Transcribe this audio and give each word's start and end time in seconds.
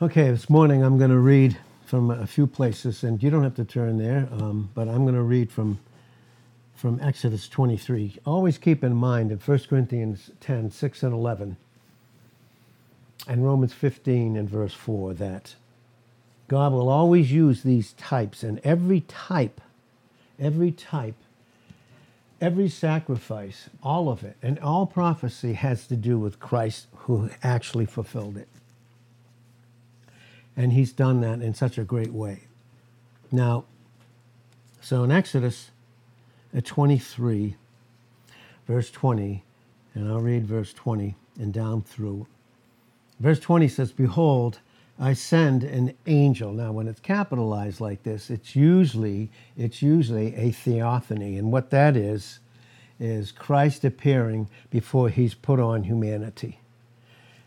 Okay, 0.00 0.30
this 0.30 0.48
morning 0.50 0.82
I'm 0.82 0.96
going 0.96 1.10
to 1.10 1.18
read 1.18 1.56
from 1.84 2.10
a 2.10 2.26
few 2.26 2.46
places, 2.46 3.04
and 3.04 3.22
you 3.22 3.30
don't 3.30 3.44
have 3.44 3.54
to 3.56 3.64
turn 3.64 3.98
there, 3.98 4.26
um, 4.32 4.70
but 4.74 4.88
I'm 4.88 5.04
going 5.04 5.14
to 5.14 5.22
read 5.22 5.52
from 5.52 5.78
from 6.74 6.98
Exodus 7.00 7.46
23. 7.46 8.18
Always 8.26 8.58
keep 8.58 8.82
in 8.82 8.94
mind 8.94 9.30
in 9.30 9.38
1 9.38 9.58
Corinthians 9.68 10.30
10, 10.40 10.70
6 10.72 11.02
and 11.04 11.12
11, 11.12 11.56
and 13.28 13.44
Romans 13.44 13.74
15 13.74 14.36
and 14.36 14.48
verse 14.48 14.72
4 14.74 15.14
that 15.14 15.54
God 16.48 16.72
will 16.72 16.88
always 16.88 17.30
use 17.30 17.62
these 17.62 17.92
types, 17.92 18.42
and 18.42 18.60
every 18.64 19.02
type, 19.02 19.60
every 20.40 20.72
type, 20.72 21.16
every 22.40 22.70
sacrifice, 22.70 23.68
all 23.82 24.08
of 24.08 24.24
it, 24.24 24.36
and 24.42 24.58
all 24.58 24.86
prophecy 24.86 25.52
has 25.52 25.86
to 25.86 25.96
do 25.96 26.18
with 26.18 26.40
Christ 26.40 26.86
who 26.92 27.30
actually 27.44 27.86
fulfilled 27.86 28.38
it. 28.38 28.48
And 30.56 30.72
he's 30.72 30.92
done 30.92 31.20
that 31.22 31.40
in 31.40 31.54
such 31.54 31.78
a 31.78 31.84
great 31.84 32.12
way. 32.12 32.42
Now, 33.30 33.64
so 34.80 35.04
in 35.04 35.10
Exodus 35.10 35.70
uh, 36.56 36.60
23, 36.62 37.56
verse 38.66 38.90
20, 38.90 39.42
and 39.94 40.08
I'll 40.08 40.20
read 40.20 40.46
verse 40.46 40.72
20 40.72 41.14
and 41.38 41.52
down 41.52 41.82
through. 41.82 42.26
Verse 43.20 43.40
20 43.40 43.68
says, 43.68 43.92
Behold, 43.92 44.60
I 44.98 45.14
send 45.14 45.64
an 45.64 45.94
angel. 46.06 46.52
Now, 46.52 46.72
when 46.72 46.86
it's 46.86 47.00
capitalized 47.00 47.80
like 47.80 48.02
this, 48.02 48.30
it's 48.30 48.54
usually 48.54 49.30
it's 49.56 49.82
usually 49.82 50.34
a 50.36 50.50
theophany, 50.50 51.38
and 51.38 51.50
what 51.50 51.70
that 51.70 51.96
is 51.96 52.40
is 53.00 53.32
Christ 53.32 53.84
appearing 53.84 54.48
before 54.70 55.08
he's 55.08 55.34
put 55.34 55.58
on 55.58 55.84
humanity. 55.84 56.60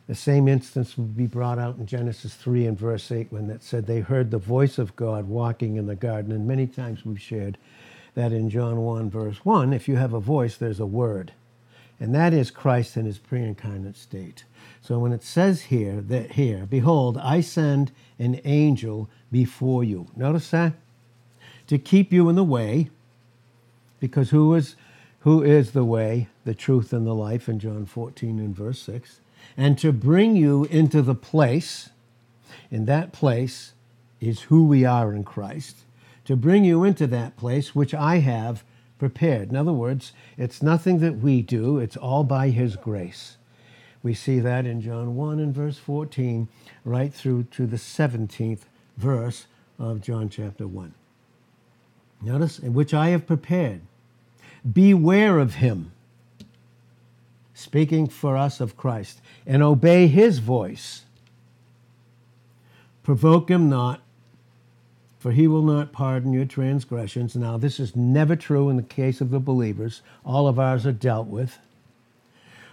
The 0.08 0.16
same 0.16 0.48
instance 0.48 0.98
would 0.98 1.18
be 1.18 1.26
brought 1.26 1.58
out 1.58 1.78
in 1.78 1.88
Genesis 1.88 2.36
3 2.36 2.68
and 2.68 2.78
verse 2.78 3.12
8 3.12 3.28
when 3.32 3.48
that 3.48 3.64
said 3.64 3.88
they 3.88 4.02
heard 4.02 4.30
the 4.30 4.38
voice 4.38 4.78
of 4.78 4.96
God 4.96 5.28
walking 5.28 5.78
in 5.78 5.88
the 5.88 5.96
garden. 5.96 6.32
And 6.32 6.48
many 6.48 6.68
times 6.68 7.04
we've 7.04 7.22
shared 7.22 7.58
that 8.14 8.32
in 8.32 8.50
John 8.50 8.78
1, 8.78 9.10
verse 9.10 9.44
1, 9.44 9.74
if 9.74 9.88
you 9.88 9.96
have 9.96 10.14
a 10.14 10.20
voice, 10.20 10.58
there's 10.58 10.80
a 10.80 10.86
word. 10.86 11.34
And 12.00 12.14
that 12.14 12.34
is 12.34 12.52
Christ 12.52 12.98
in 12.98 13.06
his 13.06 13.18
pre 13.18 13.42
incarnate 13.42 13.98
state. 13.98 14.44
So 14.82 15.00
when 15.00 15.12
it 15.12 15.24
says 15.24 15.64
here, 15.64 16.02
that 16.02 16.34
here, 16.34 16.68
behold, 16.70 17.18
I 17.18 17.42
send 17.42 17.92
an 18.20 18.40
angel 18.44 19.10
before 19.32 19.84
you. 19.84 20.08
Notice 20.16 20.52
that? 20.52 20.74
To 21.68 21.80
keep 21.80 22.14
you 22.14 22.30
in 22.30 22.36
the 22.36 22.44
way, 22.44 22.90
because 24.00 24.30
who 24.30 24.54
is 24.54 24.76
who 25.22 25.42
is 25.42 25.72
the 25.72 25.86
way, 25.86 26.28
the 26.44 26.54
truth, 26.54 26.94
and 26.94 27.08
the 27.08 27.16
life 27.16 27.50
in 27.50 27.58
John 27.58 27.88
14 27.88 28.38
and 28.38 28.56
verse 28.56 28.80
6 28.82 29.22
and 29.58 29.78
to 29.80 29.92
bring 29.92 30.36
you 30.36 30.66
into 30.66 31.02
the 31.02 31.16
place, 31.16 31.90
in 32.70 32.86
that 32.86 33.14
place 33.14 33.74
is 34.20 34.42
who 34.42 34.66
we 34.66 34.86
are 34.86 35.14
in 35.14 35.24
Christ, 35.24 35.78
to 36.26 36.36
bring 36.36 36.64
you 36.64 36.84
into 36.84 37.08
that 37.08 37.38
place 37.38 37.76
which 37.76 37.94
I 37.94 38.18
have 38.18 38.64
prepared. 38.98 39.50
In 39.50 39.56
other 39.56 39.74
words, 39.74 40.14
it's 40.38 40.62
nothing 40.62 41.00
that 41.00 41.18
we 41.18 41.42
do, 41.42 41.78
it's 41.80 41.98
all 41.98 42.24
by 42.24 42.50
His 42.50 42.76
grace. 42.76 43.38
We 44.04 44.14
see 44.14 44.40
that 44.40 44.66
in 44.66 44.82
John 44.82 45.16
1 45.16 45.40
and 45.40 45.54
verse 45.54 45.78
14, 45.78 46.48
right 46.84 47.14
through 47.14 47.44
to 47.52 47.66
the 47.66 47.78
17th 47.78 48.62
verse 48.98 49.48
of 49.80 50.02
John 50.02 50.30
chapter 50.30 50.68
1. 50.68 50.94
Notice, 52.22 52.60
which 52.60 52.94
I 52.94 53.10
have 53.10 53.28
prepared. 53.28 53.82
Beware 54.72 55.40
of 55.40 55.56
him 55.56 55.92
speaking 57.66 58.08
for 58.08 58.38
us 58.38 58.62
of 58.62 58.78
Christ, 58.78 59.20
and 59.46 59.62
obey 59.62 60.08
his 60.08 60.40
voice. 60.40 61.04
Provoke 63.04 63.50
him 63.50 63.70
not, 63.70 64.02
for 65.20 65.32
he 65.32 65.48
will 65.48 65.64
not 65.64 65.92
pardon 65.92 66.32
your 66.32 66.46
transgressions. 66.46 67.36
Now, 67.36 67.58
this 67.58 67.80
is 67.80 67.96
never 67.96 68.36
true 68.36 68.70
in 68.70 68.78
the 68.78 68.84
case 68.84 69.20
of 69.20 69.32
the 69.32 69.40
believers. 69.40 70.02
All 70.24 70.48
of 70.48 70.60
ours 70.60 70.86
are 70.86 70.92
dealt 70.92 71.28
with. 71.28 71.58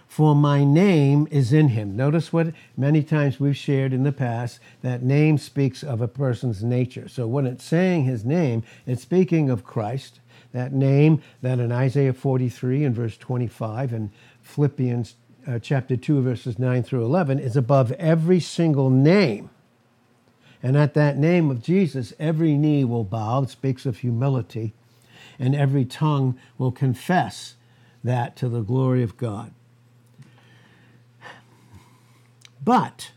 For 0.07 0.35
my 0.35 0.63
name 0.63 1.27
is 1.31 1.51
in 1.51 1.69
him. 1.69 1.95
Notice 1.95 2.31
what 2.31 2.53
many 2.77 3.01
times 3.01 3.39
we've 3.39 3.57
shared 3.57 3.93
in 3.93 4.03
the 4.03 4.11
past 4.11 4.59
that 4.83 5.01
name 5.01 5.39
speaks 5.39 5.81
of 5.81 6.01
a 6.01 6.07
person's 6.07 6.63
nature. 6.63 7.07
So 7.07 7.25
when 7.25 7.47
it's 7.47 7.63
saying 7.63 8.03
his 8.03 8.23
name, 8.23 8.61
it's 8.85 9.01
speaking 9.01 9.49
of 9.49 9.63
Christ. 9.63 10.19
That 10.51 10.71
name 10.71 11.23
that 11.41 11.57
in 11.57 11.71
Isaiah 11.71 12.13
43 12.13 12.83
and 12.83 12.95
verse 12.95 13.17
25 13.17 13.91
and 13.91 14.11
Philippians 14.43 15.15
uh, 15.47 15.59
chapter 15.59 15.97
2, 15.97 16.21
verses 16.21 16.59
9 16.59 16.83
through 16.83 17.03
11, 17.03 17.39
is 17.39 17.57
above 17.57 17.91
every 17.93 18.39
single 18.39 18.89
name. 18.89 19.49
And 20.61 20.77
at 20.77 20.93
that 20.93 21.17
name 21.17 21.49
of 21.51 21.61
Jesus, 21.61 22.13
every 22.19 22.55
knee 22.55 22.85
will 22.85 23.03
bow, 23.03 23.43
it 23.43 23.49
speaks 23.49 23.85
of 23.85 23.97
humility, 23.97 24.73
and 25.37 25.55
every 25.55 25.83
tongue 25.83 26.37
will 26.57 26.71
confess 26.71 27.55
that 28.03 28.35
to 28.37 28.47
the 28.47 28.61
glory 28.61 29.03
of 29.03 29.17
God. 29.17 29.51
But, 32.63 33.11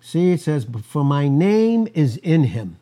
see, 0.00 0.32
it 0.32 0.40
says, 0.40 0.66
For 0.82 1.04
my 1.04 1.28
name 1.28 1.88
is 1.94 2.18
in 2.18 2.44
him. 2.44 2.76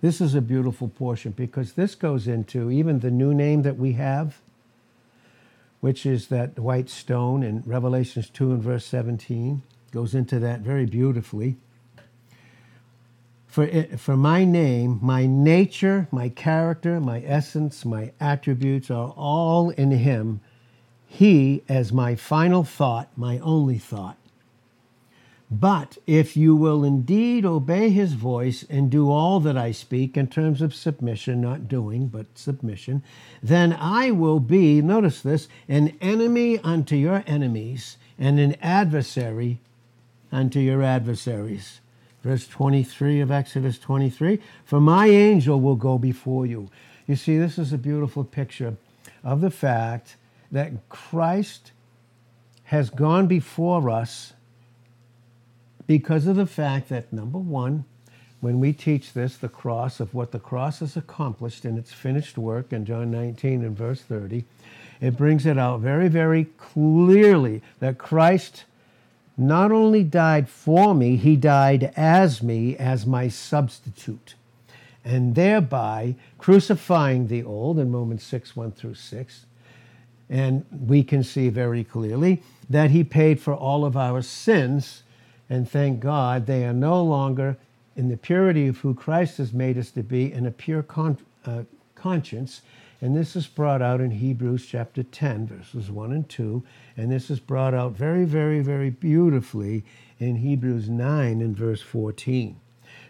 This 0.00 0.20
is 0.20 0.34
a 0.34 0.40
beautiful 0.40 0.88
portion 0.88 1.32
because 1.32 1.72
this 1.72 1.94
goes 1.94 2.26
into 2.26 2.70
even 2.70 3.00
the 3.00 3.10
new 3.10 3.34
name 3.34 3.62
that 3.62 3.76
we 3.76 3.92
have 3.94 4.40
which 5.86 6.04
is 6.04 6.26
that 6.26 6.58
white 6.58 6.88
stone 6.88 7.44
in 7.44 7.62
Revelations 7.64 8.28
2 8.30 8.50
and 8.50 8.60
verse 8.60 8.84
17, 8.86 9.62
goes 9.92 10.16
into 10.16 10.40
that 10.40 10.58
very 10.58 10.84
beautifully. 10.84 11.58
For, 13.46 13.62
it, 13.62 14.00
for 14.00 14.16
my 14.16 14.44
name, 14.44 14.98
my 15.00 15.26
nature, 15.26 16.08
my 16.10 16.28
character, 16.28 16.98
my 16.98 17.22
essence, 17.24 17.84
my 17.84 18.10
attributes 18.18 18.90
are 18.90 19.14
all 19.16 19.70
in 19.70 19.92
Him. 19.92 20.40
He 21.06 21.62
as 21.68 21.92
my 21.92 22.16
final 22.16 22.64
thought, 22.64 23.16
my 23.16 23.38
only 23.38 23.78
thought. 23.78 24.18
But 25.50 25.98
if 26.08 26.36
you 26.36 26.56
will 26.56 26.82
indeed 26.82 27.44
obey 27.44 27.90
his 27.90 28.14
voice 28.14 28.64
and 28.68 28.90
do 28.90 29.10
all 29.10 29.38
that 29.40 29.56
I 29.56 29.70
speak 29.70 30.16
in 30.16 30.26
terms 30.26 30.60
of 30.60 30.74
submission, 30.74 31.40
not 31.40 31.68
doing, 31.68 32.08
but 32.08 32.36
submission, 32.36 33.04
then 33.42 33.72
I 33.72 34.10
will 34.10 34.40
be, 34.40 34.82
notice 34.82 35.22
this, 35.22 35.46
an 35.68 35.96
enemy 36.00 36.58
unto 36.58 36.96
your 36.96 37.22
enemies 37.28 37.96
and 38.18 38.40
an 38.40 38.56
adversary 38.60 39.60
unto 40.32 40.58
your 40.58 40.82
adversaries. 40.82 41.80
Verse 42.24 42.48
23 42.48 43.20
of 43.20 43.30
Exodus 43.30 43.78
23 43.78 44.40
For 44.64 44.80
my 44.80 45.06
angel 45.06 45.60
will 45.60 45.76
go 45.76 45.96
before 45.96 46.44
you. 46.44 46.68
You 47.06 47.14
see, 47.14 47.38
this 47.38 47.56
is 47.56 47.72
a 47.72 47.78
beautiful 47.78 48.24
picture 48.24 48.76
of 49.22 49.40
the 49.40 49.50
fact 49.52 50.16
that 50.50 50.88
Christ 50.88 51.70
has 52.64 52.90
gone 52.90 53.28
before 53.28 53.88
us 53.88 54.32
because 55.86 56.26
of 56.26 56.36
the 56.36 56.46
fact 56.46 56.88
that, 56.88 57.12
number 57.12 57.38
one, 57.38 57.84
when 58.40 58.60
we 58.60 58.72
teach 58.72 59.12
this, 59.12 59.36
the 59.36 59.48
cross, 59.48 60.00
of 60.00 60.14
what 60.14 60.32
the 60.32 60.38
cross 60.38 60.80
has 60.80 60.96
accomplished 60.96 61.64
in 61.64 61.78
its 61.78 61.92
finished 61.92 62.36
work 62.36 62.72
in 62.72 62.84
John 62.84 63.10
19 63.10 63.64
and 63.64 63.76
verse 63.76 64.02
30, 64.02 64.44
it 65.00 65.16
brings 65.16 65.46
it 65.46 65.58
out 65.58 65.80
very, 65.80 66.08
very 66.08 66.44
clearly 66.56 67.62
that 67.80 67.98
Christ 67.98 68.64
not 69.36 69.70
only 69.70 70.02
died 70.02 70.48
for 70.48 70.94
me, 70.94 71.16
he 71.16 71.36
died 71.36 71.92
as 71.96 72.42
me, 72.42 72.76
as 72.76 73.06
my 73.06 73.28
substitute, 73.28 74.34
and 75.04 75.34
thereby 75.34 76.14
crucifying 76.38 77.26
the 77.26 77.42
old 77.42 77.78
in 77.78 77.92
Romans 77.92 78.22
6 78.22 78.56
1 78.56 78.72
through 78.72 78.94
6. 78.94 79.46
And 80.28 80.64
we 80.70 81.04
can 81.04 81.22
see 81.22 81.48
very 81.50 81.84
clearly 81.84 82.42
that 82.68 82.90
he 82.90 83.04
paid 83.04 83.40
for 83.40 83.54
all 83.54 83.84
of 83.84 83.96
our 83.96 84.22
sins 84.22 85.02
and 85.48 85.68
thank 85.68 86.00
God 86.00 86.46
they 86.46 86.64
are 86.64 86.72
no 86.72 87.02
longer 87.02 87.56
in 87.94 88.08
the 88.08 88.16
purity 88.16 88.68
of 88.68 88.78
who 88.78 88.94
Christ 88.94 89.38
has 89.38 89.52
made 89.52 89.78
us 89.78 89.90
to 89.92 90.02
be 90.02 90.32
in 90.32 90.46
a 90.46 90.50
pure 90.50 90.82
con- 90.82 91.18
uh, 91.44 91.62
conscience. 91.94 92.62
And 93.00 93.16
this 93.16 93.36
is 93.36 93.46
brought 93.46 93.82
out 93.82 94.00
in 94.00 94.10
Hebrews 94.10 94.66
chapter 94.66 95.02
10, 95.02 95.46
verses 95.46 95.90
1 95.90 96.12
and 96.12 96.28
2. 96.28 96.62
And 96.96 97.10
this 97.10 97.30
is 97.30 97.40
brought 97.40 97.74
out 97.74 97.92
very, 97.92 98.24
very, 98.24 98.60
very 98.60 98.90
beautifully 98.90 99.84
in 100.18 100.36
Hebrews 100.36 100.88
9 100.88 101.40
and 101.40 101.56
verse 101.56 101.82
14. 101.82 102.56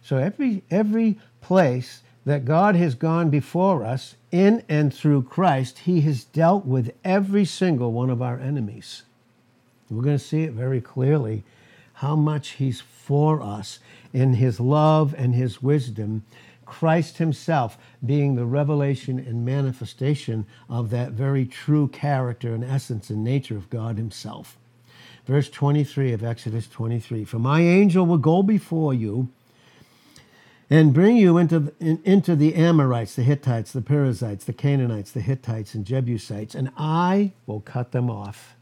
So 0.02 0.18
every, 0.18 0.62
every 0.70 1.18
place 1.40 2.02
that 2.24 2.44
God 2.44 2.74
has 2.74 2.94
gone 2.94 3.30
before 3.30 3.84
us 3.84 4.16
in 4.30 4.62
and 4.68 4.92
through 4.92 5.22
Christ, 5.22 5.78
He 5.80 6.00
has 6.02 6.24
dealt 6.24 6.66
with 6.66 6.92
every 7.04 7.44
single 7.44 7.92
one 7.92 8.10
of 8.10 8.20
our 8.20 8.38
enemies. 8.38 9.02
We're 9.88 10.02
going 10.02 10.18
to 10.18 10.24
see 10.24 10.42
it 10.42 10.52
very 10.52 10.80
clearly 10.80 11.44
how 11.96 12.16
much 12.16 12.50
He's 12.52 12.80
for 12.80 13.40
us 13.42 13.78
in 14.12 14.34
His 14.34 14.60
love 14.60 15.14
and 15.16 15.34
His 15.34 15.62
wisdom. 15.62 16.24
Christ 16.64 17.18
Himself 17.18 17.78
being 18.04 18.34
the 18.34 18.44
revelation 18.44 19.18
and 19.18 19.44
manifestation 19.44 20.46
of 20.68 20.90
that 20.90 21.12
very 21.12 21.46
true 21.46 21.88
character 21.88 22.54
and 22.54 22.64
essence 22.64 23.08
and 23.08 23.22
nature 23.22 23.56
of 23.56 23.70
God 23.70 23.96
Himself. 23.96 24.58
Verse 25.26 25.48
23 25.48 26.12
of 26.12 26.22
Exodus 26.22 26.66
23 26.68 27.24
For 27.24 27.38
my 27.38 27.60
angel 27.60 28.04
will 28.04 28.18
go 28.18 28.42
before 28.42 28.92
you 28.92 29.28
and 30.68 30.92
bring 30.92 31.16
you 31.16 31.38
into 31.38 31.72
into 31.80 32.34
the 32.34 32.54
Amorites, 32.54 33.14
the 33.14 33.22
Hittites, 33.22 33.72
the 33.72 33.80
Perizzites, 33.80 34.44
the 34.44 34.52
Canaanites, 34.52 35.12
the 35.12 35.22
Hivites, 35.22 35.74
and 35.74 35.84
Jebusites, 35.84 36.54
and 36.54 36.70
I 36.76 37.32
will 37.46 37.60
cut 37.60 37.92
them 37.92 38.10
off. 38.10 38.55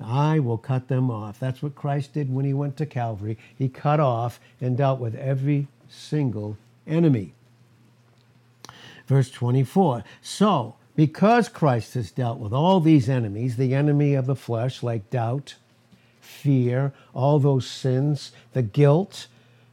I 0.00 0.38
will 0.38 0.58
cut 0.58 0.88
them 0.88 1.10
off. 1.10 1.40
That's 1.40 1.62
what 1.62 1.74
Christ 1.74 2.14
did 2.14 2.32
when 2.32 2.44
he 2.44 2.54
went 2.54 2.76
to 2.76 2.86
Calvary. 2.86 3.36
He 3.56 3.68
cut 3.68 4.00
off 4.00 4.38
and 4.60 4.76
dealt 4.76 5.00
with 5.00 5.14
every 5.16 5.66
single 5.88 6.56
enemy. 6.86 7.34
Verse 9.06 9.30
24 9.30 10.04
So, 10.22 10.76
because 10.94 11.48
Christ 11.48 11.94
has 11.94 12.10
dealt 12.10 12.38
with 12.38 12.52
all 12.52 12.80
these 12.80 13.08
enemies, 13.08 13.56
the 13.56 13.74
enemy 13.74 14.14
of 14.14 14.26
the 14.26 14.36
flesh, 14.36 14.82
like 14.82 15.10
doubt, 15.10 15.54
fear, 16.20 16.92
all 17.14 17.38
those 17.38 17.66
sins, 17.66 18.32
the 18.52 18.62
guilt, 18.62 19.26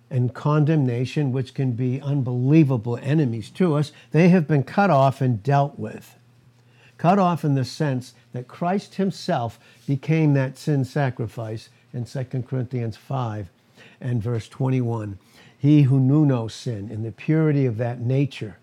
and 0.09 0.33
condemnation, 0.33 1.31
which 1.31 1.53
can 1.53 1.71
be 1.73 1.99
unbelievable 1.99 2.97
enemies 3.01 3.49
to 3.49 3.75
us, 3.75 3.91
they 4.11 4.29
have 4.29 4.47
been 4.47 4.63
cut 4.63 4.89
off 4.89 5.19
and 5.19 5.43
dealt 5.43 5.77
with. 5.77 6.15
Cut 6.97 7.19
off 7.19 7.43
in 7.43 7.55
the 7.55 7.65
sense 7.65 8.13
that 8.31 8.47
Christ 8.47 8.95
himself 8.95 9.59
became 9.85 10.33
that 10.33 10.57
sin 10.57 10.85
sacrifice 10.85 11.69
in 11.93 12.05
2 12.05 12.43
Corinthians 12.47 12.97
5 12.97 13.49
and 13.99 14.21
verse 14.21 14.47
21. 14.47 15.17
He 15.57 15.83
who 15.83 15.99
knew 15.99 16.25
no 16.25 16.47
sin 16.47 16.89
in 16.89 17.03
the 17.03 17.11
purity 17.11 17.65
of 17.65 17.77
that 17.77 17.99
nature, 17.99 18.57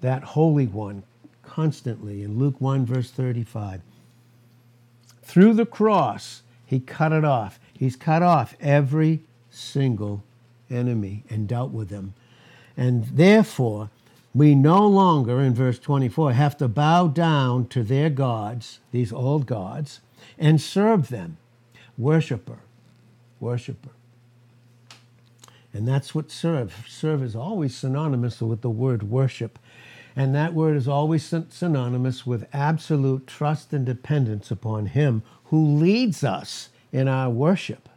that 0.00 0.22
Holy 0.22 0.66
One, 0.66 1.02
constantly 1.42 2.22
in 2.22 2.38
Luke 2.38 2.60
1, 2.60 2.86
verse 2.86 3.10
35. 3.10 3.80
Through 5.22 5.54
the 5.54 5.66
cross, 5.66 6.42
he 6.64 6.80
cut 6.80 7.12
it 7.12 7.24
off. 7.24 7.58
He's 7.72 7.96
cut 7.96 8.22
off 8.22 8.54
every 8.60 9.20
single 9.50 10.22
enemy 10.70 11.24
and 11.28 11.48
dealt 11.48 11.72
with 11.72 11.88
them. 11.88 12.14
And 12.76 13.04
therefore, 13.04 13.90
we 14.36 14.54
no 14.54 14.86
longer, 14.86 15.40
in 15.40 15.54
verse 15.54 15.78
24, 15.78 16.34
have 16.34 16.58
to 16.58 16.68
bow 16.68 17.08
down 17.08 17.66
to 17.68 17.82
their 17.82 18.10
gods, 18.10 18.80
these 18.90 19.10
old 19.10 19.46
gods, 19.46 20.00
and 20.38 20.60
serve 20.60 21.08
them. 21.08 21.38
Worshipper, 21.96 22.58
worshiper. 23.40 23.92
And 25.72 25.88
that's 25.88 26.14
what 26.14 26.30
serve. 26.30 26.84
Serve 26.86 27.22
is 27.22 27.34
always 27.34 27.74
synonymous 27.74 28.42
with 28.42 28.60
the 28.60 28.68
word 28.68 29.04
worship. 29.04 29.58
And 30.14 30.34
that 30.34 30.52
word 30.52 30.76
is 30.76 30.86
always 30.86 31.34
synonymous 31.48 32.26
with 32.26 32.46
absolute 32.52 33.26
trust 33.26 33.72
and 33.72 33.86
dependence 33.86 34.50
upon 34.50 34.86
Him 34.86 35.22
who 35.44 35.64
leads 35.78 36.22
us 36.22 36.68
in 36.92 37.08
our 37.08 37.30
worship 37.30 37.88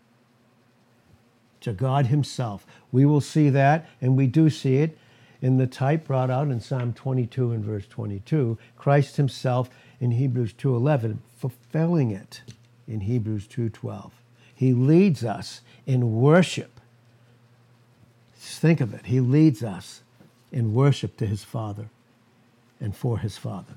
to 1.59 1.73
God 1.73 2.05
Himself. 2.05 2.65
We 2.93 3.05
will 3.05 3.19
see 3.19 3.49
that, 3.49 3.89
and 3.99 4.15
we 4.15 4.27
do 4.27 4.49
see 4.49 4.77
it 4.77 4.97
in 5.41 5.57
the 5.57 5.67
type 5.67 6.05
brought 6.05 6.29
out 6.29 6.47
in 6.47 6.59
Psalm 6.59 6.93
22 6.93 7.51
and 7.51 7.63
verse 7.63 7.87
22. 7.87 8.57
Christ 8.77 9.17
Himself 9.17 9.69
in 9.99 10.11
Hebrews 10.11 10.53
2:11, 10.53 11.19
fulfilling 11.37 12.11
it 12.11 12.41
in 12.87 13.01
Hebrews 13.01 13.47
2:12. 13.47 14.11
He 14.53 14.73
leads 14.73 15.23
us 15.23 15.61
in 15.85 16.19
worship. 16.19 16.79
Just 18.39 18.59
think 18.59 18.81
of 18.81 18.93
it. 18.93 19.05
He 19.05 19.19
leads 19.19 19.63
us 19.63 20.01
in 20.51 20.73
worship 20.73 21.15
to 21.17 21.25
His 21.25 21.43
Father 21.43 21.89
and 22.79 22.95
for 22.95 23.19
His 23.19 23.37
Father. 23.37 23.75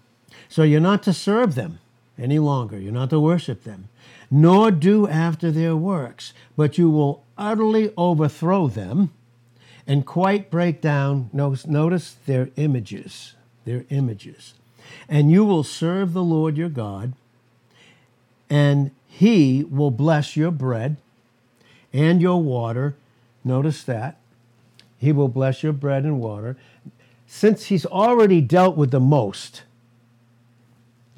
So 0.49 0.62
you're 0.62 0.81
not 0.81 1.03
to 1.05 1.12
serve 1.12 1.55
them 1.55 1.79
any 2.19 2.38
longer. 2.38 2.79
You're 2.79 2.93
not 2.93 3.11
to 3.11 3.20
worship 3.20 3.64
them, 3.64 3.88
nor 4.31 4.70
do 4.70 5.06
after 5.09 5.50
their 5.50 5.76
works, 5.76 6.32
but 6.56 6.79
you 6.79 6.91
will 6.91 7.25
utterly 7.37 7.93
overthrow 7.97 8.69
them 8.69 9.11
and 9.87 10.06
quite 10.06 10.50
break 10.50 10.81
down, 10.81 11.31
notice 11.32 12.17
their 12.26 12.50
images, 12.56 13.34
their 13.64 13.84
images. 13.90 14.55
And 15.08 15.31
you 15.31 15.44
will 15.44 15.64
serve 15.64 16.12
the 16.12 16.23
Lord 16.23 16.56
your 16.56 16.69
God, 16.69 17.14
and 18.49 18.90
he 19.06 19.64
will 19.64 19.90
bless 19.90 20.37
your 20.37 20.50
bread 20.50 20.96
and 21.93 22.20
your 22.20 22.43
water. 22.43 22.94
Notice 23.44 23.82
that. 23.84 24.19
He 24.99 25.12
will 25.12 25.29
bless 25.29 25.62
your 25.62 25.73
bread 25.73 26.05
and 26.05 26.20
water. 26.20 26.56
Since 27.26 27.67
he's 27.67 27.87
already 27.87 28.40
dealt 28.40 28.76
with 28.76 28.90
the 28.90 29.00
most, 29.00 29.62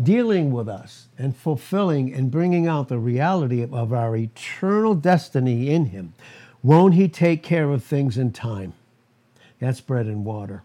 dealing 0.02 0.52
with 0.52 0.68
us 0.68 1.06
and 1.18 1.36
fulfilling 1.36 2.12
and 2.12 2.30
bringing 2.30 2.66
out 2.66 2.88
the 2.88 2.98
reality 2.98 3.62
of 3.62 3.92
our 3.92 4.16
eternal 4.16 4.94
destiny 4.94 5.70
in 5.70 5.86
Him, 5.86 6.14
won't 6.64 6.94
He 6.94 7.06
take 7.08 7.44
care 7.44 7.70
of 7.70 7.84
things 7.84 8.18
in 8.18 8.32
time? 8.32 8.72
That's 9.60 9.80
bread 9.80 10.06
and 10.06 10.24
water. 10.24 10.64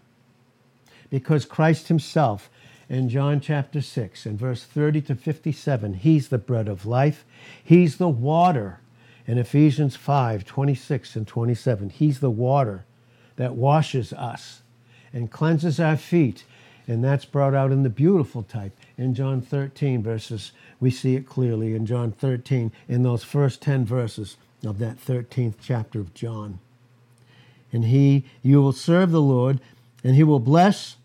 Because 1.10 1.44
Christ 1.44 1.88
Himself, 1.88 2.50
in 2.88 3.08
John 3.08 3.40
chapter 3.40 3.80
6 3.80 4.26
and 4.26 4.36
verse 4.36 4.64
30 4.64 5.02
to 5.02 5.14
57, 5.14 5.94
He's 5.94 6.28
the 6.28 6.38
bread 6.38 6.66
of 6.66 6.86
life, 6.86 7.24
He's 7.62 7.98
the 7.98 8.08
water. 8.08 8.80
In 9.26 9.38
Ephesians 9.38 9.94
5 9.94 10.44
26 10.44 11.14
and 11.14 11.26
27, 11.28 11.90
He's 11.90 12.18
the 12.18 12.30
water 12.30 12.84
that 13.36 13.54
washes 13.54 14.12
us 14.14 14.62
and 15.12 15.30
cleanses 15.30 15.78
our 15.78 15.96
feet. 15.96 16.44
And 16.88 17.04
that's 17.04 17.24
brought 17.24 17.54
out 17.54 17.70
in 17.70 17.84
the 17.84 17.90
beautiful 17.90 18.42
type 18.42 18.76
in 18.98 19.14
John 19.14 19.40
13 19.40 20.02
verses. 20.02 20.50
We 20.80 20.90
see 20.90 21.14
it 21.14 21.26
clearly 21.26 21.76
in 21.76 21.86
John 21.86 22.10
13 22.10 22.72
in 22.88 23.02
those 23.04 23.22
first 23.22 23.62
10 23.62 23.84
verses 23.84 24.36
of 24.64 24.78
that 24.78 24.98
13th 24.98 25.54
chapter 25.62 26.00
of 26.00 26.14
John. 26.14 26.58
And 27.72 27.86
he, 27.86 28.24
you 28.42 28.60
will 28.60 28.72
serve 28.72 29.10
the 29.10 29.20
Lord, 29.20 29.60
and 30.02 30.16
he 30.16 30.24
will 30.24 30.40
bless 30.40 30.96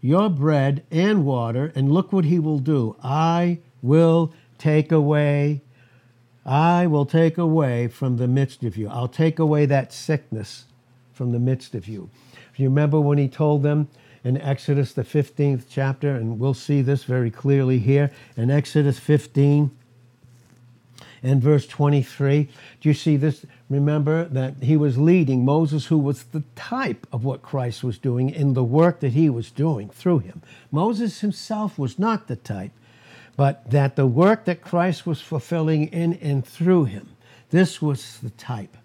your 0.00 0.28
bread 0.28 0.84
and 0.90 1.24
water, 1.24 1.72
and 1.74 1.92
look 1.92 2.12
what 2.12 2.24
he 2.24 2.38
will 2.38 2.60
do. 2.60 2.96
I 3.02 3.58
will 3.82 4.32
take 4.56 4.92
away, 4.92 5.62
I 6.46 6.86
will 6.86 7.06
take 7.06 7.36
away 7.36 7.88
from 7.88 8.16
the 8.16 8.28
midst 8.28 8.62
of 8.62 8.76
you. 8.76 8.88
I'll 8.88 9.08
take 9.08 9.38
away 9.38 9.66
that 9.66 9.92
sickness 9.92 10.64
from 11.12 11.32
the 11.32 11.38
midst 11.38 11.74
of 11.74 11.88
you. 11.88 12.10
If 12.52 12.60
you 12.60 12.68
remember 12.68 13.00
when 13.00 13.18
he 13.18 13.28
told 13.28 13.62
them, 13.62 13.88
in 14.24 14.36
Exodus, 14.40 14.92
the 14.92 15.04
15th 15.04 15.64
chapter, 15.70 16.14
and 16.14 16.38
we'll 16.38 16.54
see 16.54 16.82
this 16.82 17.04
very 17.04 17.30
clearly 17.30 17.78
here 17.78 18.10
in 18.36 18.50
Exodus 18.50 18.98
15 18.98 19.70
and 21.22 21.42
verse 21.42 21.66
23. 21.66 22.48
Do 22.80 22.88
you 22.88 22.94
see 22.94 23.16
this? 23.16 23.44
Remember 23.68 24.24
that 24.26 24.54
he 24.62 24.76
was 24.76 24.98
leading 24.98 25.44
Moses, 25.44 25.86
who 25.86 25.98
was 25.98 26.24
the 26.24 26.44
type 26.56 27.06
of 27.12 27.24
what 27.24 27.42
Christ 27.42 27.84
was 27.84 27.98
doing 27.98 28.30
in 28.30 28.54
the 28.54 28.64
work 28.64 29.00
that 29.00 29.12
he 29.12 29.28
was 29.28 29.50
doing 29.50 29.88
through 29.90 30.20
him. 30.20 30.42
Moses 30.70 31.20
himself 31.20 31.78
was 31.78 31.98
not 31.98 32.28
the 32.28 32.36
type, 32.36 32.72
but 33.36 33.70
that 33.70 33.96
the 33.96 34.06
work 34.06 34.44
that 34.44 34.62
Christ 34.62 35.06
was 35.06 35.20
fulfilling 35.20 35.88
in 35.88 36.14
and 36.14 36.46
through 36.46 36.84
him, 36.84 37.08
this 37.50 37.80
was 37.80 38.18
the 38.18 38.30
type. 38.30 38.76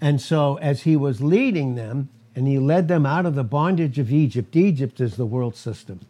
And 0.00 0.20
so, 0.20 0.56
as 0.56 0.82
he 0.82 0.96
was 0.96 1.22
leading 1.22 1.74
them, 1.74 2.10
and 2.36 2.46
he 2.46 2.58
led 2.58 2.86
them 2.86 3.06
out 3.06 3.24
of 3.24 3.34
the 3.34 3.42
bondage 3.42 3.98
of 3.98 4.12
Egypt. 4.12 4.54
Egypt 4.54 5.00
is 5.00 5.16
the 5.16 5.24
world 5.24 5.56
system. 5.56 6.00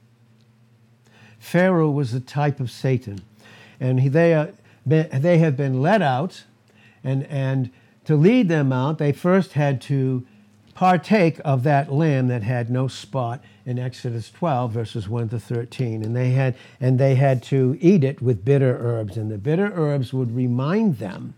Pharaoh 1.38 1.90
was 1.90 2.12
a 2.12 2.20
type 2.20 2.58
of 2.58 2.70
Satan, 2.70 3.22
and 3.78 4.00
he, 4.00 4.08
they, 4.08 4.34
uh, 4.34 4.48
they 4.86 5.38
have 5.38 5.56
been 5.56 5.82
led 5.82 6.00
out, 6.00 6.44
and, 7.02 7.24
and 7.24 7.70
to 8.04 8.16
lead 8.16 8.48
them 8.48 8.72
out, 8.72 8.98
they 8.98 9.12
first 9.12 9.52
had 9.52 9.80
to 9.82 10.24
partake 10.74 11.40
of 11.44 11.62
that 11.64 11.92
lamb 11.92 12.28
that 12.28 12.42
had 12.42 12.70
no 12.70 12.86
spot 12.86 13.42
in 13.64 13.78
Exodus 13.78 14.30
12 14.30 14.70
verses 14.70 15.08
1 15.08 15.30
to 15.30 15.40
13 15.40 16.04
and 16.04 16.14
they 16.14 16.32
had 16.32 16.54
and 16.78 16.98
they 16.98 17.14
had 17.14 17.42
to 17.42 17.78
eat 17.80 18.04
it 18.04 18.20
with 18.20 18.44
bitter 18.44 18.76
herbs 18.78 19.16
and 19.16 19.30
the 19.30 19.38
bitter 19.38 19.72
herbs 19.74 20.12
would 20.12 20.36
remind 20.36 20.98
them 20.98 21.32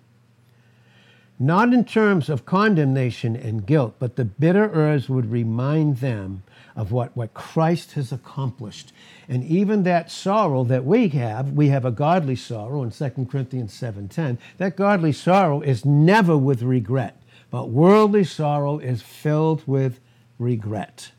not 1.39 1.73
in 1.73 1.85
terms 1.85 2.29
of 2.29 2.45
condemnation 2.45 3.37
and 3.37 3.65
guilt, 3.65 3.95
but 3.99 4.17
the 4.17 4.25
bitter 4.25 4.71
herbs 4.73 5.09
would 5.09 5.31
remind 5.31 5.99
them 5.99 6.43
of 6.79 6.93
what, 6.93 7.15
what 7.17 7.35
Christ 7.35 7.93
has 7.93 8.13
accomplished. 8.13 8.93
And 9.29 9.45
even 9.45 9.83
that 9.83 10.13
sorrow 10.13 10.63
that 10.65 10.85
we 10.85 11.09
have, 11.09 11.51
we 11.51 11.69
have 11.69 11.85
a 11.85 11.91
godly 11.91 12.37
sorrow 12.37 12.85
in 12.85 12.93
2 12.93 13.27
Corinthians 13.29 13.75
7:10. 13.75 14.39
That 14.59 14.77
godly 14.77 15.13
sorrow 15.13 15.61
is 15.61 15.85
never 15.85 16.39
with 16.39 16.63
regret, 16.63 17.21
but 17.51 17.69
worldly 17.69 18.23
sorrow 18.23 18.79
is 18.79 19.03
filled 19.03 19.65
with 19.67 19.99
regret. 20.39 21.11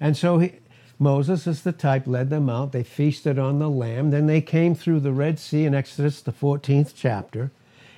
And 0.00 0.16
so 0.16 0.40
he, 0.40 0.54
Moses, 0.98 1.46
as 1.46 1.62
the 1.62 1.72
type, 1.72 2.08
led 2.08 2.28
them 2.28 2.50
out. 2.50 2.72
They 2.72 2.82
feasted 2.82 3.38
on 3.38 3.60
the 3.60 3.70
lamb. 3.70 4.10
Then 4.10 4.26
they 4.26 4.40
came 4.40 4.74
through 4.74 5.00
the 5.00 5.12
Red 5.12 5.38
Sea 5.38 5.64
in 5.64 5.74
Exodus, 5.76 6.20
the 6.20 6.32
14th 6.32 6.92
chapter. 6.96 7.52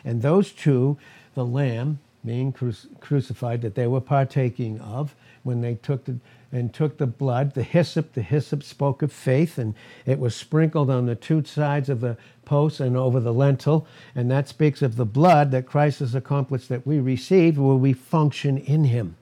And 0.05 0.21
those 0.21 0.53
two, 0.53 0.99
the 1.35 1.47
lamb 1.47 1.99
being 2.25 2.53
cru- 2.53 2.75
crucified 3.01 3.63
that 3.63 3.75
they 3.75 3.87
were 3.87 4.01
partaking 4.01 4.79
of 4.81 5.15
when 5.43 5.63
they 5.63 5.75
took 5.77 6.05
the 6.05 6.19
and 6.53 6.73
took 6.73 6.99
the 6.99 7.07
blood, 7.07 7.55
the 7.55 7.63
hyssop. 7.63 8.13
The 8.13 8.23
hyssop 8.23 8.63
spoke 8.63 9.03
of 9.03 9.11
faith, 9.11 9.57
and 9.59 9.75
it 10.05 10.19
was 10.19 10.37
sprinkled 10.37 10.91
on 10.91 11.07
the 11.07 11.15
two 11.15 11.43
sides 11.45 11.89
of 11.89 12.01
the 12.01 12.19
post 12.45 12.79
and 12.79 12.97
over 12.97 13.19
the 13.19 13.33
lintel. 13.33 13.87
And 14.15 14.31
that 14.31 14.49
speaks 14.49 14.83
of 14.83 14.97
the 14.97 15.07
blood 15.07 15.51
that 15.51 15.67
Christ 15.67 16.01
has 16.01 16.15
accomplished 16.15 16.69
that 16.69 16.87
we 16.87 17.01
receive 17.01 17.59
where 17.59 17.75
we 17.75 17.95
function 17.95 18.59
in 18.59 18.85
Him. 18.85 19.17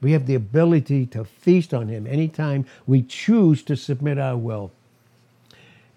We 0.00 0.12
have 0.12 0.26
the 0.26 0.34
ability 0.34 1.06
to 1.06 1.24
feast 1.24 1.74
on 1.74 1.88
Him 1.88 2.06
anytime 2.06 2.64
we 2.86 3.02
choose 3.02 3.62
to 3.64 3.76
submit 3.76 4.18
our 4.18 4.36
will. 4.36 4.72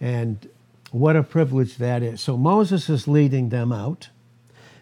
And 0.02 0.50
what 0.92 1.16
a 1.16 1.24
privilege 1.24 1.78
that 1.78 2.04
is. 2.04 2.20
So 2.20 2.36
Moses 2.36 2.90
is 2.90 3.08
leading 3.08 3.50
them 3.50 3.72
out. 3.72 4.10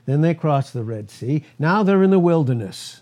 Then 0.06 0.22
they 0.22 0.34
cross 0.34 0.72
the 0.72 0.84
Red 0.84 1.12
Sea. 1.12 1.44
Now 1.60 1.84
they're 1.84 2.01
in 2.01 2.10
the 2.10 2.20
wilderness, 2.20 3.00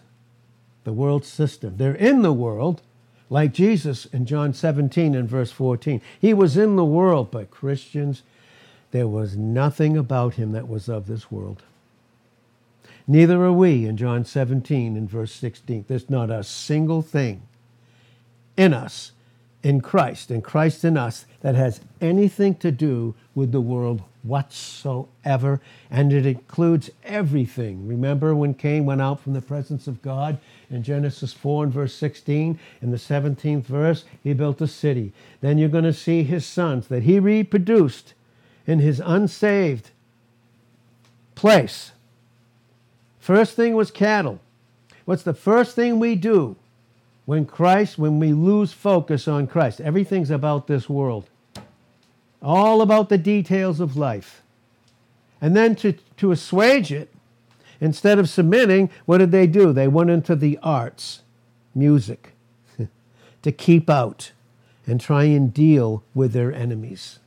the 0.83 0.93
world 0.93 1.25
system. 1.25 1.77
They're 1.77 1.93
in 1.93 2.21
the 2.21 2.33
world, 2.33 2.81
like 3.29 3.53
Jesus 3.53 4.05
in 4.05 4.25
John 4.25 4.53
17 4.53 5.15
and 5.15 5.29
verse 5.29 5.51
14. 5.51 6.01
He 6.19 6.33
was 6.33 6.57
in 6.57 6.75
the 6.75 6.85
world, 6.85 7.31
but 7.31 7.51
Christians, 7.51 8.23
there 8.91 9.07
was 9.07 9.37
nothing 9.37 9.97
about 9.97 10.35
him 10.35 10.51
that 10.53 10.67
was 10.67 10.89
of 10.89 11.07
this 11.07 11.31
world. 11.31 11.63
Neither 13.07 13.43
are 13.43 13.51
we 13.51 13.85
in 13.85 13.97
John 13.97 14.23
17 14.23 14.95
and 14.95 15.09
verse 15.09 15.31
16. 15.31 15.85
There's 15.87 16.09
not 16.09 16.29
a 16.29 16.43
single 16.43 17.01
thing 17.01 17.41
in 18.55 18.73
us, 18.73 19.13
in 19.63 19.81
Christ, 19.81 20.29
in 20.29 20.41
Christ 20.41 20.83
in 20.83 20.95
us, 20.95 21.25
that 21.41 21.55
has 21.55 21.81
anything 22.01 22.55
to 22.55 22.71
do 22.71 23.15
with 23.33 23.51
the 23.51 23.61
world 23.61 24.03
whatsoever. 24.21 25.59
And 25.89 26.13
it 26.13 26.25
includes 26.25 26.91
everything. 27.03 27.87
Remember 27.87 28.35
when 28.35 28.53
Cain 28.53 28.85
went 28.85 29.01
out 29.01 29.19
from 29.19 29.33
the 29.33 29.41
presence 29.41 29.87
of 29.87 30.01
God 30.01 30.37
in 30.69 30.83
Genesis 30.83 31.33
4 31.33 31.65
and 31.65 31.73
verse 31.73 31.93
16? 31.93 32.59
In 32.81 32.91
the 32.91 32.97
17th 32.97 33.65
verse, 33.65 34.05
he 34.23 34.33
built 34.33 34.61
a 34.61 34.67
city. 34.67 35.13
Then 35.41 35.57
you're 35.57 35.69
going 35.69 35.83
to 35.83 35.93
see 35.93 36.23
his 36.23 36.45
sons 36.45 36.87
that 36.87 37.03
he 37.03 37.19
reproduced 37.19 38.13
in 38.67 38.79
his 38.79 39.01
unsaved 39.03 39.91
place 41.35 41.91
First 43.29 43.55
thing 43.55 43.75
was 43.75 43.91
cattle. 43.91 44.39
What's 45.05 45.21
the 45.21 45.35
first 45.35 45.75
thing 45.75 45.99
we 45.99 46.15
do 46.15 46.55
when 47.27 47.45
Christ, 47.45 47.99
when 47.99 48.19
we 48.19 48.33
lose 48.33 48.73
focus 48.73 49.27
on 49.27 49.45
Christ? 49.45 49.79
Everything's 49.79 50.31
about 50.31 50.65
this 50.65 50.89
world, 50.89 51.29
all 52.41 52.81
about 52.81 53.09
the 53.09 53.19
details 53.19 53.79
of 53.79 53.95
life. 53.95 54.41
And 55.41 55.55
then 55.55 55.75
to, 55.75 55.93
to 56.17 56.31
assuage 56.31 56.91
it, 56.91 57.13
instead 57.79 58.19
of 58.19 58.29
submitting, 58.29 58.89
what 59.05 59.19
did 59.19 59.31
they 59.31 59.47
do? 59.47 59.73
They 59.73 59.87
went 59.87 60.09
into 60.09 60.35
the 60.35 60.59
arts, 60.61 61.21
music, 61.73 62.33
to 63.41 63.51
keep 63.51 63.89
out 63.89 64.31
and 64.85 64.99
try 64.99 65.23
and 65.25 65.53
deal 65.53 66.03
with 66.13 66.33
their 66.33 66.53
enemies. 66.53 67.19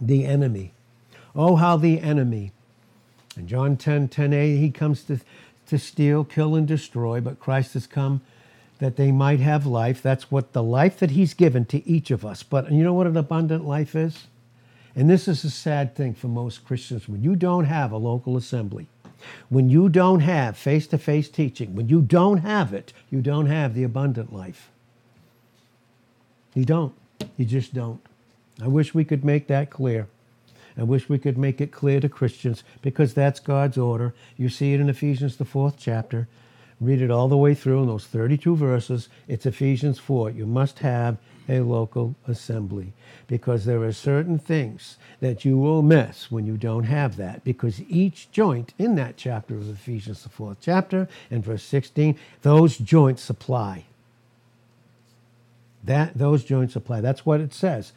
The 0.00 0.24
enemy. 0.24 0.72
Oh, 1.34 1.56
how 1.56 1.76
the 1.76 2.00
enemy 2.00 2.52
in 3.36 3.46
John 3.46 3.76
10 3.76 4.08
10a, 4.08 4.58
he 4.58 4.70
comes 4.70 5.02
to, 5.04 5.20
to 5.68 5.78
steal, 5.78 6.24
kill, 6.24 6.54
and 6.54 6.66
destroy, 6.66 7.20
but 7.20 7.40
Christ 7.40 7.74
has 7.74 7.86
come 7.86 8.20
that 8.78 8.96
they 8.96 9.12
might 9.12 9.40
have 9.40 9.66
life. 9.66 10.02
That's 10.02 10.30
what 10.30 10.52
the 10.52 10.62
life 10.62 10.98
that 10.98 11.12
he's 11.12 11.34
given 11.34 11.64
to 11.66 11.86
each 11.88 12.10
of 12.10 12.24
us. 12.24 12.42
But 12.42 12.70
you 12.72 12.82
know 12.82 12.94
what 12.94 13.06
an 13.06 13.16
abundant 13.16 13.66
life 13.66 13.94
is? 13.94 14.26
And 14.96 15.08
this 15.08 15.28
is 15.28 15.44
a 15.44 15.50
sad 15.50 15.94
thing 15.94 16.14
for 16.14 16.28
most 16.28 16.64
Christians. 16.64 17.08
When 17.08 17.22
you 17.22 17.36
don't 17.36 17.66
have 17.66 17.92
a 17.92 17.96
local 17.96 18.36
assembly, 18.36 18.88
when 19.48 19.68
you 19.68 19.88
don't 19.88 20.20
have 20.20 20.56
face 20.56 20.86
to 20.88 20.98
face 20.98 21.28
teaching, 21.28 21.74
when 21.74 21.88
you 21.88 22.00
don't 22.00 22.38
have 22.38 22.72
it, 22.72 22.92
you 23.10 23.20
don't 23.20 23.46
have 23.46 23.74
the 23.74 23.84
abundant 23.84 24.32
life. 24.32 24.70
You 26.54 26.64
don't. 26.64 26.94
You 27.36 27.44
just 27.44 27.74
don't. 27.74 28.00
I 28.62 28.68
wish 28.68 28.94
we 28.94 29.04
could 29.04 29.24
make 29.24 29.46
that 29.46 29.70
clear. 29.70 30.08
I 30.76 30.82
wish 30.82 31.08
we 31.08 31.18
could 31.18 31.36
make 31.36 31.60
it 31.60 31.72
clear 31.72 32.00
to 32.00 32.08
Christians 32.08 32.62
because 32.82 33.14
that's 33.14 33.40
God's 33.40 33.78
order. 33.78 34.14
You 34.36 34.48
see 34.48 34.72
it 34.72 34.80
in 34.80 34.88
Ephesians, 34.88 35.36
the 35.36 35.44
fourth 35.44 35.76
chapter. 35.78 36.28
Read 36.80 37.02
it 37.02 37.10
all 37.10 37.28
the 37.28 37.36
way 37.36 37.54
through 37.54 37.82
in 37.82 37.86
those 37.86 38.06
32 38.06 38.56
verses. 38.56 39.08
It's 39.28 39.44
Ephesians 39.44 39.98
4. 39.98 40.30
You 40.30 40.46
must 40.46 40.78
have 40.78 41.18
a 41.50 41.60
local 41.60 42.14
assembly 42.28 42.92
because 43.26 43.64
there 43.64 43.82
are 43.82 43.92
certain 43.92 44.38
things 44.38 44.96
that 45.18 45.44
you 45.44 45.58
will 45.58 45.82
miss 45.82 46.30
when 46.30 46.46
you 46.46 46.56
don't 46.56 46.84
have 46.84 47.16
that 47.16 47.42
because 47.42 47.82
each 47.88 48.30
joint 48.30 48.72
in 48.78 48.94
that 48.94 49.16
chapter 49.16 49.54
of 49.56 49.68
Ephesians, 49.68 50.22
the 50.22 50.28
fourth 50.28 50.58
chapter, 50.60 51.08
and 51.30 51.44
verse 51.44 51.64
16, 51.64 52.16
those 52.42 52.78
joints 52.78 53.22
supply. 53.22 53.84
That 55.82 56.16
those 56.16 56.44
joints 56.44 56.74
supply. 56.74 57.00
That's 57.00 57.26
what 57.26 57.40
it 57.40 57.52
says 57.52 57.92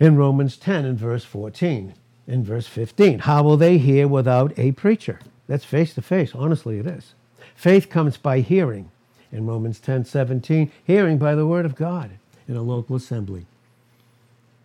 in 0.00 0.16
Romans 0.16 0.56
10 0.56 0.84
and 0.84 0.98
verse 0.98 1.24
14. 1.24 1.94
In 2.26 2.42
verse 2.42 2.66
15, 2.66 3.20
how 3.20 3.42
will 3.42 3.58
they 3.58 3.78
hear 3.78 4.08
without 4.08 4.58
a 4.58 4.72
preacher? 4.72 5.20
That's 5.46 5.64
face 5.64 5.94
to 5.94 6.02
face. 6.02 6.34
Honestly, 6.34 6.78
it 6.78 6.86
is. 6.86 7.14
Faith 7.54 7.90
comes 7.90 8.16
by 8.16 8.40
hearing. 8.40 8.90
In 9.30 9.46
Romans 9.46 9.78
10 9.78 10.04
17, 10.04 10.72
hearing 10.84 11.18
by 11.18 11.34
the 11.34 11.46
word 11.46 11.66
of 11.66 11.74
God 11.74 12.12
in 12.48 12.56
a 12.56 12.62
local 12.62 12.96
assembly. 12.96 13.46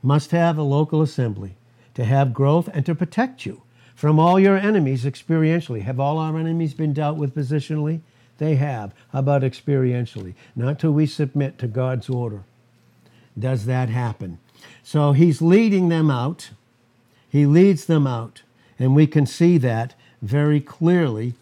Must 0.01 0.31
have 0.31 0.57
a 0.57 0.63
local 0.63 1.01
assembly 1.01 1.55
to 1.93 2.05
have 2.05 2.33
growth 2.33 2.69
and 2.73 2.85
to 2.85 2.95
protect 2.95 3.45
you 3.45 3.61
from 3.95 4.19
all 4.19 4.39
your 4.39 4.57
enemies 4.57 5.03
experientially. 5.03 5.81
Have 5.81 5.99
all 5.99 6.17
our 6.17 6.37
enemies 6.37 6.73
been 6.73 6.93
dealt 6.93 7.17
with 7.17 7.35
positionally? 7.35 7.99
They 8.37 8.55
have. 8.55 8.93
How 9.11 9.19
about 9.19 9.41
experientially? 9.41 10.33
Not 10.55 10.79
till 10.79 10.93
we 10.93 11.05
submit 11.05 11.57
to 11.59 11.67
God's 11.67 12.09
order. 12.09 12.43
Does 13.37 13.65
that 13.65 13.89
happen? 13.89 14.39
So 14.83 15.11
he's 15.11 15.41
leading 15.41 15.89
them 15.89 16.09
out. 16.09 16.51
He 17.29 17.45
leads 17.45 17.85
them 17.85 18.07
out. 18.07 18.43
And 18.79 18.95
we 18.95 19.05
can 19.07 19.25
see 19.25 19.57
that 19.57 19.95
very 20.21 20.61
clearly. 20.61 21.33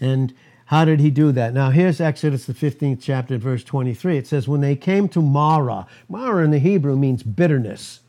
And 0.00 0.32
how 0.68 0.84
did 0.84 1.00
he 1.00 1.10
do 1.10 1.32
that? 1.32 1.54
Now, 1.54 1.70
here's 1.70 1.98
Exodus, 1.98 2.44
the 2.44 2.52
15th 2.52 2.98
chapter, 3.00 3.38
verse 3.38 3.64
23. 3.64 4.18
It 4.18 4.26
says, 4.26 4.46
When 4.46 4.60
they 4.60 4.76
came 4.76 5.08
to 5.08 5.22
Marah, 5.22 5.86
Marah 6.10 6.44
in 6.44 6.50
the 6.50 6.58
Hebrew 6.58 6.94
means 6.94 7.22
bitterness. 7.22 8.00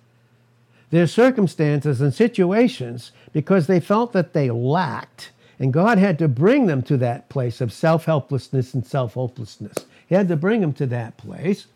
Their 0.89 1.07
circumstances 1.07 2.01
and 2.01 2.13
situations, 2.13 3.13
because 3.31 3.67
they 3.67 3.79
felt 3.79 4.11
that 4.11 4.33
they 4.33 4.51
lacked, 4.51 5.31
and 5.57 5.71
God 5.71 5.99
had 5.99 6.19
to 6.19 6.27
bring 6.27 6.65
them 6.65 6.81
to 6.83 6.97
that 6.97 7.29
place 7.29 7.61
of 7.61 7.71
self 7.71 8.03
helplessness 8.03 8.73
and 8.73 8.85
self 8.85 9.13
hopelessness. 9.13 9.85
He 10.07 10.15
had 10.15 10.27
to 10.27 10.35
bring 10.35 10.59
them 10.59 10.73
to 10.73 10.85
that 10.87 11.15
place 11.15 11.67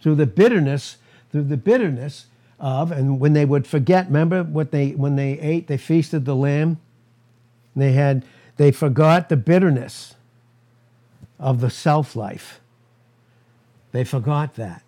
through 0.00 0.14
the 0.14 0.26
bitterness 0.26 0.98
through 1.32 1.44
the 1.44 1.56
bitterness 1.56 2.26
of, 2.60 2.92
and 2.92 3.18
when 3.18 3.32
they 3.32 3.44
would 3.44 3.66
forget, 3.66 4.06
remember 4.06 4.44
what 4.44 4.70
they 4.70 4.90
when 4.90 5.16
they 5.16 5.40
ate, 5.40 5.66
they 5.66 5.76
feasted 5.76 6.24
the 6.24 6.36
lamb. 6.36 6.78
They 7.74 7.92
had 7.92 8.24
they 8.58 8.70
forgot 8.70 9.28
the 9.28 9.36
bitterness 9.36 10.14
of 11.40 11.60
the 11.60 11.70
self 11.70 12.14
life. 12.14 12.60
They 13.92 14.04
forgot 14.04 14.54
that. 14.54 14.82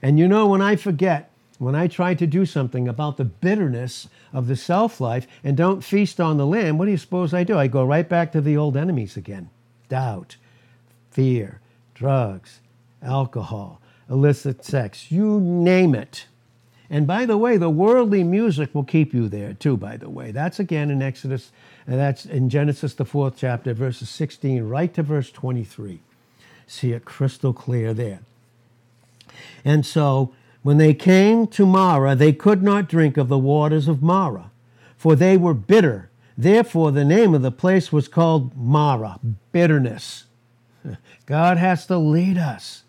And 0.00 0.18
you 0.18 0.26
know, 0.26 0.48
when 0.48 0.62
I 0.62 0.74
forget, 0.74 1.30
when 1.58 1.76
I 1.76 1.86
try 1.86 2.14
to 2.14 2.26
do 2.26 2.44
something 2.44 2.88
about 2.88 3.18
the 3.18 3.24
bitterness 3.24 4.08
of 4.32 4.48
the 4.48 4.56
self 4.56 5.00
life 5.00 5.28
and 5.44 5.56
don't 5.56 5.84
feast 5.84 6.20
on 6.20 6.38
the 6.38 6.46
lamb, 6.46 6.78
what 6.78 6.86
do 6.86 6.90
you 6.90 6.96
suppose 6.96 7.32
I 7.32 7.44
do? 7.44 7.56
I 7.56 7.68
go 7.68 7.84
right 7.84 8.08
back 8.08 8.32
to 8.32 8.40
the 8.40 8.56
old 8.56 8.76
enemies 8.76 9.16
again 9.16 9.50
doubt, 9.88 10.36
fear, 11.10 11.60
drugs, 11.94 12.60
alcohol, 13.02 13.80
illicit 14.08 14.64
sex, 14.64 15.12
you 15.12 15.38
name 15.38 15.94
it. 15.94 16.26
And 16.88 17.06
by 17.06 17.26
the 17.26 17.38
way, 17.38 17.56
the 17.58 17.70
worldly 17.70 18.24
music 18.24 18.74
will 18.74 18.84
keep 18.84 19.14
you 19.14 19.28
there 19.28 19.54
too, 19.54 19.76
by 19.76 19.96
the 19.96 20.10
way. 20.10 20.30
That's 20.30 20.58
again 20.58 20.90
in 20.90 21.00
Exodus, 21.02 21.52
and 21.86 21.98
that's 21.98 22.24
in 22.24 22.48
Genesis, 22.48 22.94
the 22.94 23.04
fourth 23.04 23.34
chapter, 23.36 23.74
verses 23.74 24.08
16, 24.08 24.62
right 24.64 24.92
to 24.94 25.02
verse 25.02 25.30
23. 25.30 26.00
See 26.66 26.92
it 26.92 27.04
crystal 27.04 27.52
clear 27.52 27.92
there. 27.92 28.20
And 29.64 29.84
so, 29.84 30.32
when 30.62 30.78
they 30.78 30.94
came 30.94 31.48
to 31.48 31.66
Marah, 31.66 32.14
they 32.14 32.32
could 32.32 32.62
not 32.62 32.88
drink 32.88 33.16
of 33.16 33.28
the 33.28 33.38
waters 33.38 33.88
of 33.88 34.02
Marah, 34.02 34.50
for 34.96 35.16
they 35.16 35.36
were 35.36 35.54
bitter. 35.54 36.08
Therefore, 36.38 36.92
the 36.92 37.04
name 37.04 37.34
of 37.34 37.42
the 37.42 37.50
place 37.50 37.92
was 37.92 38.06
called 38.06 38.56
Marah, 38.56 39.18
bitterness. 39.50 40.24
God 41.26 41.56
has 41.56 41.86
to 41.86 41.98
lead 41.98 42.38
us 42.38 42.84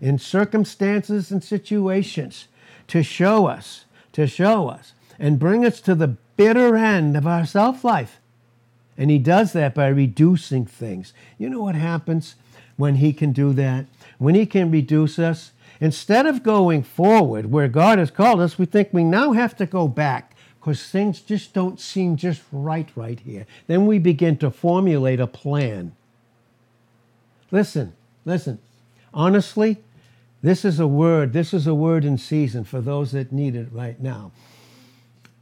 in 0.00 0.18
circumstances 0.18 1.30
and 1.30 1.42
situations 1.42 2.48
to 2.88 3.02
show 3.02 3.46
us, 3.46 3.86
to 4.12 4.26
show 4.26 4.68
us, 4.68 4.92
and 5.18 5.38
bring 5.38 5.64
us 5.64 5.80
to 5.80 5.94
the 5.94 6.16
bitter 6.36 6.76
end 6.76 7.16
of 7.16 7.26
our 7.26 7.46
self 7.46 7.82
life. 7.82 8.20
And 8.98 9.10
he 9.10 9.18
does 9.18 9.52
that 9.52 9.74
by 9.74 9.88
reducing 9.88 10.66
things. 10.66 11.12
You 11.38 11.50
know 11.50 11.62
what 11.62 11.74
happens 11.74 12.36
when 12.76 12.96
he 12.96 13.12
can 13.12 13.32
do 13.32 13.52
that? 13.54 13.86
When 14.18 14.34
he 14.34 14.46
can 14.46 14.70
reduce 14.70 15.18
us, 15.18 15.52
instead 15.80 16.26
of 16.26 16.42
going 16.42 16.82
forward 16.82 17.50
where 17.50 17.68
God 17.68 17.98
has 17.98 18.10
called 18.10 18.40
us, 18.40 18.58
we 18.58 18.66
think 18.66 18.88
we 18.92 19.04
now 19.04 19.32
have 19.32 19.56
to 19.56 19.66
go 19.66 19.88
back 19.88 20.34
because 20.58 20.88
things 20.88 21.20
just 21.20 21.52
don't 21.52 21.78
seem 21.78 22.16
just 22.16 22.42
right 22.50 22.88
right 22.96 23.20
here. 23.20 23.46
Then 23.66 23.86
we 23.86 23.98
begin 23.98 24.36
to 24.38 24.50
formulate 24.50 25.20
a 25.20 25.26
plan. 25.26 25.94
Listen, 27.50 27.92
listen. 28.24 28.58
Honestly, 29.14 29.78
this 30.42 30.64
is 30.64 30.80
a 30.80 30.86
word, 30.86 31.32
this 31.32 31.54
is 31.54 31.66
a 31.66 31.74
word 31.74 32.04
in 32.04 32.18
season 32.18 32.64
for 32.64 32.80
those 32.80 33.12
that 33.12 33.32
need 33.32 33.54
it 33.54 33.68
right 33.72 34.00
now. 34.00 34.32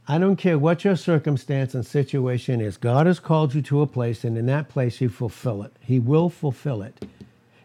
I 0.07 0.19
don't 0.19 0.35
care 0.35 0.59
what 0.59 0.83
your 0.83 0.95
circumstance 0.95 1.73
and 1.73 1.85
situation 1.85 2.61
is. 2.61 2.77
God 2.77 3.07
has 3.07 3.19
called 3.19 3.55
you 3.55 3.61
to 3.63 3.81
a 3.81 3.87
place, 3.87 4.23
and 4.23 4.37
in 4.37 4.45
that 4.45 4.69
place, 4.69 4.99
He 4.99 5.07
fulfill 5.07 5.63
it. 5.63 5.73
He 5.79 5.99
will 5.99 6.29
fulfill 6.29 6.83
it. 6.83 7.05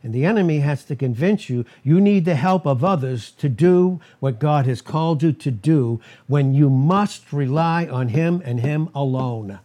And 0.02 0.14
the 0.14 0.24
enemy 0.24 0.60
has 0.60 0.82
to 0.84 0.96
convince 0.96 1.50
you 1.50 1.66
you 1.82 2.00
need 2.00 2.24
the 2.24 2.36
help 2.36 2.66
of 2.66 2.82
others 2.82 3.30
to 3.32 3.50
do 3.50 4.00
what 4.18 4.38
God 4.38 4.64
has 4.64 4.80
called 4.80 5.22
you 5.22 5.32
to 5.32 5.50
do 5.50 6.00
when 6.26 6.54
you 6.54 6.70
must 6.70 7.30
rely 7.30 7.86
on 7.86 8.08
Him 8.08 8.40
and 8.46 8.60
Him 8.60 8.88
alone. 8.94 9.58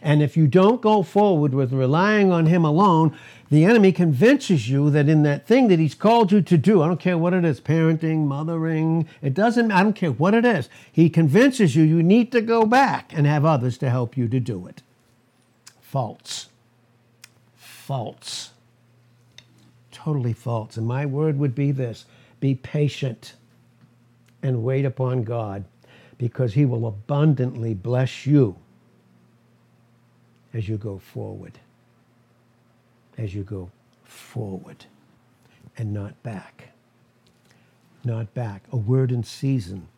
And 0.00 0.22
if 0.22 0.36
you 0.36 0.46
don't 0.46 0.80
go 0.80 1.02
forward 1.02 1.52
with 1.52 1.72
relying 1.72 2.30
on 2.30 2.46
Him 2.46 2.64
alone, 2.64 3.18
the 3.50 3.64
enemy 3.64 3.92
convinces 3.92 4.70
you 4.70 4.90
that 4.90 5.08
in 5.08 5.22
that 5.24 5.46
thing 5.46 5.68
that 5.68 5.78
He's 5.78 5.94
called 5.94 6.32
you 6.32 6.40
to 6.40 6.56
do, 6.56 6.82
I 6.82 6.86
don't 6.86 7.00
care 7.00 7.18
what 7.18 7.34
it 7.34 7.44
is 7.44 7.60
parenting, 7.60 8.26
mothering, 8.26 9.08
it 9.20 9.34
doesn't, 9.34 9.72
I 9.72 9.82
don't 9.82 9.96
care 9.96 10.12
what 10.12 10.34
it 10.34 10.44
is. 10.44 10.68
He 10.90 11.10
convinces 11.10 11.74
you 11.74 11.82
you 11.82 12.02
need 12.02 12.30
to 12.32 12.40
go 12.40 12.64
back 12.64 13.12
and 13.14 13.26
have 13.26 13.44
others 13.44 13.76
to 13.78 13.90
help 13.90 14.16
you 14.16 14.28
to 14.28 14.40
do 14.40 14.66
it. 14.66 14.82
False. 15.80 16.48
False 17.56 18.50
totally 20.04 20.32
false. 20.32 20.76
And 20.76 20.86
my 20.86 21.06
word 21.06 21.38
would 21.38 21.54
be 21.54 21.72
this 21.72 22.06
be 22.40 22.54
patient 22.54 23.34
and 24.42 24.62
wait 24.62 24.86
upon 24.86 25.24
God 25.24 25.64
because 26.16 26.54
He 26.54 26.64
will 26.64 26.86
abundantly 26.86 27.74
bless 27.74 28.26
you 28.26 28.56
as 30.54 30.68
you 30.68 30.78
go 30.78 30.98
forward. 30.98 31.58
As 33.20 33.34
you 33.34 33.42
go 33.42 33.70
forward 34.02 34.86
and 35.76 35.92
not 35.92 36.20
back. 36.22 36.70
Not 38.02 38.32
back. 38.32 38.62
A 38.72 38.78
word 38.78 39.12
in 39.12 39.24
season. 39.24 39.88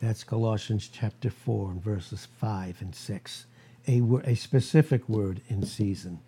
That's 0.00 0.24
Colossians 0.24 0.88
chapter 0.90 1.28
4 1.28 1.72
and 1.72 1.84
verses 1.84 2.26
5 2.40 2.80
and 2.80 2.94
6. 2.94 3.46
A, 3.88 4.02
a 4.24 4.34
specific 4.34 5.06
word 5.06 5.42
in 5.48 5.66
season, 5.66 6.20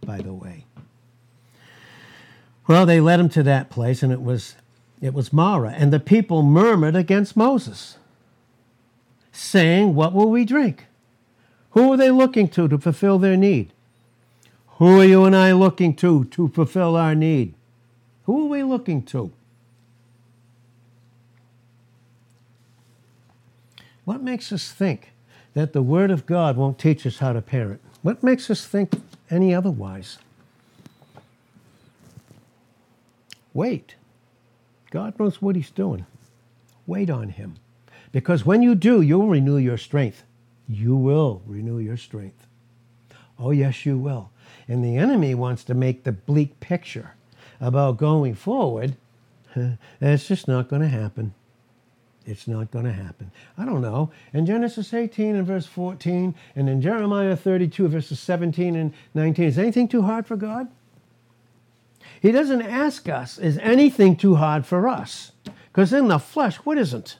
by 0.00 0.18
the 0.18 0.34
way. 0.34 0.64
Well, 2.66 2.84
they 2.84 2.98
led 2.98 3.20
him 3.20 3.28
to 3.28 3.44
that 3.44 3.70
place, 3.70 4.02
and 4.02 4.12
it 4.12 4.22
was, 4.22 4.56
it 5.00 5.14
was 5.14 5.32
Marah. 5.32 5.70
And 5.70 5.92
the 5.92 6.00
people 6.00 6.42
murmured 6.42 6.96
against 6.96 7.36
Moses, 7.36 7.96
saying, 9.30 9.94
What 9.94 10.12
will 10.12 10.30
we 10.30 10.44
drink? 10.44 10.86
Who 11.70 11.92
are 11.92 11.96
they 11.96 12.10
looking 12.10 12.48
to 12.48 12.66
to 12.66 12.76
fulfill 12.76 13.20
their 13.20 13.36
need? 13.36 13.72
Who 14.78 15.00
are 15.00 15.04
you 15.04 15.24
and 15.24 15.34
I 15.34 15.52
looking 15.52 15.94
to 15.96 16.24
to 16.26 16.48
fulfill 16.48 16.96
our 16.96 17.14
need? 17.14 17.54
Who 18.24 18.44
are 18.44 18.48
we 18.48 18.62
looking 18.62 19.02
to? 19.04 19.32
What 24.04 24.22
makes 24.22 24.52
us 24.52 24.70
think 24.70 25.12
that 25.54 25.72
the 25.72 25.82
Word 25.82 26.10
of 26.10 26.26
God 26.26 26.56
won't 26.56 26.78
teach 26.78 27.06
us 27.06 27.18
how 27.18 27.32
to 27.32 27.40
parent? 27.40 27.80
What 28.02 28.22
makes 28.22 28.50
us 28.50 28.66
think 28.66 28.92
any 29.30 29.54
otherwise? 29.54 30.18
Wait. 33.54 33.94
God 34.90 35.18
knows 35.18 35.40
what 35.40 35.56
He's 35.56 35.70
doing. 35.70 36.04
Wait 36.86 37.08
on 37.08 37.30
Him. 37.30 37.56
Because 38.12 38.44
when 38.44 38.62
you 38.62 38.74
do, 38.74 39.00
you'll 39.00 39.26
renew 39.26 39.56
your 39.56 39.78
strength. 39.78 40.22
You 40.68 40.94
will 40.94 41.42
renew 41.46 41.78
your 41.78 41.96
strength. 41.96 42.46
Oh, 43.38 43.50
yes, 43.50 43.86
you 43.86 43.98
will. 43.98 44.30
And 44.68 44.84
the 44.84 44.96
enemy 44.96 45.34
wants 45.34 45.64
to 45.64 45.74
make 45.74 46.04
the 46.04 46.12
bleak 46.12 46.58
picture 46.60 47.14
about 47.60 47.96
going 47.96 48.34
forward. 48.34 48.96
It's 50.00 50.28
just 50.28 50.48
not 50.48 50.68
going 50.68 50.82
to 50.82 50.88
happen. 50.88 51.32
It's 52.26 52.48
not 52.48 52.70
going 52.70 52.84
to 52.84 52.92
happen. 52.92 53.30
I 53.56 53.64
don't 53.64 53.80
know. 53.80 54.10
In 54.34 54.44
Genesis 54.44 54.92
18 54.92 55.36
and 55.36 55.46
verse 55.46 55.64
14, 55.66 56.34
and 56.56 56.68
in 56.68 56.82
Jeremiah 56.82 57.36
32, 57.36 57.88
verses 57.88 58.18
17 58.18 58.74
and 58.74 58.92
19, 59.14 59.46
is 59.46 59.58
anything 59.58 59.86
too 59.86 60.02
hard 60.02 60.26
for 60.26 60.36
God? 60.36 60.68
He 62.20 62.32
doesn't 62.32 62.62
ask 62.62 63.08
us, 63.08 63.38
is 63.38 63.58
anything 63.58 64.16
too 64.16 64.34
hard 64.34 64.66
for 64.66 64.88
us? 64.88 65.32
Because 65.72 65.92
in 65.92 66.08
the 66.08 66.18
flesh, 66.18 66.56
what 66.56 66.78
isn't? 66.78 67.18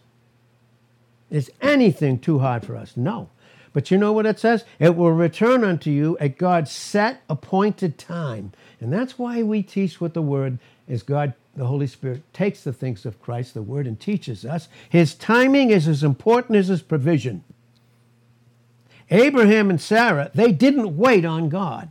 Is 1.31 1.51
anything 1.61 2.19
too 2.19 2.41
hard 2.41 2.65
for 2.65 2.77
us? 2.77 2.97
No. 2.97 3.31
But 3.77 3.91
you 3.91 3.99
know 3.99 4.15
what 4.15 4.25
it 4.25 4.41
says? 4.41 4.65
It 4.79 4.97
will 4.97 5.13
return 5.13 5.63
unto 5.63 5.91
you 5.91 6.17
at 6.17 6.39
God's 6.39 6.73
set 6.73 7.21
appointed 7.29 7.99
time. 7.99 8.53
And 8.81 8.91
that's 8.91 9.19
why 9.19 9.43
we 9.43 9.63
teach 9.63 10.01
with 10.01 10.15
the 10.15 10.23
Word 10.23 10.59
is 10.89 11.03
God, 11.03 11.35
the 11.55 11.67
Holy 11.67 11.87
Spirit, 11.87 12.23
takes 12.33 12.65
the 12.65 12.73
things 12.73 13.05
of 13.05 13.21
Christ, 13.21 13.53
the 13.53 13.61
Word, 13.61 13.87
and 13.87 14.01
teaches 14.01 14.47
us. 14.47 14.69
His 14.89 15.15
timing 15.15 15.69
is 15.69 15.87
as 15.89 16.03
important 16.03 16.57
as 16.57 16.69
His 16.69 16.81
provision. 16.81 17.45
Abraham 19.11 19.69
and 19.69 19.79
Sarah, 19.79 20.31
they 20.35 20.53
didn't 20.53 20.97
wait 20.97 21.27
on 21.27 21.51
God. 21.51 21.91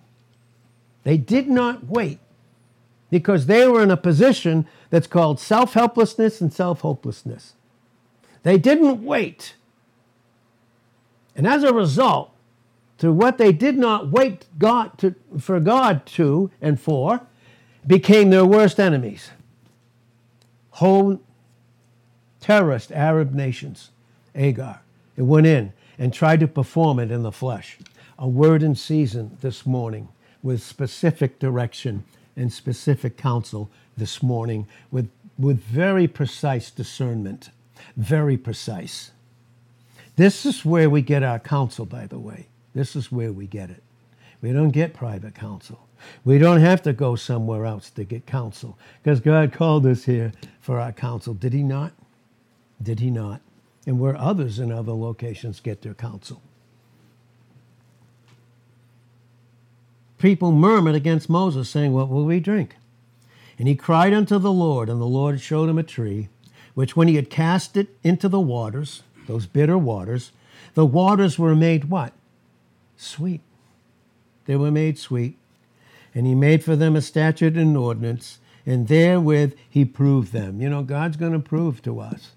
They 1.03 1.17
did 1.17 1.47
not 1.47 1.85
wait 1.85 2.17
because 3.11 3.45
they 3.45 3.67
were 3.67 3.83
in 3.83 3.91
a 3.91 3.95
position 3.95 4.65
that's 4.89 5.05
called 5.05 5.39
self 5.39 5.75
helplessness 5.75 6.41
and 6.41 6.51
self 6.51 6.81
hopelessness. 6.81 7.53
They 8.41 8.57
didn't 8.57 9.05
wait. 9.05 9.53
And 11.35 11.45
as 11.45 11.63
a 11.63 11.73
result, 11.73 12.31
to 12.99 13.11
what 13.11 13.37
they 13.37 13.51
did 13.51 13.77
not 13.77 14.09
wait 14.09 14.45
God 14.57 14.97
to, 14.99 15.15
for 15.39 15.59
God 15.59 16.05
to 16.07 16.49
and 16.61 16.79
for, 16.79 17.21
became 17.85 18.29
their 18.29 18.45
worst 18.45 18.79
enemies. 18.79 19.31
Whole 20.71 21.19
terrorist 22.39 22.91
Arab 22.91 23.33
nations, 23.33 23.91
Hagar, 24.33 24.81
it 25.17 25.23
went 25.23 25.47
in 25.47 25.73
and 25.97 26.13
tried 26.13 26.39
to 26.39 26.47
perform 26.47 26.99
it 26.99 27.11
in 27.11 27.23
the 27.23 27.31
flesh. 27.31 27.77
A 28.17 28.27
word 28.27 28.63
in 28.63 28.75
season 28.75 29.37
this 29.41 29.65
morning 29.65 30.07
with 30.41 30.61
specific 30.61 31.39
direction 31.39 32.03
and 32.35 32.51
specific 32.51 33.17
counsel 33.17 33.69
this 33.97 34.21
morning 34.21 34.67
with, 34.91 35.09
with 35.37 35.59
very 35.59 36.07
precise 36.07 36.71
discernment. 36.71 37.49
Very 37.97 38.37
precise. 38.37 39.11
This 40.15 40.45
is 40.45 40.63
where 40.63 40.89
we 40.89 41.01
get 41.01 41.23
our 41.23 41.39
counsel, 41.39 41.85
by 41.85 42.07
the 42.07 42.19
way. 42.19 42.47
This 42.73 42.95
is 42.95 43.11
where 43.11 43.31
we 43.31 43.47
get 43.47 43.69
it. 43.69 43.83
We 44.41 44.51
don't 44.51 44.69
get 44.69 44.93
private 44.93 45.35
counsel. 45.35 45.79
We 46.23 46.37
don't 46.37 46.59
have 46.59 46.81
to 46.83 46.93
go 46.93 47.15
somewhere 47.15 47.65
else 47.65 47.89
to 47.91 48.03
get 48.03 48.25
counsel 48.25 48.77
because 49.01 49.19
God 49.19 49.53
called 49.53 49.85
us 49.85 50.05
here 50.05 50.33
for 50.61 50.79
our 50.79 50.91
counsel. 50.91 51.33
Did 51.33 51.53
He 51.53 51.63
not? 51.63 51.93
Did 52.81 52.99
He 52.99 53.09
not? 53.09 53.41
And 53.87 53.99
where 53.99 54.15
others 54.15 54.59
in 54.59 54.71
other 54.71 54.93
locations 54.93 55.59
get 55.59 55.81
their 55.81 55.93
counsel. 55.93 56.41
people 60.25 60.51
murmured 60.51 60.95
against 60.95 61.29
Moses, 61.29 61.69
saying, 61.69 61.93
What 61.93 62.09
will 62.09 62.25
we 62.25 62.39
drink? 62.39 62.77
And 63.59 63.67
he 63.67 63.75
cried 63.75 64.11
unto 64.11 64.39
the 64.39 64.51
Lord, 64.51 64.89
and 64.89 64.99
the 64.99 65.05
Lord 65.05 65.39
showed 65.39 65.69
him 65.69 65.77
a 65.77 65.83
tree, 65.83 66.29
which 66.73 66.95
when 66.95 67.07
he 67.07 67.15
had 67.15 67.29
cast 67.29 67.77
it 67.77 67.89
into 68.03 68.27
the 68.27 68.39
waters, 68.39 69.03
those 69.27 69.45
bitter 69.45 69.77
waters, 69.77 70.31
the 70.73 70.85
waters 70.85 71.37
were 71.39 71.55
made 71.55 71.85
what? 71.85 72.13
Sweet. 72.97 73.41
They 74.45 74.55
were 74.55 74.71
made 74.71 74.97
sweet. 74.97 75.37
And 76.13 76.25
he 76.25 76.35
made 76.35 76.63
for 76.63 76.75
them 76.75 76.95
a 76.95 77.01
statute 77.01 77.57
and 77.57 77.75
ordinance, 77.75 78.39
and 78.65 78.87
therewith 78.87 79.53
he 79.69 79.83
proved 79.83 80.31
them. 80.31 80.61
You 80.61 80.69
know, 80.69 80.83
God's 80.83 81.17
going 81.17 81.33
to 81.33 81.39
prove 81.39 81.81
to 81.83 81.99
us 81.99 82.31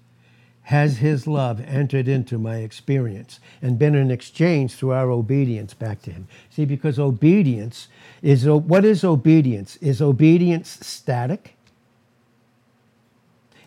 has 0.69 0.97
his 0.97 1.25
love 1.25 1.59
entered 1.61 2.07
into 2.07 2.37
my 2.37 2.57
experience 2.57 3.39
and 3.59 3.79
been 3.79 3.95
an 3.95 4.11
exchange 4.11 4.75
through 4.75 4.91
our 4.91 5.09
obedience 5.09 5.73
back 5.73 5.99
to 5.99 6.11
him 6.11 6.27
see 6.51 6.63
because 6.63 6.99
obedience 6.99 7.87
is 8.21 8.47
what 8.47 8.85
is 8.85 9.03
obedience 9.03 9.77
is 9.77 9.99
obedience 9.99 10.77
static 10.85 11.55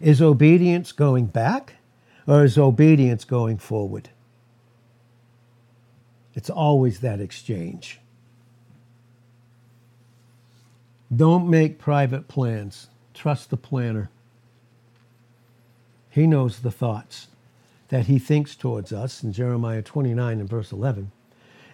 is 0.00 0.22
obedience 0.22 0.92
going 0.92 1.26
back 1.26 1.74
or 2.26 2.44
is 2.44 2.58
obedience 2.58 3.24
going 3.24 3.58
forward 3.58 4.10
it's 6.34 6.50
always 6.50 7.00
that 7.00 7.20
exchange 7.20 7.98
don't 11.14 11.48
make 11.48 11.78
private 11.78 12.28
plans 12.28 12.88
trust 13.14 13.50
the 13.50 13.56
planner 13.56 14.10
he 16.12 16.26
knows 16.26 16.60
the 16.60 16.70
thoughts 16.70 17.28
that 17.92 18.06
he 18.06 18.18
thinks 18.18 18.56
towards 18.56 18.90
us 18.90 19.22
in 19.22 19.34
Jeremiah 19.34 19.82
29 19.82 20.40
and 20.40 20.48
verse 20.48 20.72
11. 20.72 21.10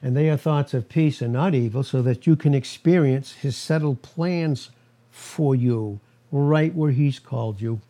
And 0.02 0.16
they 0.16 0.28
are 0.30 0.36
thoughts 0.36 0.74
of 0.74 0.88
peace 0.88 1.20
and 1.20 1.32
not 1.32 1.54
evil, 1.54 1.84
so 1.84 2.02
that 2.02 2.26
you 2.26 2.34
can 2.34 2.54
experience 2.54 3.34
his 3.34 3.56
settled 3.56 4.02
plans 4.02 4.70
for 5.10 5.54
you 5.56 6.00
right 6.30 6.74
where 6.74 6.90
he's 6.90 7.20
called 7.20 7.60
you. 7.60 7.80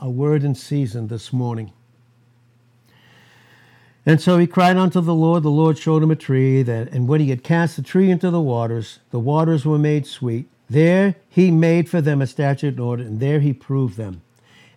A 0.00 0.08
word 0.08 0.44
in 0.44 0.54
season 0.54 1.08
this 1.08 1.32
morning. 1.32 1.72
And 4.06 4.20
so 4.20 4.38
he 4.38 4.46
cried 4.46 4.78
unto 4.78 5.00
the 5.00 5.14
Lord. 5.14 5.42
The 5.42 5.50
Lord 5.50 5.76
showed 5.76 6.02
him 6.02 6.10
a 6.10 6.16
tree 6.16 6.62
that, 6.62 6.88
and 6.88 7.06
when 7.06 7.20
he 7.20 7.28
had 7.28 7.44
cast 7.44 7.76
the 7.76 7.82
tree 7.82 8.10
into 8.10 8.30
the 8.30 8.40
waters, 8.40 9.00
the 9.10 9.20
waters 9.20 9.66
were 9.66 9.78
made 9.78 10.06
sweet. 10.06 10.48
There 10.70 11.16
he 11.28 11.50
made 11.50 11.88
for 11.88 12.00
them 12.00 12.22
a 12.22 12.26
statute 12.26 12.74
and 12.74 12.80
order, 12.80 13.02
and 13.02 13.20
there 13.20 13.40
he 13.40 13.52
proved 13.52 13.96
them, 13.96 14.22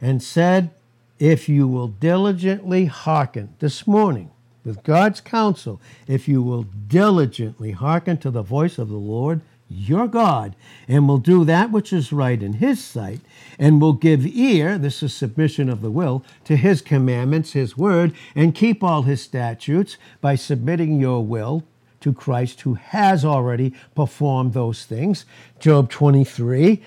and 0.02 0.22
said, 0.22 0.72
If 1.20 1.48
you 1.48 1.68
will 1.68 1.88
diligently 1.88 2.86
hearken 2.86 3.56
this 3.60 3.88
morning 3.88 4.30
with 4.66 4.84
God's 4.84 5.22
counsel, 5.22 5.80
if 6.06 6.28
you 6.28 6.42
will 6.42 6.64
diligently 6.64 7.72
hearken 7.72 8.18
to 8.18 8.32
the 8.32 8.42
voice 8.42 8.78
of 8.78 8.90
the 8.90 8.98
Lord 8.98 9.42
your 9.70 10.08
God, 10.08 10.56
and 10.88 11.08
will 11.08 11.18
do 11.18 11.44
that 11.46 11.72
which 11.72 11.92
is 11.92 12.14
right 12.14 12.42
in 12.42 12.54
his 12.54 12.84
sight, 12.84 13.22
and 13.58 13.82
will 13.82 13.94
give 13.94 14.26
ear, 14.26 14.78
this 14.78 15.02
is 15.02 15.14
submission 15.14 15.70
of 15.70 15.82
the 15.82 15.92
will, 15.92 16.24
to 16.46 16.56
his 16.56 16.82
commandments, 16.82 17.54
his 17.54 17.78
word, 17.78 18.14
and 18.36 18.56
keep 18.56 18.84
all 18.84 19.04
his 19.04 19.22
statutes 19.22 19.98
by 20.22 20.36
submitting 20.36 21.00
your 21.00 21.26
will 21.26 21.64
to 22.02 22.14
Christ 22.14 22.62
who 22.62 22.74
has 22.74 23.24
already 23.24 23.74
performed 23.96 24.54
those 24.54 24.86
things. 24.86 25.26
Job 25.60 25.90
23 25.90 26.82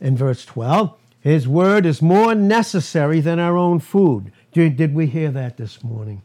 and 0.00 0.18
verse 0.18 0.44
12. 0.44 0.94
His 1.20 1.48
word 1.48 1.86
is 1.86 2.00
more 2.00 2.34
necessary 2.34 3.20
than 3.20 3.38
our 3.38 3.56
own 3.56 3.80
food. 3.80 4.32
Did 4.52 4.94
we 4.94 5.06
hear 5.06 5.30
that 5.30 5.56
this 5.56 5.82
morning? 5.82 6.22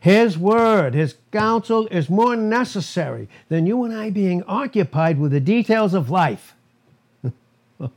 His 0.00 0.38
word, 0.38 0.94
his 0.94 1.16
counsel 1.32 1.86
is 1.88 2.08
more 2.08 2.36
necessary 2.36 3.28
than 3.48 3.66
you 3.66 3.82
and 3.84 3.94
I 3.94 4.10
being 4.10 4.42
occupied 4.44 5.18
with 5.18 5.32
the 5.32 5.40
details 5.40 5.92
of 5.92 6.08
life. 6.08 6.54
it's 7.80 7.88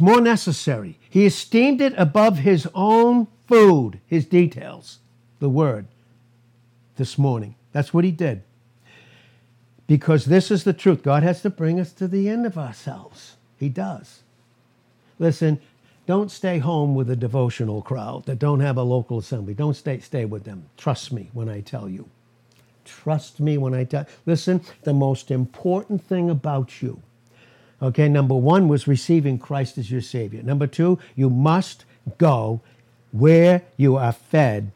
more 0.00 0.20
necessary. 0.20 0.98
He 1.08 1.24
esteemed 1.24 1.80
it 1.80 1.94
above 1.96 2.38
his 2.38 2.68
own 2.74 3.28
food, 3.46 4.00
his 4.06 4.26
details, 4.26 4.98
the 5.38 5.48
word, 5.48 5.86
this 6.96 7.16
morning. 7.16 7.54
That's 7.72 7.94
what 7.94 8.04
he 8.04 8.10
did. 8.10 8.42
Because 9.86 10.24
this 10.24 10.50
is 10.50 10.64
the 10.64 10.72
truth. 10.72 11.02
God 11.02 11.22
has 11.22 11.42
to 11.42 11.50
bring 11.50 11.80
us 11.80 11.92
to 11.94 12.08
the 12.08 12.28
end 12.28 12.46
of 12.46 12.58
ourselves. 12.58 13.36
He 13.58 13.68
does. 13.68 14.20
Listen, 15.18 15.60
don't 16.10 16.32
stay 16.32 16.58
home 16.58 16.96
with 16.96 17.08
a 17.08 17.14
devotional 17.14 17.82
crowd 17.82 18.26
that 18.26 18.40
don't 18.40 18.58
have 18.58 18.76
a 18.76 18.82
local 18.82 19.18
assembly. 19.18 19.54
Don't 19.54 19.76
stay 19.76 20.00
stay 20.00 20.24
with 20.24 20.42
them. 20.42 20.64
Trust 20.76 21.12
me 21.12 21.30
when 21.32 21.48
I 21.48 21.60
tell 21.60 21.88
you. 21.88 22.08
Trust 22.84 23.38
me 23.38 23.56
when 23.56 23.74
I 23.74 23.84
tell. 23.84 24.06
Listen, 24.26 24.60
the 24.82 24.92
most 24.92 25.30
important 25.30 26.02
thing 26.02 26.28
about 26.28 26.82
you. 26.82 27.00
Okay, 27.80 28.08
number 28.08 28.34
1 28.34 28.66
was 28.66 28.88
receiving 28.88 29.38
Christ 29.38 29.78
as 29.78 29.88
your 29.88 30.00
savior. 30.00 30.42
Number 30.42 30.66
2, 30.66 30.98
you 31.14 31.30
must 31.30 31.84
go 32.18 32.60
where 33.12 33.62
you 33.76 33.94
are 33.94 34.10
fed 34.10 34.72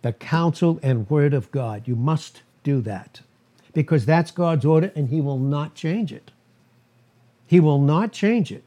the 0.00 0.14
counsel 0.14 0.80
and 0.82 1.10
word 1.10 1.34
of 1.34 1.50
God. 1.50 1.86
You 1.86 1.96
must 1.96 2.40
do 2.62 2.80
that 2.80 3.20
because 3.74 4.06
that's 4.06 4.30
God's 4.30 4.64
order 4.64 4.90
and 4.96 5.10
he 5.10 5.20
will 5.20 5.38
not 5.38 5.74
change 5.74 6.14
it. 6.14 6.30
He 7.46 7.60
will 7.60 7.78
not 7.78 8.12
change 8.12 8.50
it 8.50 8.64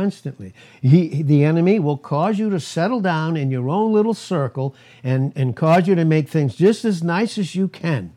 constantly. 0.00 0.54
He, 0.80 1.22
the 1.22 1.44
enemy 1.44 1.78
will 1.78 1.98
cause 1.98 2.38
you 2.38 2.48
to 2.50 2.58
settle 2.58 3.00
down 3.00 3.36
in 3.36 3.50
your 3.50 3.68
own 3.68 3.92
little 3.92 4.14
circle 4.14 4.74
and, 5.04 5.30
and 5.36 5.54
cause 5.54 5.86
you 5.86 5.94
to 5.94 6.06
make 6.06 6.28
things 6.28 6.56
just 6.56 6.86
as 6.86 7.02
nice 7.02 7.36
as 7.36 7.54
you 7.54 7.68
can. 7.68 8.14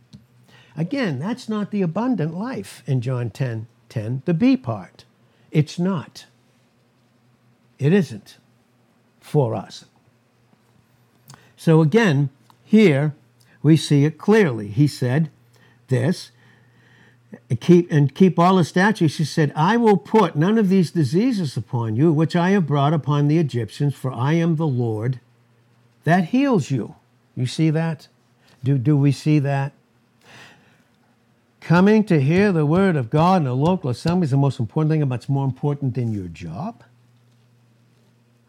Again, 0.77 1.19
that's 1.19 1.49
not 1.49 1.71
the 1.71 1.81
abundant 1.81 2.33
life 2.33 2.83
in 2.87 3.01
John 3.01 3.29
10 3.29 3.67
10, 3.89 4.23
the 4.25 4.33
B 4.33 4.57
part. 4.57 5.05
It's 5.51 5.77
not. 5.77 6.25
It 7.77 7.93
isn't 7.93 8.37
for 9.19 9.53
us. 9.53 9.85
So 11.55 11.81
again, 11.81 12.29
here 12.63 13.13
we 13.61 13.77
see 13.77 14.05
it 14.05 14.17
clearly. 14.17 14.69
He 14.69 14.87
said 14.87 15.29
this 15.89 16.31
keep 17.59 17.91
and 17.91 18.13
keep 18.13 18.37
all 18.37 18.55
the 18.55 18.63
statutes. 18.63 19.17
He 19.17 19.25
said, 19.25 19.51
I 19.55 19.77
will 19.77 19.97
put 19.97 20.35
none 20.35 20.57
of 20.57 20.69
these 20.69 20.91
diseases 20.91 21.57
upon 21.57 21.95
you, 21.95 22.11
which 22.11 22.35
I 22.35 22.51
have 22.51 22.67
brought 22.67 22.93
upon 22.93 23.27
the 23.27 23.37
Egyptians, 23.37 23.95
for 23.95 24.11
I 24.11 24.33
am 24.33 24.55
the 24.55 24.67
Lord 24.67 25.19
that 26.03 26.25
heals 26.25 26.69
you. 26.69 26.95
You 27.35 27.45
see 27.45 27.69
that? 27.69 28.07
Do, 28.63 28.77
do 28.77 28.95
we 28.97 29.11
see 29.11 29.39
that? 29.39 29.73
Coming 31.61 32.03
to 32.05 32.19
hear 32.19 32.51
the 32.51 32.65
word 32.65 32.95
of 32.95 33.09
God 33.09 33.41
in 33.41 33.47
a 33.47 33.53
local 33.53 33.89
assembly 33.89 34.25
is 34.25 34.31
the 34.31 34.37
most 34.37 34.59
important 34.59 34.91
thing, 34.91 35.05
but 35.07 35.15
it's 35.15 35.29
more 35.29 35.45
important 35.45 35.95
than 35.95 36.11
your 36.11 36.27
job. 36.27 36.83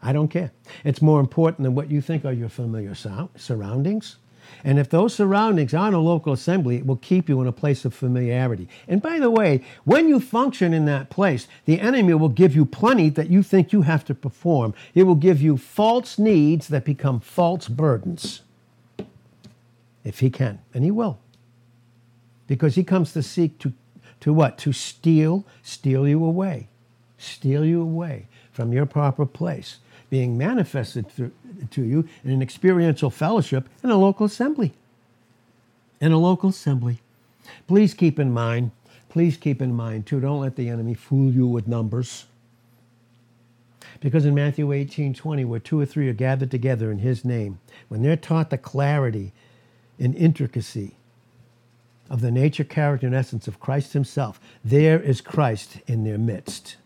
I 0.03 0.11
don't 0.13 0.27
care. 0.27 0.51
It's 0.83 1.01
more 1.01 1.19
important 1.19 1.63
than 1.63 1.75
what 1.75 1.89
you 1.89 2.01
think 2.01 2.25
are 2.25 2.33
your 2.33 2.49
familiar 2.49 2.93
surroundings. 3.35 4.17
And 4.63 4.79
if 4.79 4.89
those 4.89 5.13
surroundings 5.13 5.73
aren't 5.73 5.95
a 5.95 5.99
local 5.99 6.33
assembly, 6.33 6.77
it 6.77 6.85
will 6.85 6.97
keep 6.97 7.29
you 7.29 7.41
in 7.41 7.47
a 7.47 7.51
place 7.51 7.85
of 7.85 7.93
familiarity. 7.93 8.67
And 8.87 9.01
by 9.01 9.19
the 9.19 9.29
way, 9.29 9.63
when 9.83 10.07
you 10.07 10.19
function 10.19 10.73
in 10.73 10.85
that 10.85 11.09
place, 11.09 11.47
the 11.65 11.79
enemy 11.79 12.13
will 12.13 12.29
give 12.29 12.55
you 12.55 12.65
plenty 12.65 13.09
that 13.09 13.29
you 13.29 13.43
think 13.43 13.71
you 13.71 13.83
have 13.83 14.05
to 14.05 14.15
perform. 14.15 14.73
It 14.93 15.03
will 15.03 15.15
give 15.15 15.41
you 15.41 15.57
false 15.57 16.17
needs 16.17 16.67
that 16.69 16.85
become 16.85 17.19
false 17.19 17.67
burdens. 17.67 18.41
If 20.03 20.19
he 20.19 20.29
can, 20.29 20.59
and 20.73 20.83
he 20.83 20.91
will. 20.91 21.17
Because 22.47 22.75
he 22.75 22.83
comes 22.83 23.11
to 23.13 23.23
seek 23.23 23.57
to, 23.59 23.73
to 24.19 24.33
what? 24.33 24.57
To 24.59 24.73
steal, 24.73 25.45
steal 25.63 26.07
you 26.07 26.23
away. 26.23 26.67
Steal 27.17 27.65
you 27.65 27.81
away 27.81 28.27
from 28.51 28.71
your 28.71 28.85
proper 28.85 29.25
place 29.25 29.77
being 30.15 30.37
manifested 30.37 31.11
through, 31.11 31.33
to 31.69 31.83
you 31.83 32.07
in 32.23 32.31
an 32.31 32.41
experiential 32.41 33.09
fellowship 33.09 33.67
in 33.83 33.89
a 33.89 33.97
local 33.97 34.25
assembly. 34.25 34.71
In 35.99 36.13
a 36.13 36.17
local 36.17 36.51
assembly. 36.51 37.01
Please 37.67 37.93
keep 37.93 38.17
in 38.17 38.31
mind, 38.31 38.71
please 39.09 39.35
keep 39.35 39.61
in 39.61 39.75
mind 39.75 40.05
too, 40.05 40.21
don't 40.21 40.39
let 40.39 40.55
the 40.55 40.69
enemy 40.69 40.93
fool 40.93 41.33
you 41.33 41.45
with 41.45 41.67
numbers. 41.67 42.27
Because 43.99 44.23
in 44.23 44.33
Matthew 44.33 44.71
18 44.71 45.13
20, 45.13 45.43
where 45.43 45.59
two 45.59 45.81
or 45.81 45.85
three 45.85 46.07
are 46.07 46.13
gathered 46.13 46.49
together 46.49 46.89
in 46.89 46.99
his 46.99 47.25
name, 47.25 47.59
when 47.89 48.01
they're 48.01 48.15
taught 48.15 48.51
the 48.51 48.57
clarity 48.57 49.33
and 49.99 50.15
intricacy 50.15 50.95
of 52.09 52.21
the 52.21 52.31
nature, 52.31 52.63
character, 52.63 53.05
and 53.05 53.13
essence 53.13 53.49
of 53.49 53.59
Christ 53.59 53.91
himself, 53.91 54.39
there 54.63 54.97
is 54.97 55.19
Christ 55.19 55.81
in 55.87 56.05
their 56.05 56.17
midst. 56.17 56.77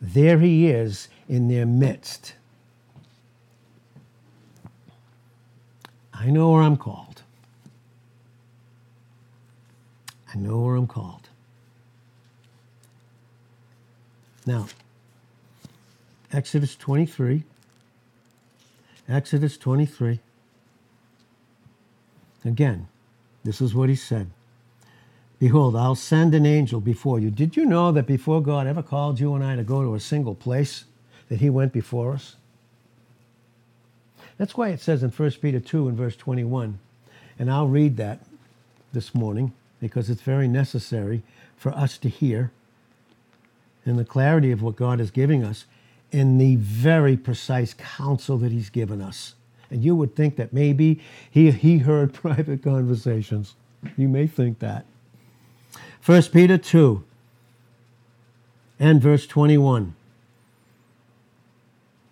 There 0.00 0.38
he 0.38 0.68
is 0.68 1.08
in 1.28 1.48
their 1.48 1.66
midst. 1.66 2.34
I 6.12 6.30
know 6.30 6.50
where 6.52 6.62
I'm 6.62 6.76
called. 6.76 7.22
I 10.32 10.38
know 10.38 10.60
where 10.60 10.76
I'm 10.76 10.86
called. 10.86 11.28
Now, 14.46 14.66
Exodus 16.32 16.76
23. 16.76 17.44
Exodus 19.08 19.56
23. 19.56 20.20
Again, 22.44 22.88
this 23.44 23.60
is 23.60 23.74
what 23.74 23.88
he 23.88 23.96
said. 23.96 24.30
Behold, 25.38 25.76
I'll 25.76 25.94
send 25.94 26.34
an 26.34 26.46
angel 26.46 26.80
before 26.80 27.18
you. 27.18 27.30
Did 27.30 27.56
you 27.56 27.66
know 27.66 27.92
that 27.92 28.06
before 28.06 28.42
God 28.42 28.66
ever 28.66 28.82
called 28.82 29.20
you 29.20 29.34
and 29.34 29.44
I 29.44 29.56
to 29.56 29.62
go 29.62 29.82
to 29.82 29.94
a 29.94 30.00
single 30.00 30.34
place, 30.34 30.84
that 31.28 31.40
he 31.40 31.50
went 31.50 31.72
before 31.72 32.12
us? 32.12 32.36
That's 34.36 34.56
why 34.56 34.70
it 34.70 34.80
says 34.80 35.02
in 35.02 35.10
1 35.10 35.30
Peter 35.42 35.60
2 35.60 35.88
and 35.88 35.96
verse 35.96 36.16
21, 36.16 36.78
and 37.38 37.50
I'll 37.50 37.68
read 37.68 37.96
that 37.98 38.20
this 38.92 39.14
morning 39.14 39.52
because 39.80 40.10
it's 40.10 40.22
very 40.22 40.48
necessary 40.48 41.22
for 41.56 41.72
us 41.72 41.98
to 41.98 42.08
hear 42.08 42.50
in 43.86 43.96
the 43.96 44.04
clarity 44.04 44.50
of 44.50 44.62
what 44.62 44.76
God 44.76 45.00
is 45.00 45.10
giving 45.10 45.44
us 45.44 45.66
in 46.10 46.38
the 46.38 46.56
very 46.56 47.16
precise 47.16 47.74
counsel 47.74 48.38
that 48.38 48.52
he's 48.52 48.70
given 48.70 49.00
us. 49.00 49.34
And 49.70 49.82
you 49.82 49.96
would 49.96 50.14
think 50.14 50.36
that 50.36 50.52
maybe 50.52 51.00
he, 51.30 51.50
he 51.50 51.78
heard 51.78 52.12
private 52.14 52.62
conversations. 52.62 53.54
You 53.96 54.08
may 54.08 54.26
think 54.26 54.60
that. 54.60 54.86
1 56.04 56.22
Peter 56.24 56.58
2 56.58 57.02
and 58.78 59.00
verse 59.00 59.26
21. 59.26 59.94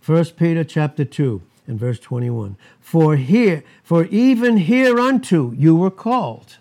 1 0.05 0.25
Peter 0.37 0.65
chapter 0.65 1.05
2 1.05 1.41
and 1.69 1.79
verse 1.79 2.01
21. 2.01 2.57
For 2.81 3.17
here, 3.17 3.63
for 3.85 4.07
even 4.07 4.57
hereunto 4.57 5.53
you 5.53 5.77
were 5.77 5.91
called. 5.91 6.57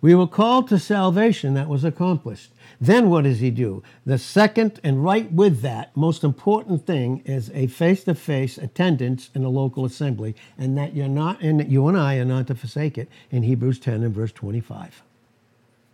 We 0.00 0.14
were 0.14 0.26
called 0.26 0.68
to 0.68 0.78
salvation 0.78 1.54
that 1.54 1.68
was 1.68 1.84
accomplished. 1.84 2.50
Then 2.80 3.08
what 3.10 3.24
does 3.24 3.38
he 3.38 3.50
do? 3.50 3.84
The 4.04 4.18
second 4.18 4.80
and 4.82 5.04
right 5.04 5.30
with 5.30 5.60
that 5.60 5.96
most 5.96 6.24
important 6.24 6.86
thing 6.86 7.22
is 7.24 7.50
a 7.54 7.68
face-to-face 7.68 8.58
attendance 8.58 9.30
in 9.34 9.44
a 9.44 9.48
local 9.48 9.84
assembly, 9.84 10.34
and 10.58 10.76
that 10.76 10.96
you're 10.96 11.06
not, 11.06 11.40
and 11.40 11.70
you 11.70 11.86
and 11.86 11.96
I 11.96 12.16
are 12.16 12.24
not 12.24 12.48
to 12.48 12.56
forsake 12.56 12.98
it 12.98 13.08
in 13.30 13.44
Hebrews 13.44 13.78
10 13.78 14.02
and 14.02 14.12
verse 14.12 14.32
25. 14.32 15.02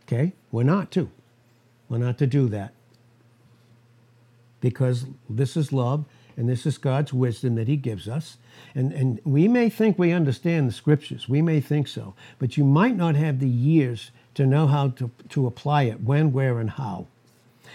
Okay, 0.06 0.32
we're 0.50 0.62
not 0.62 0.90
to. 0.92 1.10
We're 1.90 1.98
not 1.98 2.16
to 2.18 2.26
do 2.26 2.48
that 2.48 2.72
because 4.60 5.06
this 5.28 5.56
is 5.56 5.72
love 5.72 6.04
and 6.36 6.48
this 6.48 6.66
is 6.66 6.78
God's 6.78 7.12
wisdom 7.12 7.56
that 7.56 7.68
He 7.68 7.76
gives 7.76 8.08
us. 8.08 8.38
And, 8.74 8.92
and 8.92 9.20
we 9.24 9.48
may 9.48 9.68
think 9.68 9.98
we 9.98 10.12
understand 10.12 10.68
the 10.68 10.72
scriptures, 10.72 11.28
we 11.28 11.42
may 11.42 11.60
think 11.60 11.88
so, 11.88 12.14
but 12.38 12.56
you 12.56 12.64
might 12.64 12.96
not 12.96 13.16
have 13.16 13.40
the 13.40 13.48
years 13.48 14.10
to 14.34 14.46
know 14.46 14.66
how 14.68 14.90
to, 14.90 15.10
to 15.30 15.46
apply 15.46 15.84
it, 15.84 16.00
when, 16.00 16.32
where, 16.32 16.60
and 16.60 16.70
how. 16.70 17.08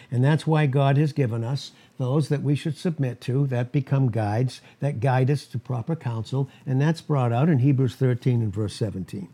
And 0.10 0.24
that's 0.24 0.48
why 0.48 0.66
God 0.66 0.98
has 0.98 1.12
given 1.12 1.44
us 1.44 1.72
those 1.98 2.30
that 2.30 2.42
we 2.42 2.56
should 2.56 2.78
submit 2.78 3.22
to 3.22 3.48
that 3.48 3.72
become 3.72 4.10
guides, 4.10 4.62
that 4.80 5.00
guide 5.00 5.30
us 5.30 5.46
to 5.48 5.60
proper 5.60 5.96
counsel. 5.96 6.50
And 6.66 6.82
that's 6.82 7.02
brought 7.02 7.34
out 7.34 7.50
in 7.50 7.60
Hebrews 7.60 7.96
13 7.96 8.42
and 8.42 8.54
verse 8.54 8.76
17. 8.76 9.28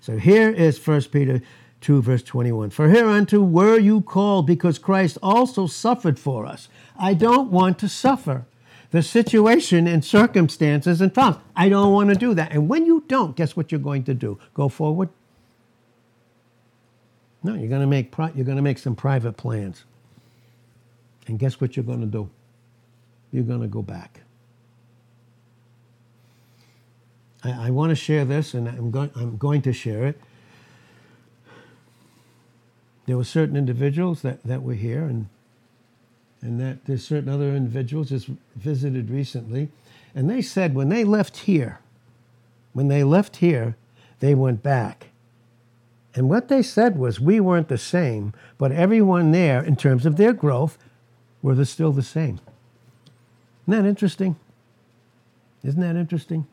So 0.00 0.18
here 0.18 0.50
is 0.50 0.84
1 0.84 1.02
Peter 1.04 1.40
2, 1.80 2.02
verse 2.02 2.22
21. 2.22 2.70
For 2.70 2.88
hereunto 2.88 3.40
were 3.40 3.78
you 3.78 4.00
called, 4.00 4.46
because 4.46 4.78
Christ 4.78 5.18
also 5.22 5.66
suffered 5.66 6.18
for 6.18 6.46
us. 6.46 6.68
I 6.96 7.14
don't 7.14 7.50
want 7.50 7.78
to 7.80 7.88
suffer 7.88 8.46
the 8.90 9.02
situation 9.02 9.88
and 9.88 10.04
circumstances 10.04 11.00
and 11.00 11.12
problems. 11.12 11.44
I 11.56 11.68
don't 11.68 11.92
want 11.92 12.10
to 12.10 12.14
do 12.14 12.34
that. 12.34 12.52
And 12.52 12.68
when 12.68 12.86
you 12.86 13.04
don't, 13.08 13.34
guess 13.34 13.56
what 13.56 13.72
you're 13.72 13.80
going 13.80 14.04
to 14.04 14.14
do? 14.14 14.38
Go 14.54 14.68
forward? 14.68 15.08
No, 17.42 17.54
you're 17.54 17.68
going 17.68 17.80
to 17.80 17.86
make 17.86 18.10
pri- 18.10 18.32
you're 18.34 18.44
going 18.44 18.56
to 18.56 18.62
make 18.62 18.78
some 18.78 18.94
private 18.94 19.36
plans. 19.36 19.84
And 21.26 21.38
guess 21.38 21.60
what 21.60 21.76
you're 21.76 21.84
going 21.84 22.00
to 22.00 22.06
do? 22.06 22.30
You're 23.32 23.44
going 23.44 23.62
to 23.62 23.66
go 23.66 23.82
back. 23.82 24.20
I, 27.42 27.66
I 27.66 27.70
want 27.70 27.90
to 27.90 27.96
share 27.96 28.24
this, 28.24 28.54
and 28.54 28.68
I'm 28.68 28.90
going, 28.90 29.10
I'm 29.16 29.36
going 29.36 29.62
to 29.62 29.72
share 29.72 30.06
it. 30.06 30.20
There 33.06 33.16
were 33.16 33.24
certain 33.24 33.56
individuals 33.56 34.22
that, 34.22 34.42
that 34.44 34.62
were 34.62 34.74
here, 34.74 35.04
and, 35.04 35.26
and 36.44 36.60
that 36.60 36.84
there's 36.84 37.04
certain 37.04 37.30
other 37.30 37.56
individuals 37.56 38.10
just 38.10 38.28
visited 38.54 39.10
recently, 39.10 39.70
and 40.14 40.28
they 40.28 40.42
said 40.42 40.74
when 40.74 40.90
they 40.90 41.02
left 41.02 41.38
here, 41.38 41.80
when 42.74 42.88
they 42.88 43.02
left 43.02 43.36
here, 43.36 43.76
they 44.20 44.34
went 44.34 44.62
back. 44.62 45.08
And 46.14 46.28
what 46.28 46.48
they 46.48 46.62
said 46.62 46.98
was 46.98 47.18
we 47.18 47.40
weren't 47.40 47.68
the 47.68 47.78
same, 47.78 48.34
but 48.58 48.70
everyone 48.70 49.32
there, 49.32 49.64
in 49.64 49.74
terms 49.74 50.04
of 50.04 50.16
their 50.16 50.34
growth, 50.34 50.78
were 51.42 51.54
the, 51.54 51.66
still 51.66 51.92
the 51.92 52.02
same. 52.02 52.40
Isn't 53.66 53.82
that 53.82 53.88
interesting? 53.88 54.36
Isn't 55.64 55.80
that 55.80 55.96
interesting? 55.96 56.46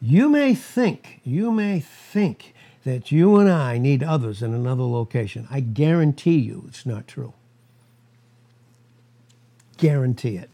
You 0.00 0.28
may 0.28 0.54
think, 0.54 1.20
you 1.22 1.52
may 1.52 1.78
think 1.80 2.54
that 2.84 3.12
you 3.12 3.36
and 3.36 3.48
I 3.48 3.78
need 3.78 4.02
others 4.02 4.42
in 4.42 4.52
another 4.52 4.82
location. 4.82 5.46
I 5.50 5.60
guarantee 5.60 6.38
you 6.38 6.64
it's 6.68 6.84
not 6.84 7.06
true. 7.06 7.32
Guarantee 9.76 10.36
it. 10.36 10.50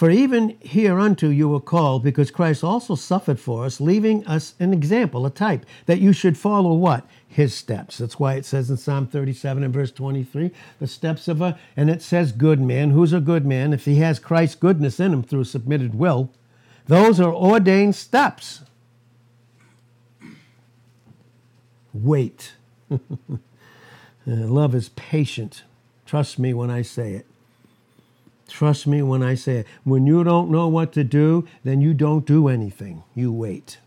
For 0.00 0.08
even 0.08 0.56
hereunto 0.62 1.28
you 1.28 1.50
were 1.50 1.60
called, 1.60 2.02
because 2.02 2.30
Christ 2.30 2.64
also 2.64 2.94
suffered 2.94 3.38
for 3.38 3.66
us, 3.66 3.82
leaving 3.82 4.26
us 4.26 4.54
an 4.58 4.72
example, 4.72 5.26
a 5.26 5.30
type, 5.30 5.66
that 5.84 6.00
you 6.00 6.14
should 6.14 6.38
follow 6.38 6.72
what? 6.72 7.06
His 7.28 7.52
steps. 7.52 7.98
That's 7.98 8.18
why 8.18 8.36
it 8.36 8.46
says 8.46 8.70
in 8.70 8.78
Psalm 8.78 9.06
37 9.06 9.62
and 9.62 9.74
verse 9.74 9.90
23, 9.90 10.52
the 10.78 10.86
steps 10.86 11.28
of 11.28 11.42
a, 11.42 11.58
and 11.76 11.90
it 11.90 12.00
says 12.00 12.32
good 12.32 12.62
man. 12.62 12.92
Who's 12.92 13.12
a 13.12 13.20
good 13.20 13.44
man? 13.44 13.74
If 13.74 13.84
he 13.84 13.96
has 13.96 14.18
Christ's 14.18 14.54
goodness 14.54 15.00
in 15.00 15.12
him 15.12 15.22
through 15.22 15.44
submitted 15.44 15.94
will, 15.94 16.30
those 16.86 17.20
are 17.20 17.34
ordained 17.34 17.94
steps. 17.94 18.62
Wait. 21.92 22.54
Uh, 24.28 24.46
love 24.46 24.74
is 24.74 24.90
patient. 24.90 25.62
Trust 26.10 26.40
me 26.40 26.52
when 26.52 26.70
I 26.70 26.82
say 26.82 27.12
it. 27.12 27.24
Trust 28.48 28.84
me 28.84 29.00
when 29.00 29.22
I 29.22 29.36
say 29.36 29.58
it. 29.58 29.66
When 29.84 30.08
you 30.08 30.24
don't 30.24 30.50
know 30.50 30.66
what 30.66 30.92
to 30.94 31.04
do, 31.04 31.46
then 31.62 31.80
you 31.80 31.94
don't 31.94 32.26
do 32.26 32.48
anything. 32.48 33.04
You 33.14 33.30
wait. 33.30 33.78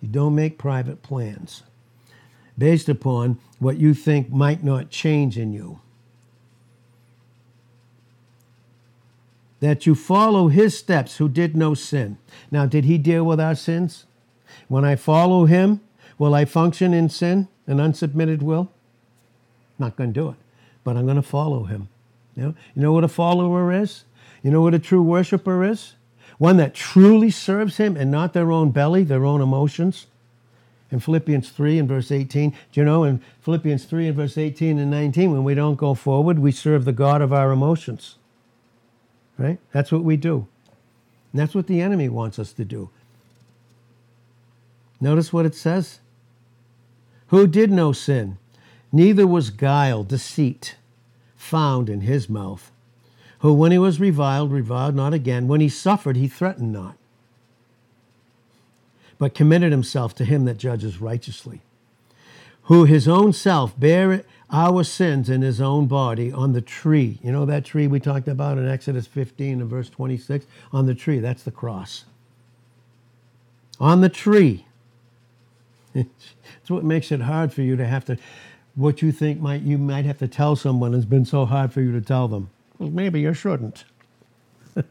You 0.00 0.10
don't 0.10 0.36
make 0.36 0.58
private 0.58 1.02
plans 1.02 1.64
based 2.56 2.88
upon 2.88 3.40
what 3.58 3.78
you 3.78 3.94
think 3.94 4.30
might 4.30 4.62
not 4.62 4.90
change 4.90 5.36
in 5.36 5.52
you. 5.52 5.80
That 9.58 9.86
you 9.86 9.96
follow 9.96 10.46
his 10.46 10.78
steps 10.78 11.16
who 11.16 11.28
did 11.28 11.56
no 11.56 11.74
sin. 11.74 12.18
Now, 12.52 12.64
did 12.64 12.84
he 12.84 12.96
deal 12.96 13.24
with 13.24 13.40
our 13.40 13.56
sins? 13.56 14.06
When 14.68 14.84
I 14.84 14.94
follow 14.94 15.46
him, 15.46 15.80
will 16.16 16.32
I 16.32 16.44
function 16.44 16.94
in 16.94 17.08
sin, 17.08 17.48
an 17.66 17.78
unsubmitted 17.78 18.40
will? 18.40 18.70
Not 19.80 19.96
going 19.96 20.14
to 20.14 20.20
do 20.20 20.28
it, 20.28 20.36
but 20.84 20.96
I'm 20.96 21.04
going 21.04 21.16
to 21.16 21.22
follow 21.22 21.64
him. 21.64 21.88
You 22.36 22.42
know, 22.42 22.54
you 22.74 22.82
know 22.82 22.92
what 22.92 23.04
a 23.04 23.08
follower 23.08 23.72
is? 23.72 24.04
You 24.42 24.50
know 24.50 24.60
what 24.60 24.74
a 24.74 24.78
true 24.78 25.02
worshiper 25.02 25.64
is? 25.64 25.94
One 26.38 26.56
that 26.58 26.74
truly 26.74 27.30
serves 27.30 27.78
him 27.78 27.96
and 27.96 28.10
not 28.10 28.32
their 28.32 28.52
own 28.52 28.70
belly, 28.70 29.02
their 29.02 29.24
own 29.24 29.40
emotions. 29.40 30.06
In 30.90 31.00
Philippians 31.00 31.50
3 31.50 31.80
and 31.80 31.88
verse 31.88 32.10
18, 32.10 32.50
do 32.50 32.80
you 32.80 32.84
know, 32.84 33.04
in 33.04 33.20
Philippians 33.42 33.84
3 33.84 34.08
and 34.08 34.16
verse 34.16 34.38
18 34.38 34.78
and 34.78 34.90
19, 34.90 35.32
when 35.32 35.44
we 35.44 35.54
don't 35.54 35.74
go 35.74 35.94
forward, 35.94 36.38
we 36.38 36.52
serve 36.52 36.84
the 36.84 36.92
God 36.92 37.20
of 37.20 37.32
our 37.32 37.50
emotions. 37.50 38.16
Right? 39.36 39.58
That's 39.72 39.92
what 39.92 40.02
we 40.02 40.16
do. 40.16 40.46
And 41.32 41.40
that's 41.40 41.54
what 41.54 41.66
the 41.66 41.80
enemy 41.80 42.08
wants 42.08 42.38
us 42.38 42.52
to 42.54 42.64
do. 42.64 42.88
Notice 45.00 45.32
what 45.32 45.44
it 45.44 45.54
says? 45.54 46.00
Who 47.28 47.46
did 47.46 47.70
no 47.70 47.92
sin, 47.92 48.38
neither 48.92 49.26
was 49.26 49.50
guile, 49.50 50.02
deceit 50.02 50.76
found 51.36 51.88
in 51.88 52.02
his 52.02 52.28
mouth, 52.28 52.70
who 53.40 53.52
when 53.52 53.72
he 53.72 53.78
was 53.78 54.00
reviled, 54.00 54.50
reviled 54.50 54.94
not 54.94 55.14
again, 55.14 55.48
when 55.48 55.60
he 55.60 55.68
suffered, 55.68 56.16
he 56.16 56.28
threatened 56.28 56.72
not, 56.72 56.96
but 59.18 59.34
committed 59.34 59.72
himself 59.72 60.14
to 60.14 60.24
him 60.24 60.44
that 60.44 60.58
judges 60.58 61.00
righteously, 61.00 61.60
who 62.62 62.84
his 62.84 63.08
own 63.08 63.32
self 63.32 63.78
bare 63.78 64.24
our 64.50 64.82
sins 64.82 65.28
in 65.28 65.42
his 65.42 65.60
own 65.60 65.86
body 65.86 66.32
on 66.32 66.52
the 66.52 66.60
tree. 66.60 67.18
You 67.22 67.32
know 67.32 67.44
that 67.44 67.64
tree 67.64 67.86
we 67.86 68.00
talked 68.00 68.28
about 68.28 68.56
in 68.58 68.68
Exodus 68.68 69.06
15 69.06 69.60
and 69.60 69.70
verse 69.70 69.90
26? 69.90 70.46
On 70.72 70.86
the 70.86 70.94
tree, 70.94 71.18
that's 71.18 71.42
the 71.42 71.50
cross. 71.50 72.04
On 73.78 74.00
the 74.00 74.08
tree. 74.08 74.64
It's 76.60 76.70
what 76.70 76.84
makes 76.84 77.10
it 77.10 77.22
hard 77.22 77.52
for 77.52 77.62
you 77.62 77.76
to 77.76 77.86
have 77.86 78.04
to 78.04 78.18
what 78.78 79.02
you 79.02 79.10
think 79.10 79.40
might 79.40 79.62
you 79.62 79.76
might 79.76 80.04
have 80.04 80.18
to 80.18 80.28
tell 80.28 80.54
someone 80.54 80.92
has 80.92 81.04
been 81.04 81.24
so 81.24 81.44
hard 81.44 81.72
for 81.72 81.80
you 81.80 81.90
to 81.90 82.00
tell 82.00 82.28
them. 82.28 82.48
Well, 82.78 82.90
maybe 82.90 83.20
you 83.20 83.34
shouldn't. 83.34 83.82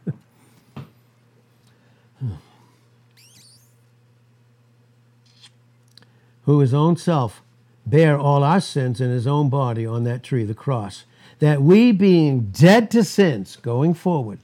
Who 6.43 6.59
his 6.59 6.73
own 6.73 6.97
self 6.97 7.41
bare 7.85 8.19
all 8.19 8.43
our 8.43 8.59
sins 8.59 8.99
in 8.99 9.09
his 9.09 9.25
own 9.25 9.49
body 9.49 9.85
on 9.85 10.03
that 10.03 10.21
tree, 10.21 10.43
the 10.43 10.53
cross, 10.53 11.05
that 11.39 11.61
we 11.61 11.93
being 11.93 12.49
dead 12.51 12.91
to 12.91 13.05
sins, 13.05 13.55
going 13.55 13.93
forward, 13.93 14.39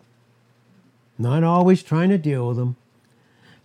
not 1.18 1.44
always 1.44 1.84
trying 1.84 2.08
to 2.10 2.18
deal 2.18 2.48
with 2.48 2.56
them, 2.56 2.78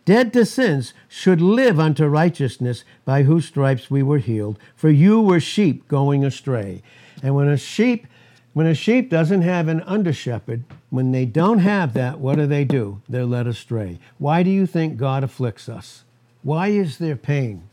dead 0.09 0.33
to 0.33 0.47
sins, 0.47 0.95
should 1.07 1.39
live 1.39 1.79
unto 1.79 2.07
righteousness, 2.07 2.83
by 3.05 3.25
whose 3.25 3.45
stripes 3.45 3.91
we 3.91 4.03
were 4.03 4.17
healed. 4.17 4.59
For 4.75 4.89
you 4.89 5.21
were 5.21 5.39
sheep 5.39 5.87
going 5.87 6.25
astray. 6.25 6.83
And 7.23 7.35
when 7.35 7.47
a 7.47 7.59
sheep, 7.59 8.07
when 8.55 8.67
a 8.67 8.75
sheep 8.75 9.11
doesn't 9.11 9.43
have 9.43 9.69
an 9.69 9.83
under 9.83 10.15
shepherd, 10.15 10.65
when 10.89 11.13
they 11.13 11.27
don't 11.27 11.59
have 11.59 11.93
that, 11.93 12.21
what 12.21 12.37
do 12.37 12.47
they 12.47 12.65
do? 12.65 13.03
They're 13.07 13.27
led 13.27 13.47
astray. 13.47 13.99
Why 14.17 14.43
do 14.43 14.49
you 14.49 14.65
think 14.65 14.97
God 14.97 15.23
afflicts 15.23 15.69
us? 15.69 16.05
Why 16.43 16.69
is 16.69 16.97
there 16.97 17.15
pain? 17.15 17.69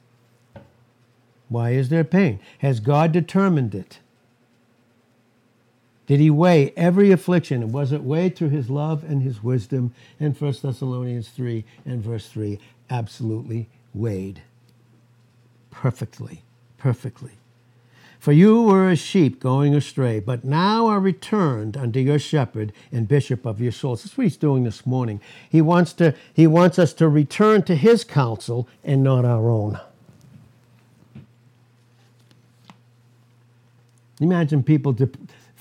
Why 1.47 1.69
is 1.69 1.87
there 1.87 2.03
pain? 2.03 2.41
Has 2.57 2.81
God 2.81 3.13
determined 3.13 3.73
it? 3.73 3.99
Did 6.07 6.19
he 6.19 6.29
weigh 6.29 6.71
every 6.77 7.11
affliction? 7.11 7.63
And 7.63 7.73
was 7.73 7.91
it 7.91 8.03
weighed 8.03 8.35
through 8.35 8.49
his 8.49 8.69
love 8.69 9.03
and 9.03 9.23
his 9.23 9.43
wisdom? 9.43 9.93
In 10.19 10.33
1 10.33 10.53
Thessalonians 10.61 11.29
3 11.29 11.65
and 11.85 12.01
verse 12.01 12.27
3, 12.27 12.59
absolutely 12.89 13.67
weighed. 13.93 14.41
Perfectly, 15.71 16.43
perfectly. 16.77 17.31
For 18.19 18.31
you 18.31 18.63
were 18.63 18.89
as 18.89 18.99
sheep 18.99 19.39
going 19.39 19.75
astray, 19.75 20.19
but 20.19 20.43
now 20.43 20.87
are 20.87 20.99
returned 20.99 21.77
unto 21.77 21.99
your 21.99 22.17
shepherd 22.17 22.73
and 22.91 23.07
bishop 23.07 23.45
of 23.45 23.61
your 23.61 23.71
souls. 23.71 24.03
That's 24.03 24.17
what 24.17 24.23
he's 24.23 24.37
doing 24.37 24.63
this 24.63 24.85
morning. 24.85 25.21
He 25.49 25.61
wants, 25.61 25.93
to, 25.93 26.15
he 26.33 26.47
wants 26.47 26.79
us 26.79 26.93
to 26.93 27.07
return 27.07 27.63
to 27.63 27.75
his 27.75 28.03
counsel 28.03 28.67
and 28.83 29.03
not 29.03 29.25
our 29.25 29.49
own. 29.49 29.79
Imagine 34.19 34.63
people 34.63 34.93
de- 34.93 35.09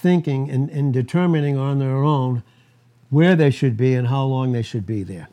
thinking 0.05 0.51
and, 0.51 0.69
and 0.69 0.93
determining 0.93 1.57
on 1.57 1.79
their 1.79 1.97
own 1.97 2.43
where 3.09 3.35
they 3.35 3.51
should 3.51 3.75
be 3.75 3.95
and 3.95 4.09
how 4.09 4.23
long 4.23 4.53
they 4.53 4.61
should 4.61 4.85
be 4.85 5.03
there. 5.03 5.29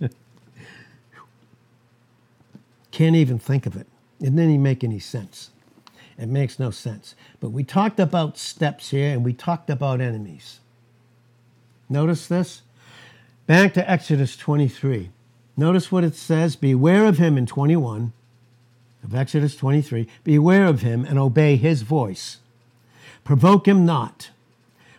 Can't 2.92 3.16
even 3.16 3.40
think 3.40 3.66
of 3.66 3.74
it. 3.74 3.88
It 4.20 4.36
didn't 4.36 4.62
make 4.62 4.84
any 4.84 5.00
sense. 5.00 5.50
It 6.16 6.28
makes 6.28 6.60
no 6.60 6.70
sense. 6.70 7.16
But 7.40 7.48
we 7.48 7.64
talked 7.64 7.98
about 7.98 8.38
steps 8.38 8.90
here 8.90 9.12
and 9.12 9.24
we 9.24 9.32
talked 9.32 9.68
about 9.68 10.00
enemies. 10.00 10.60
Notice 11.88 12.28
this? 12.28 12.62
Back 13.48 13.74
to 13.74 13.90
Exodus 13.90 14.36
23. 14.36 15.10
Notice 15.56 15.90
what 15.90 16.04
it 16.04 16.14
says 16.14 16.54
Beware 16.54 17.04
of 17.04 17.18
him 17.18 17.36
in 17.36 17.46
21 17.46 18.12
of 19.02 19.12
Exodus 19.12 19.56
23. 19.56 20.06
Beware 20.22 20.66
of 20.66 20.82
him 20.82 21.04
and 21.04 21.18
obey 21.18 21.56
his 21.56 21.82
voice. 21.82 22.38
Provoke 23.26 23.66
him 23.66 23.84
not, 23.84 24.30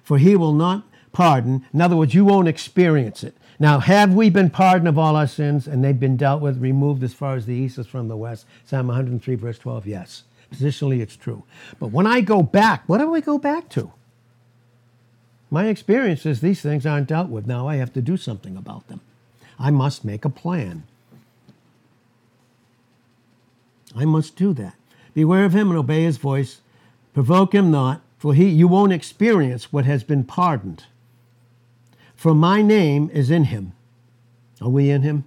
for 0.04 0.18
he 0.18 0.36
will 0.36 0.52
not 0.52 0.84
pardon. 1.13 1.66
In 1.74 1.80
other 1.80 1.96
words, 1.96 2.13
you 2.13 2.26
won't 2.26 2.50
experience 2.50 3.24
it. 3.24 3.36
Now, 3.58 3.80
have 3.80 4.13
we 4.13 4.30
been 4.30 4.50
pardoned 4.50 4.90
of 4.90 4.98
all 4.98 5.16
our 5.16 5.26
sins 5.26 5.66
and 5.66 5.82
they've 5.82 6.00
been 6.00 6.18
dealt 6.18 6.42
with, 6.42 6.62
removed 6.62 7.04
as 7.04 7.13
far 7.13 7.36
as 7.36 7.46
the 7.46 7.56
east 7.56 7.80
is 7.80 7.88
from 7.88 8.10
the 8.10 8.18
west? 8.18 8.46
Psalm 8.66 8.88
103, 8.88 9.36
verse 9.36 9.58
12, 9.58 9.88
yes. 9.88 10.24
Positionally, 10.54 11.00
it's 11.00 11.16
true. 11.16 11.44
But 11.80 11.88
when 11.88 12.06
I 12.06 12.20
go 12.20 12.44
back, 12.44 12.84
what 12.86 12.98
do 12.98 13.16
I 13.16 13.22
go 13.22 13.38
back 13.38 13.70
to? 13.70 13.94
My 15.50 15.68
experience 15.68 16.26
is 16.26 16.42
these 16.42 16.62
things 16.62 16.86
aren't 16.86 17.08
dealt 17.08 17.30
with. 17.30 17.48
Now 17.48 17.70
I 17.70 17.78
have 17.78 17.94
to 17.94 18.02
do 18.02 18.18
something 18.18 18.58
about 18.58 18.90
them. 18.90 19.00
I 19.58 19.72
must 19.72 20.04
make 20.04 20.26
a 20.26 20.30
plan. 20.30 20.84
I 23.96 24.04
must 24.04 24.36
do 24.36 24.54
that. 24.56 24.76
Beware 25.13 25.46
of 25.46 25.54
him 25.54 25.70
and 25.70 25.80
obey 25.80 26.04
his 26.04 26.18
voice. 26.18 26.60
Provoke 27.13 27.56
him 27.56 27.72
not, 27.72 28.02
for 28.17 28.34
he 28.34 28.47
you 28.49 28.67
won't 28.67 28.93
experience 28.93 29.71
what 29.71 29.86
has 29.86 30.03
been 30.03 30.23
pardoned. 30.23 30.86
For 32.15 32.34
my 32.34 32.62
name 32.62 33.10
is 33.13 33.30
in 33.30 33.45
him. 33.45 33.73
Are 34.60 34.69
we 34.69 34.89
in 34.89 35.03
him? 35.03 35.25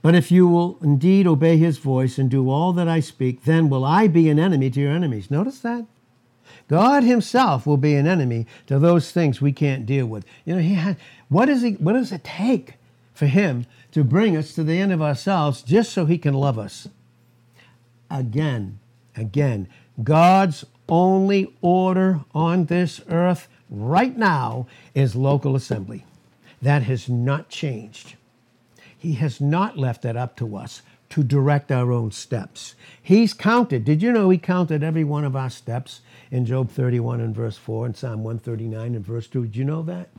But 0.00 0.14
if 0.14 0.30
you 0.30 0.46
will 0.46 0.78
indeed 0.80 1.26
obey 1.26 1.56
his 1.56 1.78
voice 1.78 2.18
and 2.18 2.30
do 2.30 2.48
all 2.48 2.72
that 2.72 2.88
I 2.88 3.00
speak, 3.00 3.44
then 3.44 3.68
will 3.68 3.84
I 3.84 4.06
be 4.06 4.30
an 4.30 4.38
enemy 4.38 4.70
to 4.70 4.80
your 4.80 4.92
enemies. 4.92 5.30
Notice 5.30 5.58
that? 5.60 5.86
God 6.68 7.02
himself 7.02 7.66
will 7.66 7.76
be 7.76 7.94
an 7.94 8.06
enemy 8.06 8.46
to 8.66 8.78
those 8.78 9.10
things 9.10 9.40
we 9.40 9.52
can't 9.52 9.86
deal 9.86 10.06
with. 10.06 10.24
You 10.44 10.54
know, 10.54 10.62
he 10.62 10.74
had, 10.74 10.96
what, 11.28 11.48
is 11.48 11.62
he, 11.62 11.72
what 11.72 11.94
does 11.94 12.12
it 12.12 12.24
take 12.24 12.74
for 13.12 13.26
him 13.26 13.66
to 13.92 14.04
bring 14.04 14.36
us 14.36 14.54
to 14.54 14.62
the 14.62 14.78
end 14.78 14.92
of 14.92 15.02
ourselves 15.02 15.62
just 15.62 15.92
so 15.92 16.06
he 16.06 16.18
can 16.18 16.34
love 16.34 16.58
us? 16.58 16.88
Again, 18.10 18.78
again, 19.18 19.68
God's 20.02 20.64
only 20.88 21.54
order 21.60 22.20
on 22.34 22.66
this 22.66 23.00
earth 23.08 23.48
right 23.68 24.16
now 24.16 24.66
is 24.94 25.14
local 25.14 25.56
assembly. 25.56 26.04
That 26.62 26.82
has 26.84 27.08
not 27.08 27.48
changed. 27.48 28.16
He 28.96 29.14
has 29.14 29.40
not 29.40 29.78
left 29.78 30.02
that 30.02 30.16
up 30.16 30.36
to 30.36 30.56
us 30.56 30.82
to 31.10 31.22
direct 31.22 31.72
our 31.72 31.92
own 31.92 32.10
steps. 32.10 32.74
He's 33.02 33.32
counted. 33.32 33.84
Did 33.84 34.02
you 34.02 34.12
know 34.12 34.28
He 34.30 34.38
counted 34.38 34.82
every 34.82 35.04
one 35.04 35.24
of 35.24 35.36
our 35.36 35.50
steps 35.50 36.00
in 36.30 36.44
Job 36.44 36.70
31 36.70 37.20
and 37.20 37.34
verse 37.34 37.56
4 37.56 37.86
and 37.86 37.96
Psalm 37.96 38.24
139 38.24 38.94
and 38.94 39.06
verse 39.06 39.26
2? 39.26 39.46
Did 39.46 39.56
you 39.56 39.64
know 39.64 39.82
that? 39.82 40.10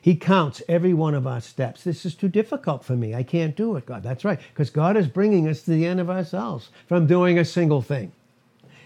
He 0.00 0.16
counts 0.16 0.62
every 0.68 0.94
one 0.94 1.14
of 1.14 1.26
our 1.26 1.40
steps. 1.40 1.84
This 1.84 2.06
is 2.06 2.14
too 2.14 2.28
difficult 2.28 2.84
for 2.84 2.96
me. 2.96 3.14
I 3.14 3.22
can't 3.22 3.56
do 3.56 3.76
it, 3.76 3.86
God. 3.86 4.02
That's 4.02 4.24
right, 4.24 4.38
because 4.52 4.70
God 4.70 4.96
is 4.96 5.08
bringing 5.08 5.48
us 5.48 5.62
to 5.62 5.70
the 5.70 5.86
end 5.86 6.00
of 6.00 6.10
ourselves 6.10 6.70
from 6.86 7.06
doing 7.06 7.38
a 7.38 7.44
single 7.44 7.82
thing. 7.82 8.12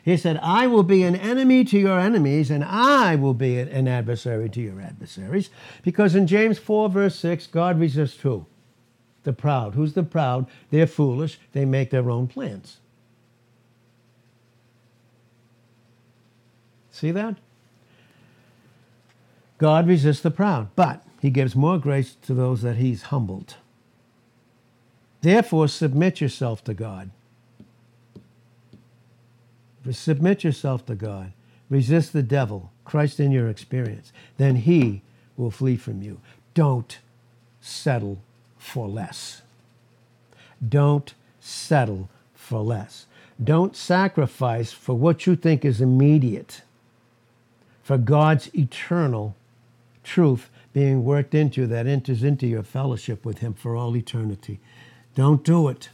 He 0.04 0.16
said, 0.16 0.38
I 0.42 0.66
will 0.66 0.82
be 0.82 1.04
an 1.04 1.14
enemy 1.14 1.64
to 1.64 1.78
your 1.78 2.00
enemies, 2.00 2.50
and 2.50 2.64
I 2.64 3.14
will 3.14 3.34
be 3.34 3.58
an 3.60 3.86
adversary 3.86 4.48
to 4.50 4.60
your 4.60 4.80
adversaries. 4.80 5.48
Because 5.82 6.16
in 6.16 6.26
James 6.26 6.58
4, 6.58 6.88
verse 6.88 7.14
6, 7.16 7.46
God 7.46 7.78
resists 7.78 8.20
who? 8.20 8.46
The 9.22 9.32
proud. 9.32 9.74
Who's 9.74 9.92
the 9.92 10.02
proud? 10.02 10.48
They're 10.70 10.88
foolish. 10.88 11.38
They 11.52 11.64
make 11.64 11.90
their 11.90 12.10
own 12.10 12.26
plans. 12.26 12.78
See 16.90 17.12
that? 17.12 17.36
God 19.58 19.86
resists 19.86 20.22
the 20.22 20.32
proud, 20.32 20.68
but 20.74 21.06
he 21.20 21.30
gives 21.30 21.54
more 21.54 21.78
grace 21.78 22.16
to 22.22 22.34
those 22.34 22.62
that 22.62 22.76
he's 22.76 23.02
humbled. 23.04 23.54
Therefore, 25.20 25.68
submit 25.68 26.20
yourself 26.20 26.64
to 26.64 26.74
God. 26.74 27.10
Submit 29.90 30.44
yourself 30.44 30.86
to 30.86 30.94
God. 30.94 31.32
Resist 31.68 32.12
the 32.12 32.22
devil, 32.22 32.70
Christ 32.84 33.18
in 33.18 33.32
your 33.32 33.48
experience. 33.48 34.12
Then 34.36 34.56
he 34.56 35.02
will 35.36 35.50
flee 35.50 35.76
from 35.76 36.02
you. 36.02 36.20
Don't 36.54 36.98
settle 37.60 38.18
for 38.58 38.88
less. 38.88 39.42
Don't 40.66 41.14
settle 41.40 42.08
for 42.34 42.60
less. 42.60 43.06
Don't 43.42 43.74
sacrifice 43.74 44.70
for 44.72 44.94
what 44.94 45.26
you 45.26 45.34
think 45.34 45.64
is 45.64 45.80
immediate, 45.80 46.62
for 47.82 47.98
God's 47.98 48.54
eternal 48.54 49.34
truth 50.04 50.50
being 50.72 51.04
worked 51.04 51.34
into 51.34 51.66
that 51.66 51.86
enters 51.86 52.22
into 52.22 52.46
your 52.46 52.62
fellowship 52.62 53.24
with 53.24 53.38
Him 53.38 53.54
for 53.54 53.76
all 53.76 53.96
eternity. 53.96 54.60
Don't 55.14 55.44
do 55.44 55.68
it. 55.68 55.88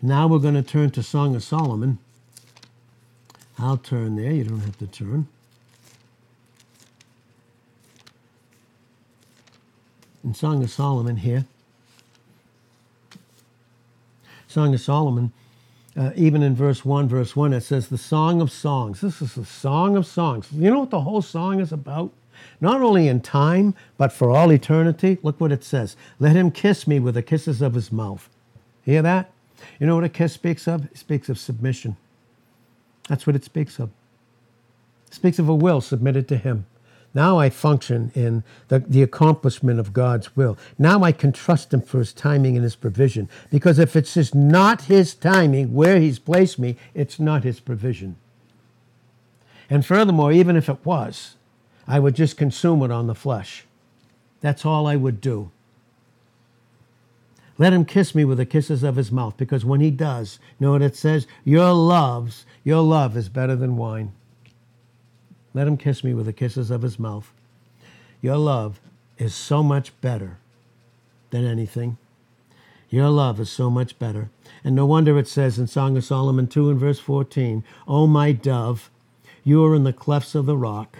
Now 0.00 0.26
we're 0.28 0.38
going 0.38 0.54
to 0.54 0.62
turn 0.62 0.90
to 0.92 1.02
Song 1.02 1.34
of 1.34 1.42
Solomon. 1.42 1.98
I'll 3.58 3.76
turn 3.76 4.16
there. 4.16 4.32
You 4.32 4.44
don't 4.44 4.60
have 4.60 4.78
to 4.78 4.86
turn. 4.86 5.28
In 10.24 10.34
Song 10.34 10.62
of 10.62 10.70
Solomon 10.70 11.16
here. 11.16 11.44
Song 14.48 14.72
of 14.72 14.80
Solomon, 14.80 15.32
uh, 15.96 16.12
even 16.14 16.42
in 16.42 16.54
verse 16.54 16.84
1, 16.84 17.08
verse 17.08 17.34
1, 17.34 17.52
it 17.52 17.60
says 17.62 17.88
the 17.88 17.98
Song 17.98 18.40
of 18.40 18.50
Songs. 18.50 19.00
This 19.00 19.20
is 19.20 19.34
the 19.34 19.44
Song 19.44 19.96
of 19.96 20.06
Songs. 20.06 20.48
You 20.52 20.70
know 20.70 20.80
what 20.80 20.90
the 20.90 21.00
whole 21.00 21.22
song 21.22 21.60
is 21.60 21.72
about? 21.72 22.12
Not 22.60 22.80
only 22.80 23.08
in 23.08 23.20
time, 23.20 23.74
but 23.98 24.12
for 24.12 24.30
all 24.30 24.50
eternity. 24.50 25.18
Look 25.22 25.40
what 25.40 25.52
it 25.52 25.64
says. 25.64 25.96
Let 26.20 26.36
him 26.36 26.50
kiss 26.50 26.86
me 26.86 27.00
with 27.00 27.14
the 27.14 27.22
kisses 27.22 27.60
of 27.60 27.74
his 27.74 27.92
mouth. 27.92 28.28
Hear 28.84 29.02
that? 29.02 29.30
You 29.78 29.86
know 29.86 29.96
what 29.96 30.04
a 30.04 30.08
kiss 30.08 30.32
speaks 30.32 30.68
of? 30.68 30.84
It 30.86 30.98
speaks 30.98 31.28
of 31.28 31.38
submission. 31.38 31.96
That's 33.08 33.26
what 33.26 33.36
it 33.36 33.44
speaks 33.44 33.78
of. 33.78 33.90
It 35.06 35.14
speaks 35.14 35.38
of 35.38 35.48
a 35.48 35.54
will 35.54 35.80
submitted 35.80 36.28
to 36.28 36.36
Him. 36.36 36.66
Now 37.14 37.38
I 37.38 37.48
function 37.48 38.10
in 38.14 38.42
the, 38.68 38.80
the 38.80 39.02
accomplishment 39.02 39.78
of 39.78 39.92
God's 39.92 40.34
will. 40.34 40.58
Now 40.78 41.04
I 41.04 41.12
can 41.12 41.30
trust 41.32 41.72
Him 41.72 41.80
for 41.80 41.98
His 41.98 42.12
timing 42.12 42.56
and 42.56 42.64
His 42.64 42.74
provision. 42.74 43.28
Because 43.50 43.78
if 43.78 43.94
it's 43.94 44.14
just 44.14 44.34
not 44.34 44.82
His 44.82 45.14
timing 45.14 45.74
where 45.74 46.00
He's 46.00 46.18
placed 46.18 46.58
me, 46.58 46.76
it's 46.92 47.20
not 47.20 47.44
His 47.44 47.60
provision. 47.60 48.16
And 49.70 49.86
furthermore, 49.86 50.32
even 50.32 50.56
if 50.56 50.68
it 50.68 50.84
was, 50.84 51.36
I 51.86 52.00
would 52.00 52.16
just 52.16 52.36
consume 52.36 52.82
it 52.82 52.90
on 52.90 53.06
the 53.06 53.14
flesh. 53.14 53.64
That's 54.40 54.66
all 54.66 54.86
I 54.86 54.96
would 54.96 55.20
do. 55.20 55.50
Let 57.56 57.72
him 57.72 57.84
kiss 57.84 58.14
me 58.14 58.24
with 58.24 58.38
the 58.38 58.46
kisses 58.46 58.82
of 58.82 58.96
his 58.96 59.12
mouth, 59.12 59.36
because 59.36 59.64
when 59.64 59.80
he 59.80 59.90
does, 59.90 60.38
you 60.58 60.66
know 60.66 60.72
what 60.72 60.82
it 60.82 60.96
says? 60.96 61.26
Your 61.44 61.72
loves, 61.72 62.46
your 62.64 62.82
love 62.82 63.16
is 63.16 63.28
better 63.28 63.54
than 63.54 63.76
wine. 63.76 64.12
Let 65.52 65.68
him 65.68 65.76
kiss 65.76 66.02
me 66.02 66.14
with 66.14 66.26
the 66.26 66.32
kisses 66.32 66.70
of 66.70 66.82
his 66.82 66.98
mouth. 66.98 67.32
Your 68.20 68.36
love 68.36 68.80
is 69.18 69.34
so 69.34 69.62
much 69.62 69.98
better 70.00 70.38
than 71.30 71.44
anything. 71.46 71.96
Your 72.90 73.08
love 73.08 73.38
is 73.38 73.50
so 73.50 73.70
much 73.70 73.98
better. 73.98 74.30
And 74.64 74.74
no 74.74 74.86
wonder 74.86 75.18
it 75.18 75.28
says 75.28 75.58
in 75.58 75.66
Song 75.66 75.96
of 75.96 76.04
Solomon 76.04 76.46
2 76.46 76.70
and 76.70 76.78
verse 76.78 76.98
14, 76.98 77.62
O 77.86 78.06
my 78.06 78.32
dove, 78.32 78.90
you 79.44 79.64
are 79.64 79.74
in 79.74 79.84
the 79.84 79.92
clefts 79.92 80.34
of 80.34 80.46
the 80.46 80.56
rock. 80.56 80.98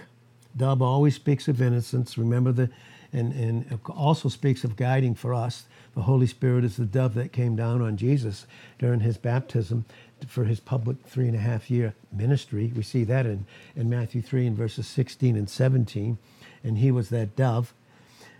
Dove 0.55 0.81
always 0.81 1.15
speaks 1.15 1.47
of 1.47 1.61
innocence. 1.61 2.17
Remember 2.17 2.51
the 2.51 2.69
and, 3.15 3.31
and 3.33 3.79
also 3.89 4.27
speaks 4.27 4.65
of 4.65 4.75
guiding 4.75 5.15
for 5.15 5.33
us. 5.33 5.65
The 5.95 6.01
Holy 6.01 6.27
Spirit 6.27 6.65
is 6.65 6.75
the 6.75 6.85
dove 6.85 7.13
that 7.13 7.31
came 7.31 7.55
down 7.55 7.81
on 7.81 7.95
Jesus 7.95 8.45
during 8.77 8.99
his 8.99 9.17
baptism 9.17 9.85
for 10.27 10.43
his 10.43 10.59
public 10.59 10.97
three 11.05 11.27
and 11.27 11.35
a 11.35 11.39
half 11.39 11.71
year 11.71 11.93
ministry. 12.11 12.73
We 12.75 12.83
see 12.83 13.05
that 13.05 13.25
in, 13.25 13.45
in 13.75 13.89
Matthew 13.89 14.21
3 14.21 14.47
and 14.47 14.57
verses 14.57 14.85
16 14.87 15.37
and 15.37 15.49
17. 15.49 16.17
And 16.63 16.77
he 16.79 16.91
was 16.91 17.09
that 17.09 17.37
dove. 17.37 17.73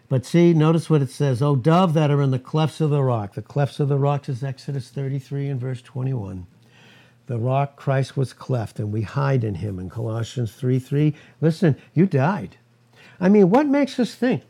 But 0.10 0.26
see, 0.26 0.54
notice 0.54 0.90
what 0.90 1.02
it 1.02 1.10
says, 1.10 1.42
O 1.42 1.56
dove 1.56 1.94
that 1.94 2.12
are 2.12 2.22
in 2.22 2.32
the 2.32 2.40
clefts 2.40 2.82
of 2.82 2.90
the 2.90 3.02
rock. 3.02 3.34
The 3.34 3.42
clefts 3.42 3.80
of 3.80 3.88
the 3.88 3.98
rocks 3.98 4.28
is 4.28 4.44
Exodus 4.44 4.90
33 4.90 5.48
and 5.48 5.60
verse 5.60 5.82
21. 5.82 6.46
The 7.28 7.38
rock, 7.40 7.76
Christ 7.76 8.16
was 8.18 8.34
cleft, 8.34 8.78
and 8.78 8.92
we 8.92 9.02
hide 9.02 9.44
in 9.44 9.56
him 9.56 9.80
in 9.80 9.90
Colossians 9.90 10.54
3 10.54 10.78
3. 10.80 11.16
Listen, 11.42 11.76
you 11.94 12.06
died. 12.06 12.58
I 13.20 13.30
mean, 13.30 13.50
what 13.50 13.66
makes 13.66 14.00
us 14.00 14.14
think 14.14 14.44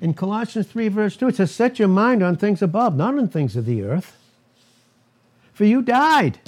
in 0.00 0.14
Colossians 0.14 0.66
3, 0.66 0.88
verse 0.88 1.16
2, 1.16 1.28
it 1.28 1.36
says, 1.36 1.50
Set 1.50 1.78
your 1.78 1.88
mind 1.88 2.22
on 2.22 2.36
things 2.36 2.60
above, 2.60 2.96
not 2.96 3.18
on 3.18 3.28
things 3.28 3.56
of 3.56 3.64
the 3.64 3.82
earth. 3.82 4.16
For 5.54 5.64
you 5.64 5.80
died. 5.80 6.38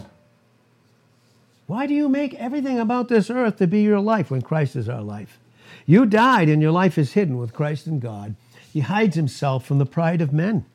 Why 1.67 1.87
do 1.87 1.95
you 1.95 2.09
make 2.09 2.35
everything 2.35 2.79
about 2.79 3.09
this 3.09 3.31
earth 3.31 3.57
to 3.57 3.67
be 3.67 3.83
your 3.83 4.01
life 4.01 4.31
when 4.31 4.43
Christ 4.43 4.77
is 4.77 4.89
our 4.89 5.03
life? 5.03 5.39
You 5.87 6.05
died 6.05 6.49
and 6.49 6.61
your 6.61 6.73
life 6.73 6.99
is 6.99 7.13
hidden 7.13 7.39
with 7.39 7.55
Christ 7.55 7.87
in 7.87 8.01
God. 8.01 8.37
He 8.73 8.81
hides 8.81 9.17
himself 9.17 9.67
from 9.67 9.79
the 9.79 9.87
pride 9.87 10.21
of 10.21 10.33
men. 10.33 10.67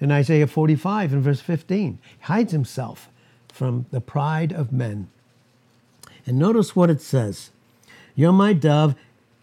In 0.00 0.10
Isaiah 0.10 0.46
45 0.46 1.12
and 1.12 1.22
verse 1.22 1.40
15, 1.40 1.98
he 2.18 2.24
hides 2.24 2.52
himself 2.52 3.08
from 3.52 3.86
the 3.90 4.00
pride 4.00 4.52
of 4.52 4.72
men. 4.72 5.08
And 6.26 6.38
notice 6.38 6.74
what 6.74 6.90
it 6.90 7.00
says 7.00 7.50
You're 8.14 8.32
my 8.32 8.52
dove, 8.52 8.94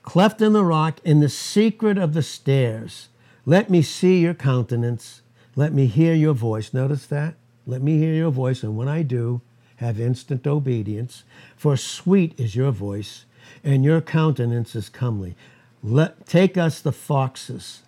cleft 0.10 0.41
in 0.41 0.53
the 0.53 0.64
rock, 0.64 0.99
in 1.03 1.20
the 1.20 1.30
secret 1.30 1.95
of 1.95 2.16
the 2.16 2.24
stairs. 2.24 3.10
Let 3.45 3.70
me 3.70 3.84
see 3.84 4.22
your 4.22 4.34
countenance. 4.34 5.22
Let 5.55 5.72
me 5.72 5.86
hear 5.86 6.16
your 6.16 6.34
voice. 6.34 6.74
Notice 6.74 7.05
that? 7.05 7.36
Let 7.68 7.84
me 7.84 7.99
hear 7.99 8.16
your 8.16 8.32
voice. 8.32 8.64
And 8.64 8.76
when 8.76 8.88
I 8.88 9.03
do, 9.03 9.41
have 9.76 9.99
instant 9.99 10.47
obedience. 10.47 11.26
For 11.55 11.78
sweet 11.78 12.34
is 12.39 12.55
your 12.55 12.72
voice, 12.72 13.26
and 13.64 13.84
your 13.84 14.01
countenance 14.01 14.76
is 14.76 14.89
comely. 14.89 15.36
Let, 15.84 16.26
take 16.26 16.57
us 16.57 16.82
the 16.82 16.91
foxes, 16.91 17.84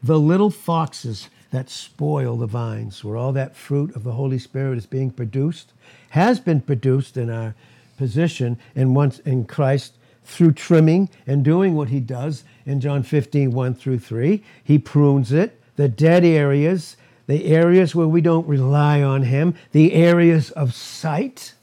the 0.00 0.20
little 0.20 0.50
foxes 0.50 1.30
that 1.50 1.68
spoil 1.68 2.36
the 2.36 2.46
vines, 2.46 3.02
where 3.02 3.16
all 3.16 3.32
that 3.32 3.56
fruit 3.56 3.92
of 3.96 4.04
the 4.04 4.12
Holy 4.12 4.38
Spirit 4.38 4.78
is 4.78 4.86
being 4.86 5.10
produced, 5.10 5.72
has 6.10 6.38
been 6.38 6.60
produced 6.60 7.16
in 7.16 7.28
our 7.28 7.56
position 7.98 8.56
and 8.76 8.94
once 8.94 9.18
in 9.18 9.44
Christ 9.46 9.94
through 10.26 10.52
trimming 10.52 11.08
and 11.26 11.44
doing 11.44 11.74
what 11.74 11.88
he 11.88 12.00
does 12.00 12.44
in 12.66 12.80
John 12.80 13.02
15, 13.02 13.52
1 13.52 13.74
through 13.74 14.00
3. 14.00 14.42
He 14.62 14.78
prunes 14.78 15.32
it, 15.32 15.60
the 15.76 15.88
dead 15.88 16.24
areas, 16.24 16.96
the 17.26 17.46
areas 17.46 17.94
where 17.94 18.08
we 18.08 18.20
don't 18.20 18.46
rely 18.46 19.02
on 19.02 19.22
him, 19.22 19.54
the 19.72 19.92
areas 19.94 20.50
of 20.50 20.74
sight, 20.74 21.54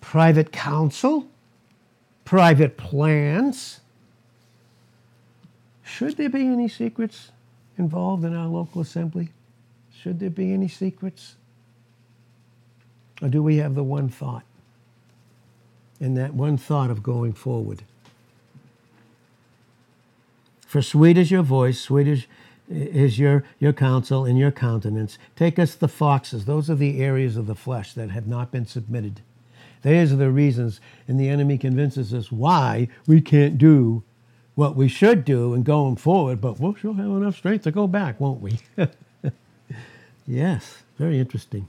private 0.00 0.52
counsel, 0.52 1.28
private 2.24 2.76
plans. 2.76 3.80
Should 5.82 6.16
there 6.16 6.28
be 6.28 6.46
any 6.46 6.68
secrets 6.68 7.32
involved 7.76 8.24
in 8.24 8.34
our 8.34 8.46
local 8.46 8.80
assembly? 8.80 9.30
Should 9.92 10.20
there 10.20 10.30
be 10.30 10.52
any 10.52 10.68
secrets? 10.68 11.34
Or 13.20 13.28
do 13.28 13.42
we 13.42 13.56
have 13.56 13.74
the 13.74 13.82
one 13.82 14.08
thought? 14.08 14.44
And 16.00 16.16
that 16.16 16.34
one 16.34 16.56
thought 16.56 16.90
of 16.90 17.02
going 17.02 17.32
forward. 17.32 17.82
For 20.66 20.82
sweet 20.82 21.16
is 21.16 21.30
your 21.30 21.42
voice, 21.42 21.80
sweet 21.80 22.06
is, 22.06 22.26
is 22.68 23.18
your, 23.18 23.44
your 23.58 23.72
counsel 23.72 24.24
and 24.24 24.38
your 24.38 24.50
countenance. 24.50 25.18
Take 25.34 25.58
us 25.58 25.74
the 25.74 25.88
foxes. 25.88 26.44
Those 26.44 26.68
are 26.68 26.74
the 26.74 27.02
areas 27.02 27.36
of 27.36 27.46
the 27.46 27.54
flesh 27.54 27.94
that 27.94 28.10
have 28.10 28.26
not 28.26 28.52
been 28.52 28.66
submitted. 28.66 29.22
Those 29.82 30.12
are 30.12 30.16
the 30.16 30.30
reasons, 30.30 30.80
and 31.06 31.18
the 31.18 31.28
enemy 31.28 31.56
convinces 31.56 32.12
us 32.12 32.30
why 32.30 32.88
we 33.06 33.20
can't 33.20 33.56
do 33.58 34.02
what 34.54 34.74
we 34.74 34.88
should 34.88 35.24
do 35.24 35.54
and 35.54 35.64
going 35.64 35.96
forward, 35.96 36.40
but 36.40 36.58
we'll 36.58 36.74
sure 36.74 36.92
have 36.94 37.06
enough 37.06 37.36
strength 37.36 37.62
to 37.62 37.70
go 37.70 37.86
back, 37.86 38.18
won't 38.20 38.40
we? 38.40 38.58
yes, 40.26 40.78
very 40.98 41.20
interesting. 41.20 41.68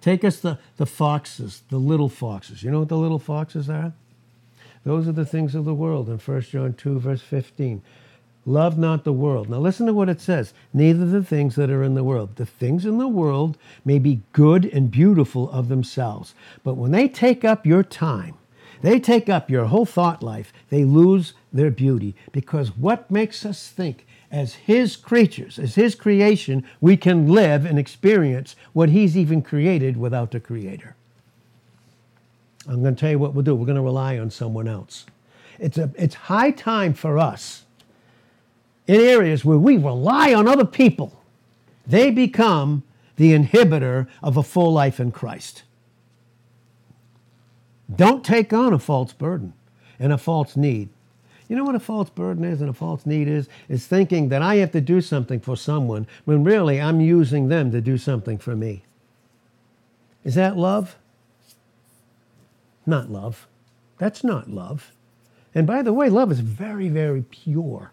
Take 0.00 0.24
us 0.24 0.40
the, 0.40 0.58
the 0.78 0.86
foxes, 0.86 1.62
the 1.70 1.78
little 1.78 2.08
foxes. 2.08 2.62
You 2.62 2.70
know 2.70 2.80
what 2.80 2.88
the 2.88 2.96
little 2.96 3.18
foxes 3.20 3.70
are? 3.70 3.92
Those 4.84 5.06
are 5.06 5.12
the 5.12 5.26
things 5.26 5.54
of 5.54 5.64
the 5.64 5.74
world 5.74 6.08
in 6.08 6.18
1 6.18 6.40
John 6.42 6.74
2, 6.74 6.98
verse 6.98 7.22
15. 7.22 7.82
Love 8.44 8.76
not 8.76 9.04
the 9.04 9.12
world. 9.12 9.48
Now 9.48 9.58
listen 9.58 9.86
to 9.86 9.92
what 9.92 10.08
it 10.08 10.20
says. 10.20 10.52
Neither 10.74 11.06
the 11.06 11.22
things 11.22 11.54
that 11.54 11.70
are 11.70 11.84
in 11.84 11.94
the 11.94 12.02
world. 12.02 12.34
The 12.34 12.46
things 12.46 12.84
in 12.84 12.98
the 12.98 13.06
world 13.06 13.56
may 13.84 14.00
be 14.00 14.22
good 14.32 14.64
and 14.64 14.90
beautiful 14.90 15.48
of 15.52 15.68
themselves. 15.68 16.34
But 16.64 16.74
when 16.74 16.90
they 16.90 17.06
take 17.08 17.44
up 17.44 17.64
your 17.64 17.84
time, 17.84 18.34
they 18.80 18.98
take 18.98 19.28
up 19.28 19.48
your 19.48 19.66
whole 19.66 19.86
thought 19.86 20.24
life, 20.24 20.52
they 20.70 20.84
lose 20.84 21.34
their 21.52 21.70
beauty. 21.70 22.16
Because 22.32 22.76
what 22.76 23.08
makes 23.08 23.46
us 23.46 23.68
think 23.68 24.04
as 24.32 24.54
His 24.54 24.96
creatures, 24.96 25.58
as 25.58 25.76
His 25.76 25.94
creation, 25.94 26.64
we 26.80 26.96
can 26.96 27.28
live 27.28 27.64
and 27.64 27.78
experience 27.78 28.56
what 28.72 28.88
He's 28.88 29.16
even 29.16 29.42
created 29.42 29.96
without 29.96 30.32
the 30.32 30.40
Creator? 30.40 30.96
I'm 32.66 32.82
going 32.82 32.94
to 32.94 33.00
tell 33.00 33.10
you 33.10 33.18
what 33.18 33.34
we'll 33.34 33.44
do. 33.44 33.54
We're 33.54 33.66
going 33.66 33.76
to 33.76 33.82
rely 33.82 34.18
on 34.18 34.30
someone 34.30 34.66
else. 34.66 35.04
It's, 35.58 35.78
a, 35.78 35.90
it's 35.96 36.14
high 36.14 36.50
time 36.50 36.94
for 36.94 37.18
us 37.18 37.64
in 38.86 39.00
areas 39.00 39.44
where 39.44 39.58
we 39.58 39.76
rely 39.76 40.34
on 40.34 40.48
other 40.48 40.64
people, 40.64 41.20
they 41.86 42.10
become 42.10 42.82
the 43.16 43.32
inhibitor 43.32 44.08
of 44.22 44.36
a 44.36 44.42
full 44.42 44.72
life 44.72 44.98
in 44.98 45.12
Christ. 45.12 45.62
Don't 47.94 48.24
take 48.24 48.52
on 48.52 48.72
a 48.72 48.78
false 48.78 49.12
burden 49.12 49.52
and 49.98 50.12
a 50.12 50.18
false 50.18 50.56
need. 50.56 50.88
You 51.52 51.58
know 51.58 51.64
what 51.64 51.74
a 51.74 51.80
false 51.80 52.08
burden 52.08 52.44
is 52.44 52.62
and 52.62 52.70
a 52.70 52.72
false 52.72 53.04
need 53.04 53.28
is? 53.28 53.46
Is 53.68 53.86
thinking 53.86 54.30
that 54.30 54.40
I 54.40 54.54
have 54.54 54.72
to 54.72 54.80
do 54.80 55.02
something 55.02 55.38
for 55.38 55.54
someone 55.54 56.06
when 56.24 56.44
really 56.44 56.80
I'm 56.80 56.98
using 56.98 57.48
them 57.48 57.70
to 57.72 57.82
do 57.82 57.98
something 57.98 58.38
for 58.38 58.56
me. 58.56 58.84
Is 60.24 60.34
that 60.34 60.56
love? 60.56 60.96
Not 62.86 63.10
love. 63.10 63.46
That's 63.98 64.24
not 64.24 64.48
love. 64.48 64.92
And 65.54 65.66
by 65.66 65.82
the 65.82 65.92
way, 65.92 66.08
love 66.08 66.32
is 66.32 66.40
very, 66.40 66.88
very 66.88 67.20
pure. 67.20 67.92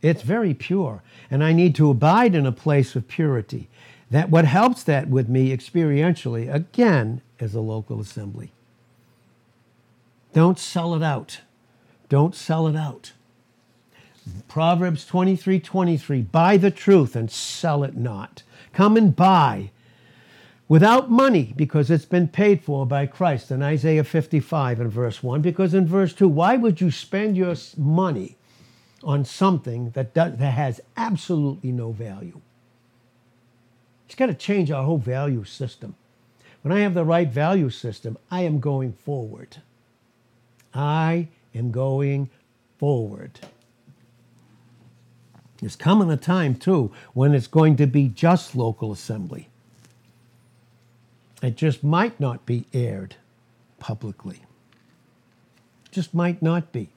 It's 0.00 0.22
very 0.22 0.54
pure. 0.54 1.02
And 1.32 1.42
I 1.42 1.52
need 1.52 1.74
to 1.74 1.90
abide 1.90 2.36
in 2.36 2.46
a 2.46 2.52
place 2.52 2.94
of 2.94 3.08
purity. 3.08 3.68
That 4.08 4.30
what 4.30 4.44
helps 4.44 4.84
that 4.84 5.08
with 5.08 5.28
me 5.28 5.50
experientially, 5.50 6.54
again, 6.54 7.22
is 7.40 7.56
a 7.56 7.60
local 7.60 8.00
assembly. 8.00 8.52
Don't 10.32 10.60
sell 10.60 10.94
it 10.94 11.02
out. 11.02 11.40
Don't 12.12 12.34
sell 12.34 12.66
it 12.66 12.76
out. 12.76 13.12
Proverbs 14.46 15.06
23 15.06 15.58
23 15.58 16.20
Buy 16.20 16.58
the 16.58 16.70
truth 16.70 17.16
and 17.16 17.30
sell 17.30 17.82
it 17.82 17.96
not. 17.96 18.42
Come 18.74 18.98
and 18.98 19.16
buy 19.16 19.70
without 20.68 21.10
money 21.10 21.54
because 21.56 21.90
it's 21.90 22.04
been 22.04 22.28
paid 22.28 22.62
for 22.62 22.84
by 22.84 23.06
Christ 23.06 23.50
in 23.50 23.62
Isaiah 23.62 24.04
55 24.04 24.80
and 24.80 24.92
verse 24.92 25.22
1. 25.22 25.40
Because 25.40 25.72
in 25.72 25.86
verse 25.86 26.12
2, 26.12 26.28
why 26.28 26.58
would 26.58 26.82
you 26.82 26.90
spend 26.90 27.34
your 27.34 27.54
money 27.78 28.36
on 29.02 29.24
something 29.24 29.92
that, 29.92 30.12
does, 30.12 30.36
that 30.36 30.52
has 30.52 30.82
absolutely 30.98 31.72
no 31.72 31.92
value. 31.92 32.42
He's 34.06 34.16
got 34.16 34.26
to 34.26 34.34
change 34.34 34.70
our 34.70 34.84
whole 34.84 34.98
value 34.98 35.44
system. 35.44 35.94
When 36.60 36.76
I 36.76 36.80
have 36.80 36.92
the 36.92 37.06
right 37.06 37.28
value 37.28 37.70
system, 37.70 38.18
I 38.30 38.42
am 38.42 38.60
going 38.60 38.92
forward. 38.92 39.62
I 40.74 41.28
am 41.54 41.70
going 41.70 42.30
forward. 42.78 43.40
There's 45.60 45.76
coming 45.76 46.10
a 46.10 46.16
time, 46.16 46.56
too, 46.56 46.92
when 47.14 47.34
it's 47.34 47.46
going 47.46 47.76
to 47.76 47.86
be 47.86 48.08
just 48.08 48.56
local 48.56 48.90
assembly. 48.90 49.48
It 51.42 51.56
just 51.56 51.84
might 51.84 52.18
not 52.18 52.46
be 52.46 52.66
aired 52.72 53.16
publicly. 53.78 54.42
Just 55.90 56.14
might 56.14 56.42
not 56.42 56.72
be. 56.72 56.88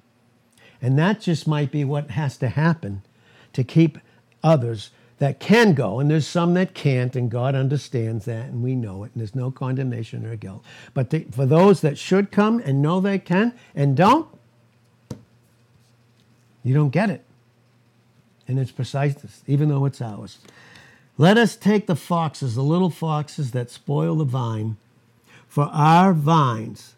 And 0.82 0.98
that 0.98 1.22
just 1.22 1.48
might 1.48 1.72
be 1.72 1.84
what 1.84 2.12
has 2.12 2.38
to 2.38 2.50
happen 2.50 3.02
to 3.54 3.64
keep 3.64 3.98
others 4.44 4.92
that 5.18 5.40
can 5.40 5.74
go, 5.74 6.00
and 6.00 6.12
there's 6.12 6.28
some 6.28 6.54
that 6.56 6.74
can't, 6.74 7.16
and 7.16 7.32
God 7.32 7.56
understands 7.56 8.26
that, 8.26 8.48
and 8.48 8.62
we 8.62 8.76
know 8.76 9.04
it, 9.04 9.12
and 9.14 9.22
there's 9.22 9.34
no 9.34 9.50
condemnation 9.50 10.26
or 10.26 10.36
guilt. 10.36 10.64
But 10.94 11.14
for 11.34 11.46
those 11.46 11.82
that 11.82 11.98
should 11.98 12.32
come 12.32 12.60
and 12.60 12.82
know 12.82 13.00
they 13.00 13.18
can 13.20 13.54
and 13.74 13.96
don't, 13.96 14.28
you 16.66 16.76
don't 16.76 16.92
get 16.92 17.12
it. 17.12 17.24
And 18.48 18.60
it's 18.60 18.72
preciseness, 18.72 19.44
even 19.48 19.70
though 19.70 19.86
it's 19.86 20.02
ours. 20.02 20.40
Let 21.18 21.38
us 21.38 21.56
take 21.56 21.88
the 21.88 21.96
foxes, 21.96 22.56
the 22.56 22.64
little 22.64 22.90
foxes 22.90 23.52
that 23.52 23.72
spoil 23.72 24.16
the 24.16 24.26
vine, 24.26 24.78
for 25.48 25.66
our 25.66 26.14
vines 26.14 26.96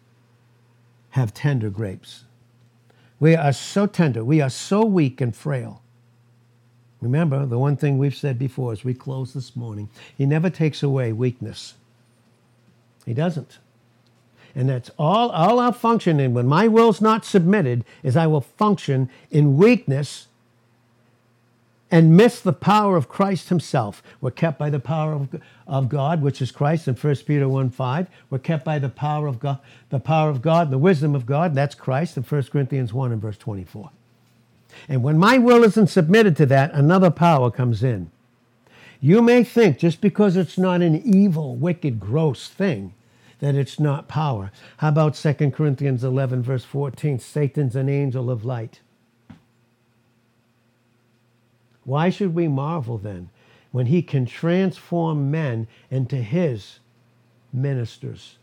have 1.10 1.34
tender 1.34 1.70
grapes. 1.70 2.24
We 3.20 3.36
are 3.36 3.52
so 3.52 3.86
tender. 3.86 4.24
We 4.24 4.40
are 4.40 4.50
so 4.50 4.84
weak 4.84 5.20
and 5.20 5.34
frail. 5.36 5.82
Remember, 7.00 7.46
the 7.46 7.58
one 7.58 7.76
thing 7.76 7.98
we've 7.98 8.16
said 8.16 8.38
before 8.38 8.72
as 8.72 8.84
we 8.84 8.94
close 8.94 9.34
this 9.34 9.54
morning 9.56 9.90
He 10.16 10.26
never 10.26 10.50
takes 10.50 10.82
away 10.82 11.12
weakness. 11.12 11.74
He 13.06 13.14
doesn't. 13.14 13.58
And 14.58 14.68
that's 14.68 14.90
all, 14.98 15.30
all 15.30 15.60
I'll 15.60 15.70
function 15.70 16.18
in. 16.18 16.34
When 16.34 16.48
my 16.48 16.66
will's 16.66 17.00
not 17.00 17.24
submitted, 17.24 17.84
is 18.02 18.16
I 18.16 18.26
will 18.26 18.40
function 18.40 19.08
in 19.30 19.56
weakness 19.56 20.26
and 21.92 22.16
miss 22.16 22.40
the 22.40 22.52
power 22.52 22.96
of 22.96 23.08
Christ 23.08 23.50
himself. 23.50 24.02
We're 24.20 24.32
kept 24.32 24.58
by 24.58 24.68
the 24.68 24.80
power 24.80 25.12
of, 25.12 25.40
of 25.68 25.88
God, 25.88 26.22
which 26.22 26.42
is 26.42 26.50
Christ 26.50 26.88
in 26.88 26.96
1 26.96 27.16
Peter 27.24 27.48
1 27.48 27.70
5. 27.70 28.08
We're 28.30 28.40
kept 28.40 28.64
by 28.64 28.80
the 28.80 28.88
power 28.88 29.28
of 29.28 29.38
God, 29.38 29.60
the 29.90 30.00
power 30.00 30.28
of 30.28 30.42
God, 30.42 30.72
the 30.72 30.76
wisdom 30.76 31.14
of 31.14 31.24
God, 31.24 31.54
that's 31.54 31.76
Christ 31.76 32.16
in 32.16 32.24
1 32.24 32.42
Corinthians 32.50 32.92
1 32.92 33.12
and 33.12 33.22
verse 33.22 33.38
24. 33.38 33.90
And 34.88 35.04
when 35.04 35.18
my 35.18 35.38
will 35.38 35.62
isn't 35.62 35.86
submitted 35.86 36.36
to 36.36 36.46
that, 36.46 36.74
another 36.74 37.12
power 37.12 37.52
comes 37.52 37.84
in. 37.84 38.10
You 39.00 39.22
may 39.22 39.44
think 39.44 39.78
just 39.78 40.00
because 40.00 40.36
it's 40.36 40.58
not 40.58 40.82
an 40.82 41.00
evil, 41.04 41.54
wicked, 41.54 42.00
gross 42.00 42.48
thing 42.48 42.92
that 43.40 43.54
it's 43.54 43.78
not 43.78 44.08
power. 44.08 44.50
How 44.78 44.88
about 44.88 45.14
2 45.14 45.50
Corinthians 45.50 46.02
11, 46.02 46.42
verse 46.42 46.64
14? 46.64 47.18
Satan's 47.18 47.76
an 47.76 47.88
angel 47.88 48.30
of 48.30 48.44
light. 48.44 48.80
Why 51.84 52.10
should 52.10 52.34
we 52.34 52.48
marvel 52.48 52.98
then 52.98 53.30
when 53.70 53.86
he 53.86 54.02
can 54.02 54.26
transform 54.26 55.30
men 55.30 55.66
into 55.90 56.16
his 56.16 56.80
ministers? 57.52 58.36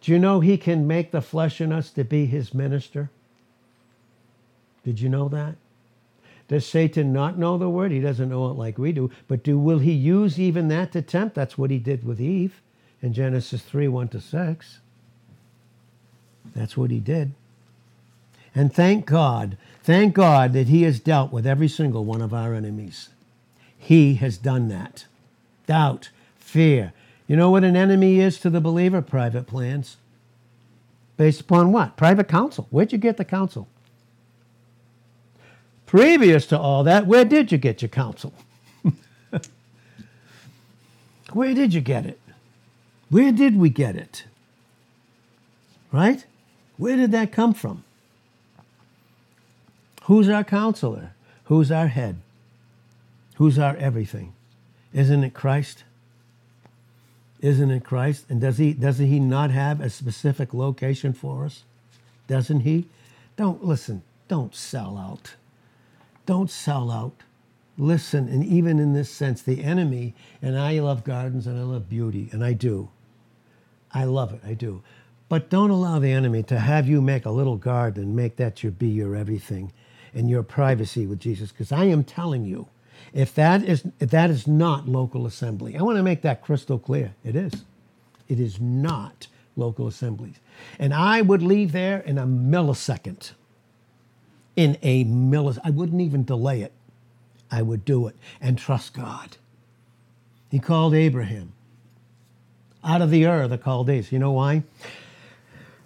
Do 0.00 0.12
you 0.12 0.18
know 0.18 0.40
he 0.40 0.56
can 0.56 0.86
make 0.86 1.10
the 1.10 1.20
flesh 1.20 1.60
in 1.60 1.72
us 1.72 1.90
to 1.90 2.04
be 2.04 2.26
his 2.26 2.52
minister? 2.52 3.10
Did 4.84 5.00
you 5.00 5.08
know 5.08 5.28
that? 5.28 5.56
Does 6.48 6.66
Satan 6.66 7.12
not 7.12 7.38
know 7.38 7.56
the 7.56 7.70
word? 7.70 7.92
He 7.92 8.00
doesn't 8.00 8.28
know 8.28 8.50
it 8.50 8.54
like 8.54 8.76
we 8.78 8.92
do. 8.92 9.10
But 9.26 9.42
do 9.42 9.58
will 9.58 9.78
he 9.78 9.92
use 9.92 10.38
even 10.38 10.68
that 10.68 10.92
to 10.92 11.00
tempt? 11.00 11.34
That's 11.34 11.56
what 11.56 11.70
he 11.70 11.78
did 11.78 12.04
with 12.04 12.20
Eve 12.20 12.60
in 13.02 13.12
Genesis 13.12 13.62
3 13.62 13.88
1 13.88 14.08
to 14.08 14.20
6. 14.20 14.78
That's 16.54 16.76
what 16.76 16.90
he 16.90 17.00
did. 17.00 17.32
And 18.54 18.72
thank 18.72 19.06
God, 19.06 19.56
thank 19.82 20.14
God 20.14 20.52
that 20.52 20.68
he 20.68 20.82
has 20.82 21.00
dealt 21.00 21.32
with 21.32 21.46
every 21.46 21.68
single 21.68 22.04
one 22.04 22.22
of 22.22 22.34
our 22.34 22.54
enemies. 22.54 23.08
He 23.78 24.14
has 24.16 24.36
done 24.38 24.68
that. 24.68 25.06
Doubt, 25.66 26.10
fear. 26.38 26.92
You 27.26 27.36
know 27.36 27.50
what 27.50 27.64
an 27.64 27.76
enemy 27.76 28.20
is 28.20 28.38
to 28.40 28.50
the 28.50 28.60
believer? 28.60 29.00
Private 29.00 29.46
plans. 29.46 29.96
Based 31.16 31.40
upon 31.40 31.72
what? 31.72 31.96
Private 31.96 32.28
counsel. 32.28 32.66
Where'd 32.70 32.92
you 32.92 32.98
get 32.98 33.16
the 33.16 33.24
counsel? 33.24 33.68
Previous 35.86 36.46
to 36.46 36.58
all 36.58 36.84
that, 36.84 37.06
where 37.06 37.24
did 37.24 37.52
you 37.52 37.58
get 37.58 37.82
your 37.82 37.88
counsel? 37.90 38.32
where 41.32 41.54
did 41.54 41.74
you 41.74 41.82
get 41.82 42.06
it? 42.06 42.18
Where 43.12 43.30
did 43.30 43.58
we 43.58 43.68
get 43.68 43.94
it? 43.94 44.24
Right? 45.92 46.24
Where 46.78 46.96
did 46.96 47.12
that 47.12 47.30
come 47.30 47.52
from? 47.52 47.84
Who's 50.04 50.30
our 50.30 50.42
counselor? 50.42 51.12
Who's 51.44 51.70
our 51.70 51.88
head? 51.88 52.16
Who's 53.34 53.58
our 53.58 53.76
everything? 53.76 54.32
Isn't 54.94 55.24
it 55.24 55.34
Christ? 55.34 55.84
Isn't 57.42 57.70
it 57.70 57.84
Christ? 57.84 58.24
And 58.30 58.40
does 58.40 58.56
he 58.56 58.72
doesn't 58.72 59.06
he 59.06 59.20
not 59.20 59.50
have 59.50 59.82
a 59.82 59.90
specific 59.90 60.54
location 60.54 61.12
for 61.12 61.44
us? 61.44 61.64
Doesn't 62.28 62.60
he? 62.60 62.86
Don't 63.36 63.62
listen, 63.62 64.00
don't 64.28 64.54
sell 64.54 64.96
out. 64.96 65.34
Don't 66.24 66.50
sell 66.50 66.90
out. 66.90 67.24
Listen, 67.76 68.26
and 68.28 68.42
even 68.42 68.78
in 68.78 68.94
this 68.94 69.10
sense, 69.10 69.42
the 69.42 69.62
enemy, 69.62 70.14
and 70.40 70.58
I 70.58 70.78
love 70.78 71.04
gardens 71.04 71.46
and 71.46 71.58
I 71.58 71.62
love 71.62 71.90
beauty, 71.90 72.30
and 72.32 72.42
I 72.42 72.54
do. 72.54 72.88
I 73.94 74.04
love 74.04 74.32
it, 74.32 74.40
I 74.44 74.54
do. 74.54 74.82
But 75.28 75.48
don't 75.48 75.70
allow 75.70 75.98
the 75.98 76.12
enemy 76.12 76.42
to 76.44 76.58
have 76.58 76.88
you 76.88 77.00
make 77.00 77.24
a 77.24 77.30
little 77.30 77.56
garden 77.56 78.14
make 78.14 78.36
that 78.36 78.62
your 78.62 78.72
be 78.72 78.88
your 78.88 79.16
everything 79.16 79.72
and 80.14 80.28
your 80.28 80.42
privacy 80.42 81.06
with 81.06 81.20
Jesus. 81.20 81.50
Because 81.50 81.72
I 81.72 81.84
am 81.84 82.04
telling 82.04 82.44
you, 82.44 82.68
if 83.12 83.34
that 83.34 83.62
is 83.64 83.84
if 83.98 84.10
that 84.10 84.30
is 84.30 84.46
not 84.46 84.88
local 84.88 85.26
assembly, 85.26 85.76
I 85.76 85.82
want 85.82 85.96
to 85.96 86.02
make 86.02 86.22
that 86.22 86.42
crystal 86.42 86.78
clear. 86.78 87.14
It 87.24 87.36
is. 87.36 87.64
It 88.28 88.40
is 88.40 88.60
not 88.60 89.26
local 89.56 89.86
assemblies. 89.86 90.36
And 90.78 90.94
I 90.94 91.22
would 91.22 91.42
leave 91.42 91.72
there 91.72 92.00
in 92.00 92.18
a 92.18 92.26
millisecond 92.26 93.32
in 94.56 94.76
a 94.82 95.04
millisecond. 95.04 95.60
I 95.64 95.70
wouldn't 95.70 96.00
even 96.00 96.24
delay 96.24 96.62
it. 96.62 96.72
I 97.50 97.62
would 97.62 97.84
do 97.84 98.06
it 98.06 98.16
and 98.40 98.58
trust 98.58 98.94
God. 98.94 99.36
He 100.50 100.58
called 100.58 100.94
Abraham 100.94 101.52
out 102.84 103.02
of 103.02 103.10
the 103.10 103.26
Ur 103.26 103.48
the 103.48 103.58
Chaldees. 103.58 104.12
You 104.12 104.18
know 104.18 104.32
why? 104.32 104.62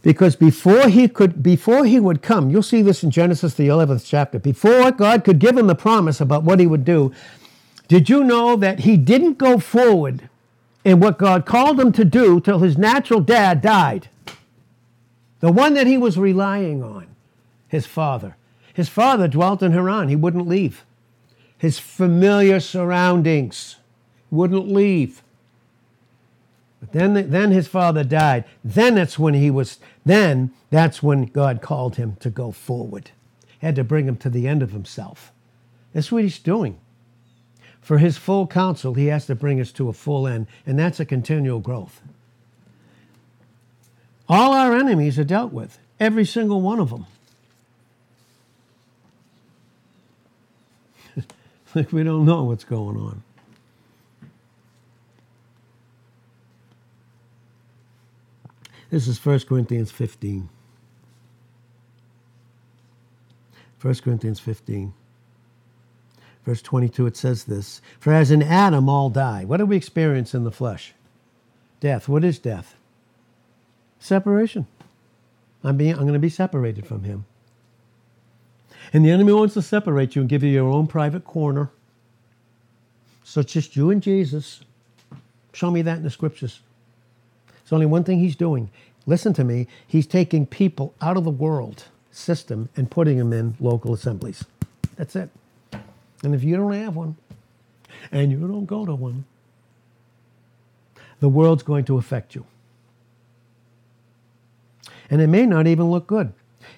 Because 0.02 0.36
before 0.36 0.88
he 0.88 1.08
could, 1.08 1.42
before 1.42 1.84
he 1.84 1.98
would 1.98 2.22
come, 2.22 2.48
you'll 2.50 2.62
see 2.62 2.80
this 2.80 3.02
in 3.02 3.10
Genesis 3.10 3.54
the 3.54 3.68
11th 3.68 4.04
chapter. 4.06 4.38
Before 4.38 4.92
God 4.92 5.24
could 5.24 5.38
give 5.38 5.56
him 5.56 5.66
the 5.66 5.74
promise 5.74 6.20
about 6.20 6.44
what 6.44 6.60
he 6.60 6.66
would 6.66 6.84
do, 6.84 7.12
did 7.88 8.08
you 8.08 8.22
know 8.22 8.56
that 8.56 8.80
he 8.80 8.96
didn't 8.96 9.38
go 9.38 9.58
forward 9.58 10.28
in 10.84 11.00
what 11.00 11.18
God 11.18 11.44
called 11.44 11.80
him 11.80 11.90
to 11.92 12.04
do 12.04 12.40
till 12.40 12.60
his 12.60 12.78
natural 12.78 13.20
dad 13.20 13.60
died? 13.60 14.08
The 15.40 15.50
one 15.52 15.74
that 15.74 15.86
he 15.86 15.98
was 15.98 16.18
relying 16.18 16.82
on, 16.82 17.08
his 17.68 17.86
father. 17.86 18.36
His 18.72 18.88
father 18.88 19.26
dwelt 19.26 19.62
in 19.62 19.72
Haran. 19.72 20.08
He 20.08 20.16
wouldn't 20.16 20.46
leave. 20.46 20.84
His 21.58 21.78
familiar 21.78 22.60
surroundings 22.60 23.76
wouldn't 24.30 24.68
leave. 24.68 25.22
Then, 26.96 27.30
then 27.30 27.50
his 27.50 27.68
father 27.68 28.04
died. 28.04 28.44
Then 28.64 28.94
that's 28.94 29.18
when 29.18 29.34
he 29.34 29.50
was, 29.50 29.78
then 30.06 30.52
that's 30.70 31.02
when 31.02 31.26
God 31.26 31.60
called 31.60 31.96
him 31.96 32.16
to 32.20 32.30
go 32.30 32.52
forward. 32.52 33.10
Had 33.58 33.76
to 33.76 33.84
bring 33.84 34.08
him 34.08 34.16
to 34.16 34.30
the 34.30 34.48
end 34.48 34.62
of 34.62 34.72
himself. 34.72 35.30
That's 35.92 36.10
what 36.10 36.22
he's 36.22 36.38
doing. 36.38 36.78
For 37.82 37.98
his 37.98 38.16
full 38.16 38.46
counsel, 38.46 38.94
he 38.94 39.08
has 39.08 39.26
to 39.26 39.34
bring 39.34 39.60
us 39.60 39.72
to 39.72 39.90
a 39.90 39.92
full 39.92 40.26
end, 40.26 40.46
and 40.64 40.78
that's 40.78 40.98
a 40.98 41.04
continual 41.04 41.60
growth. 41.60 42.00
All 44.26 44.54
our 44.54 44.74
enemies 44.74 45.18
are 45.18 45.24
dealt 45.24 45.52
with, 45.52 45.78
every 46.00 46.24
single 46.24 46.62
one 46.62 46.80
of 46.80 46.88
them. 46.88 47.04
like 51.74 51.92
we 51.92 52.02
don't 52.02 52.24
know 52.24 52.44
what's 52.44 52.64
going 52.64 52.96
on. 52.96 53.22
This 58.90 59.08
is 59.08 59.24
1 59.24 59.40
Corinthians 59.40 59.90
15. 59.90 60.48
1 63.82 63.94
Corinthians 63.96 64.40
15. 64.40 64.92
Verse 66.44 66.62
22, 66.62 67.06
it 67.06 67.16
says 67.16 67.44
this 67.44 67.82
For 67.98 68.12
as 68.12 68.30
in 68.30 68.42
Adam 68.42 68.88
all 68.88 69.10
die. 69.10 69.44
What 69.44 69.56
do 69.56 69.66
we 69.66 69.76
experience 69.76 70.34
in 70.34 70.44
the 70.44 70.52
flesh? 70.52 70.94
Death. 71.80 72.08
What 72.08 72.24
is 72.24 72.38
death? 72.38 72.76
Separation. 73.98 74.66
I'm, 75.64 75.76
being, 75.76 75.94
I'm 75.94 76.02
going 76.02 76.12
to 76.12 76.18
be 76.20 76.28
separated 76.28 76.86
from 76.86 77.02
him. 77.02 77.26
And 78.92 79.04
the 79.04 79.10
enemy 79.10 79.32
wants 79.32 79.54
to 79.54 79.62
separate 79.62 80.14
you 80.14 80.22
and 80.22 80.28
give 80.28 80.44
you 80.44 80.50
your 80.50 80.68
own 80.68 80.86
private 80.86 81.24
corner. 81.24 81.70
So 83.24 83.40
it's 83.40 83.52
just 83.52 83.74
you 83.74 83.90
and 83.90 84.00
Jesus. 84.00 84.60
Show 85.52 85.72
me 85.72 85.82
that 85.82 85.96
in 85.96 86.02
the 86.04 86.10
scriptures. 86.10 86.60
It's 87.66 87.72
only 87.72 87.86
one 87.86 88.04
thing 88.04 88.20
he's 88.20 88.36
doing. 88.36 88.70
Listen 89.06 89.32
to 89.32 89.42
me. 89.42 89.66
He's 89.84 90.06
taking 90.06 90.46
people 90.46 90.94
out 91.00 91.16
of 91.16 91.24
the 91.24 91.32
world 91.32 91.86
system 92.12 92.68
and 92.76 92.88
putting 92.88 93.18
them 93.18 93.32
in 93.32 93.56
local 93.58 93.92
assemblies. 93.92 94.44
That's 94.94 95.16
it. 95.16 95.30
And 96.22 96.32
if 96.32 96.44
you 96.44 96.54
don't 96.54 96.74
have 96.74 96.94
one 96.94 97.16
and 98.12 98.30
you 98.30 98.38
don't 98.38 98.66
go 98.66 98.86
to 98.86 98.94
one, 98.94 99.24
the 101.18 101.28
world's 101.28 101.64
going 101.64 101.84
to 101.86 101.98
affect 101.98 102.36
you. 102.36 102.46
And 105.10 105.20
it 105.20 105.26
may 105.26 105.44
not 105.44 105.66
even 105.66 105.90
look 105.90 106.06
good. 106.06 106.32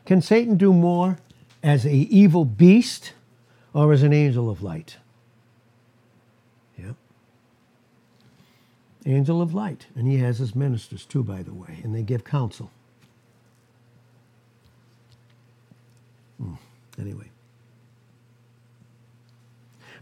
Can 0.06 0.22
Satan 0.22 0.56
do 0.56 0.72
more 0.72 1.18
as 1.62 1.84
a 1.84 1.92
evil 1.92 2.46
beast 2.46 3.12
or 3.74 3.92
as 3.92 4.02
an 4.02 4.14
angel 4.14 4.48
of 4.48 4.62
light? 4.62 4.96
Angel 9.08 9.40
of 9.40 9.54
light. 9.54 9.86
And 9.94 10.06
he 10.06 10.18
has 10.18 10.38
his 10.38 10.54
ministers 10.54 11.04
too, 11.04 11.22
by 11.22 11.42
the 11.42 11.54
way, 11.54 11.80
and 11.82 11.94
they 11.94 12.02
give 12.02 12.24
counsel. 12.24 12.70
Hmm. 16.40 16.54
Anyway. 17.00 17.30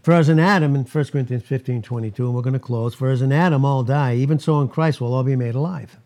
For 0.01 0.13
as 0.13 0.29
in 0.29 0.39
Adam, 0.39 0.75
in 0.75 0.83
1 0.83 1.05
Corinthians 1.05 1.43
15 1.43 1.81
22, 1.81 2.25
and 2.25 2.35
we're 2.35 2.41
going 2.41 2.53
to 2.53 2.59
close, 2.59 2.93
for 2.95 3.09
as 3.09 3.21
in 3.21 3.31
Adam 3.31 3.65
all 3.65 3.83
die, 3.83 4.15
even 4.15 4.39
so 4.39 4.61
in 4.61 4.69
Christ 4.69 5.01
will 5.01 5.13
all 5.13 5.23
be 5.23 5.35
made 5.35 5.55
alive. 5.55 5.97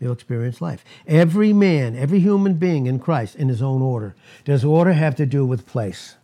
You'll 0.00 0.12
experience 0.12 0.60
life. 0.60 0.84
Every 1.06 1.52
man, 1.52 1.96
every 1.96 2.20
human 2.20 2.54
being 2.54 2.86
in 2.86 3.00
Christ 3.00 3.34
in 3.34 3.48
his 3.48 3.60
own 3.60 3.82
order. 3.82 4.14
Does 4.44 4.64
order 4.64 4.92
have 4.92 5.16
to 5.16 5.26
do 5.26 5.44
with 5.44 5.66
place? 5.66 6.16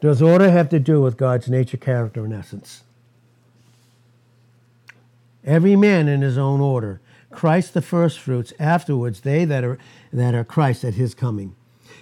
Does 0.00 0.20
order 0.20 0.50
have 0.50 0.68
to 0.68 0.78
do 0.78 1.00
with 1.00 1.16
God's 1.16 1.48
nature, 1.48 1.78
character, 1.78 2.24
and 2.24 2.34
essence? 2.34 2.84
Every 5.44 5.76
man 5.76 6.08
in 6.08 6.22
his 6.22 6.38
own 6.38 6.60
order. 6.60 7.00
Christ 7.30 7.74
the 7.74 7.82
first 7.82 8.18
fruits, 8.18 8.52
afterwards 8.58 9.20
they 9.20 9.44
that 9.44 9.64
are 9.64 9.78
that 10.12 10.34
are 10.34 10.44
Christ 10.44 10.84
at 10.84 10.94
his 10.94 11.14
coming. 11.14 11.54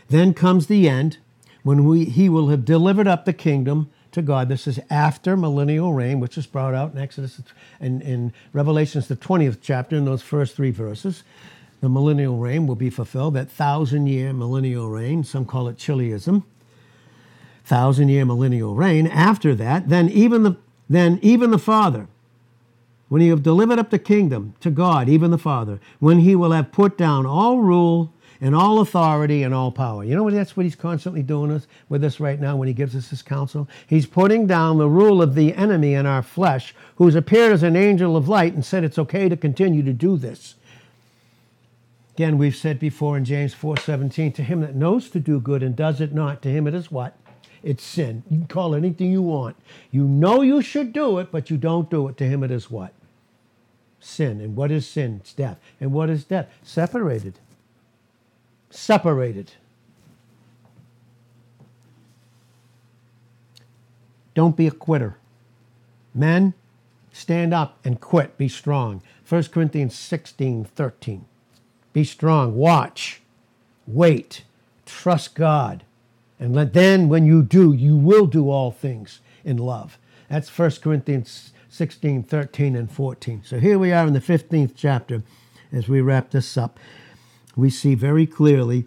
Then 0.09 0.35
comes 0.35 0.67
the 0.67 0.89
end, 0.89 1.19
when 1.63 1.85
we, 1.87 2.05
he 2.05 2.29
will 2.29 2.49
have 2.49 2.65
delivered 2.65 3.09
up 3.09 3.25
the 3.25 3.33
kingdom 3.33 3.91
to 4.13 4.21
God. 4.21 4.49
This 4.49 4.67
is 4.67 4.79
after 4.91 5.37
millennial 5.37 5.93
reign, 5.93 6.21
which 6.21 6.37
is 6.37 6.47
brought 6.47 6.75
out 6.75 6.93
in 6.93 6.99
Exodus 6.99 7.41
and 7.81 8.03
in 8.03 8.33
Revelations, 8.53 9.09
the 9.09 9.17
20th 9.17 9.59
chapter, 9.63 9.97
in 9.97 10.05
those 10.05 10.23
first 10.23 10.55
three 10.55 10.71
verses. 10.71 11.23
The 11.81 11.89
millennial 11.89 12.37
reign 12.37 12.67
will 12.67 12.77
be 12.77 12.91
fulfilled, 12.91 13.35
that 13.35 13.51
thousand 13.51 14.07
year 14.07 14.33
millennial 14.33 14.89
reign. 14.89 15.25
Some 15.25 15.45
call 15.45 15.67
it 15.69 15.79
chiliasm. 15.79 16.45
Thousand 17.65 18.09
year 18.09 18.25
millennial 18.25 18.75
reign. 18.75 19.07
After 19.07 19.55
that, 19.57 19.89
then 19.89 20.09
even 20.09 20.43
the 20.43 20.57
then 20.89 21.19
even 21.23 21.51
the 21.51 21.59
Father, 21.59 22.07
when 23.13 23.21
he 23.21 23.29
have 23.29 23.43
delivered 23.43 23.79
up 23.79 23.91
the 23.91 23.99
kingdom 23.99 24.55
to 24.59 24.71
God, 24.71 25.07
even 25.07 25.31
the 25.31 25.37
Father, 25.37 25.79
when 25.99 26.21
he 26.21 26.35
will 26.35 26.53
have 26.53 26.73
put 26.73 26.97
down 26.97 27.27
all 27.27 27.59
rule 27.59 28.11
and 28.41 28.55
all 28.55 28.81
authority 28.81 29.43
and 29.43 29.53
all 29.53 29.71
power. 29.71 30.03
You 30.03 30.15
know 30.15 30.23
what? 30.23 30.33
That's 30.33 30.57
what 30.57 30.65
he's 30.65 30.75
constantly 30.75 31.23
doing 31.23 31.51
us, 31.51 31.67
with 31.91 32.03
us 32.05 32.21
right 32.21 32.41
now 32.41 32.57
when 32.57 32.69
he 32.69 32.73
gives 32.73 32.97
us 32.97 33.11
his 33.11 33.21
counsel. 33.21 33.69
He's 33.87 34.07
putting 34.07 34.47
down 34.47 34.79
the 34.79 34.89
rule 34.89 35.21
of 35.21 35.35
the 35.35 35.53
enemy 35.53 35.93
in 35.93 36.07
our 36.07 36.23
flesh, 36.23 36.75
who's 36.97 37.15
appeared 37.15 37.53
as 37.53 37.63
an 37.63 37.77
angel 37.77 38.17
of 38.17 38.31
light 38.31 38.55
and 38.55 38.65
said 38.65 38.83
it's 38.83 38.99
okay 38.99 39.29
to 39.29 39.37
continue 39.37 39.83
to 39.83 39.93
do 39.93 40.17
this. 40.17 40.55
Again, 42.15 42.39
we've 42.39 42.57
said 42.57 42.79
before 42.79 43.19
in 43.19 43.27
James 43.27 43.55
4:17, 43.55 44.33
to 44.37 44.43
him 44.43 44.63
that 44.63 44.75
knows 44.75 45.11
to 45.11 45.21
do 45.21 45.39
good 45.39 45.63
and 45.63 45.77
does 45.77 46.01
it 46.01 46.15
not, 46.15 46.41
to 46.41 46.49
him 46.49 46.67
it 46.67 46.73
is 46.73 46.91
what? 46.91 47.15
It's 47.63 47.85
sin. 47.85 48.23
You 48.31 48.39
can 48.39 48.47
call 48.47 48.73
it 48.73 48.79
anything 48.79 49.13
you 49.13 49.21
want. 49.21 49.57
You 49.91 50.05
know 50.05 50.41
you 50.41 50.63
should 50.63 50.95
do 50.95 51.19
it, 51.19 51.31
but 51.31 51.51
you 51.51 51.59
don't 51.59 51.91
do 51.91 52.09
it. 52.09 52.17
To 52.17 52.25
him 52.25 52.43
it 52.43 52.51
is 52.51 52.71
what? 52.71 52.95
Sin. 54.03 54.41
And 54.41 54.57
what 54.57 54.71
is 54.71 54.87
sin? 54.87 55.19
It's 55.21 55.33
death. 55.33 55.59
And 55.81 55.93
what 55.93 56.11
is 56.11 56.25
death? 56.25 56.49
Separated. 56.63 57.39
Separated. 58.71 59.53
Don't 64.35 64.57
be 64.57 64.67
a 64.67 64.71
quitter. 64.71 65.17
Men, 66.15 66.55
stand 67.13 67.55
up 67.55 67.79
and 67.85 68.01
quit. 68.01 68.37
Be 68.37 68.49
strong. 68.49 69.03
1 69.29 69.45
Corinthians 69.45 69.95
16, 69.95 70.65
13. 70.65 71.25
Be 71.93 72.05
strong. 72.05 72.55
Watch. 72.57 73.21
Wait. 73.87 74.43
Trust 74.87 75.35
God. 75.35 75.85
And 76.41 76.55
let, 76.55 76.73
then, 76.73 77.09
when 77.09 77.25
you 77.25 77.43
do, 77.43 77.73
you 77.73 77.97
will 77.97 78.27
do 78.27 78.51
all 78.51 78.73
things 78.73 79.21
in 79.45 79.59
love. 79.59 79.99
That's 80.29 80.57
1 80.57 80.71
Corinthians 80.83 81.52
16, 81.73 82.25
13, 82.25 82.77
and 82.77 82.91
14. 82.93 83.43
So 83.47 83.59
here 83.59 83.79
we 83.79 83.93
are 83.93 84.07
in 84.07 84.13
the 84.13 84.21
15th 84.21 84.73
chapter 84.77 85.23
as 85.73 85.89
we 85.89 86.03
wrap 86.03 86.31
this 86.31 86.59
up. 86.59 86.79
We 87.57 87.71
see 87.71 87.95
very 87.95 88.27
clearly 88.27 88.85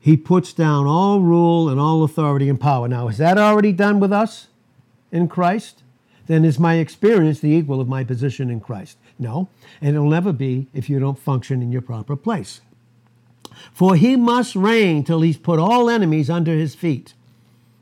he 0.00 0.16
puts 0.16 0.54
down 0.54 0.86
all 0.86 1.20
rule 1.20 1.68
and 1.68 1.78
all 1.78 2.02
authority 2.02 2.48
and 2.48 2.58
power. 2.58 2.88
Now, 2.88 3.08
is 3.08 3.18
that 3.18 3.36
already 3.36 3.70
done 3.70 4.00
with 4.00 4.14
us 4.14 4.46
in 5.12 5.28
Christ? 5.28 5.82
Then 6.26 6.46
is 6.46 6.58
my 6.58 6.76
experience 6.76 7.40
the 7.40 7.50
equal 7.50 7.82
of 7.82 7.88
my 7.88 8.02
position 8.02 8.48
in 8.48 8.60
Christ? 8.60 8.96
No, 9.18 9.50
and 9.82 9.94
it'll 9.94 10.08
never 10.08 10.32
be 10.32 10.68
if 10.72 10.88
you 10.88 10.98
don't 10.98 11.18
function 11.18 11.60
in 11.60 11.70
your 11.70 11.82
proper 11.82 12.16
place. 12.16 12.62
For 13.74 13.94
he 13.94 14.16
must 14.16 14.56
reign 14.56 15.04
till 15.04 15.20
he's 15.20 15.36
put 15.36 15.58
all 15.58 15.90
enemies 15.90 16.30
under 16.30 16.52
his 16.52 16.74
feet. 16.74 17.12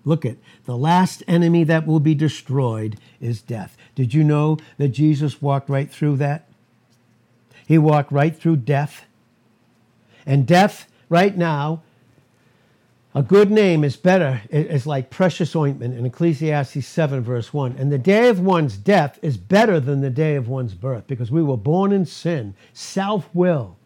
Look 0.05 0.24
at 0.26 0.37
the 0.64 0.76
last 0.76 1.22
enemy 1.26 1.62
that 1.64 1.87
will 1.87 2.01
be 2.01 2.14
destroyed 2.14 2.99
is 3.20 3.41
death. 3.41 3.76
Did 3.95 4.12
you 4.12 4.24
know 4.24 4.59
that 4.78 4.88
Jesus 4.88 5.40
walked 5.40 5.68
right 5.68 5.90
through 5.90 6.16
that? 6.16 6.49
He 7.66 7.78
walked 7.78 8.12
right 8.12 8.36
through 8.36 8.57
death. 8.57 9.05
And 10.26 10.47
death, 10.47 10.90
right 11.09 11.36
now, 11.36 11.82
a 13.14 13.22
good 13.22 13.51
name 13.51 13.84
is 13.84 13.97
better, 13.97 14.42
is 14.51 14.86
like 14.86 15.09
precious 15.09 15.55
ointment 15.55 15.97
in 15.97 16.05
Ecclesiastes 16.05 16.84
7, 16.84 17.20
verse 17.20 17.53
1. 17.53 17.76
And 17.78 17.92
the 17.92 17.99
day 17.99 18.28
of 18.28 18.40
one's 18.40 18.76
death 18.76 19.20
is 19.22 19.36
better 19.36 19.78
than 19.78 20.01
the 20.01 20.11
day 20.11 20.34
of 20.34 20.49
one's 20.49 20.74
birth 20.74 21.07
because 21.07 21.30
we 21.30 21.42
were 21.42 21.57
born 21.57 21.92
in 21.92 22.07
sin, 22.07 22.55
self 22.72 23.28
will, 23.32 23.76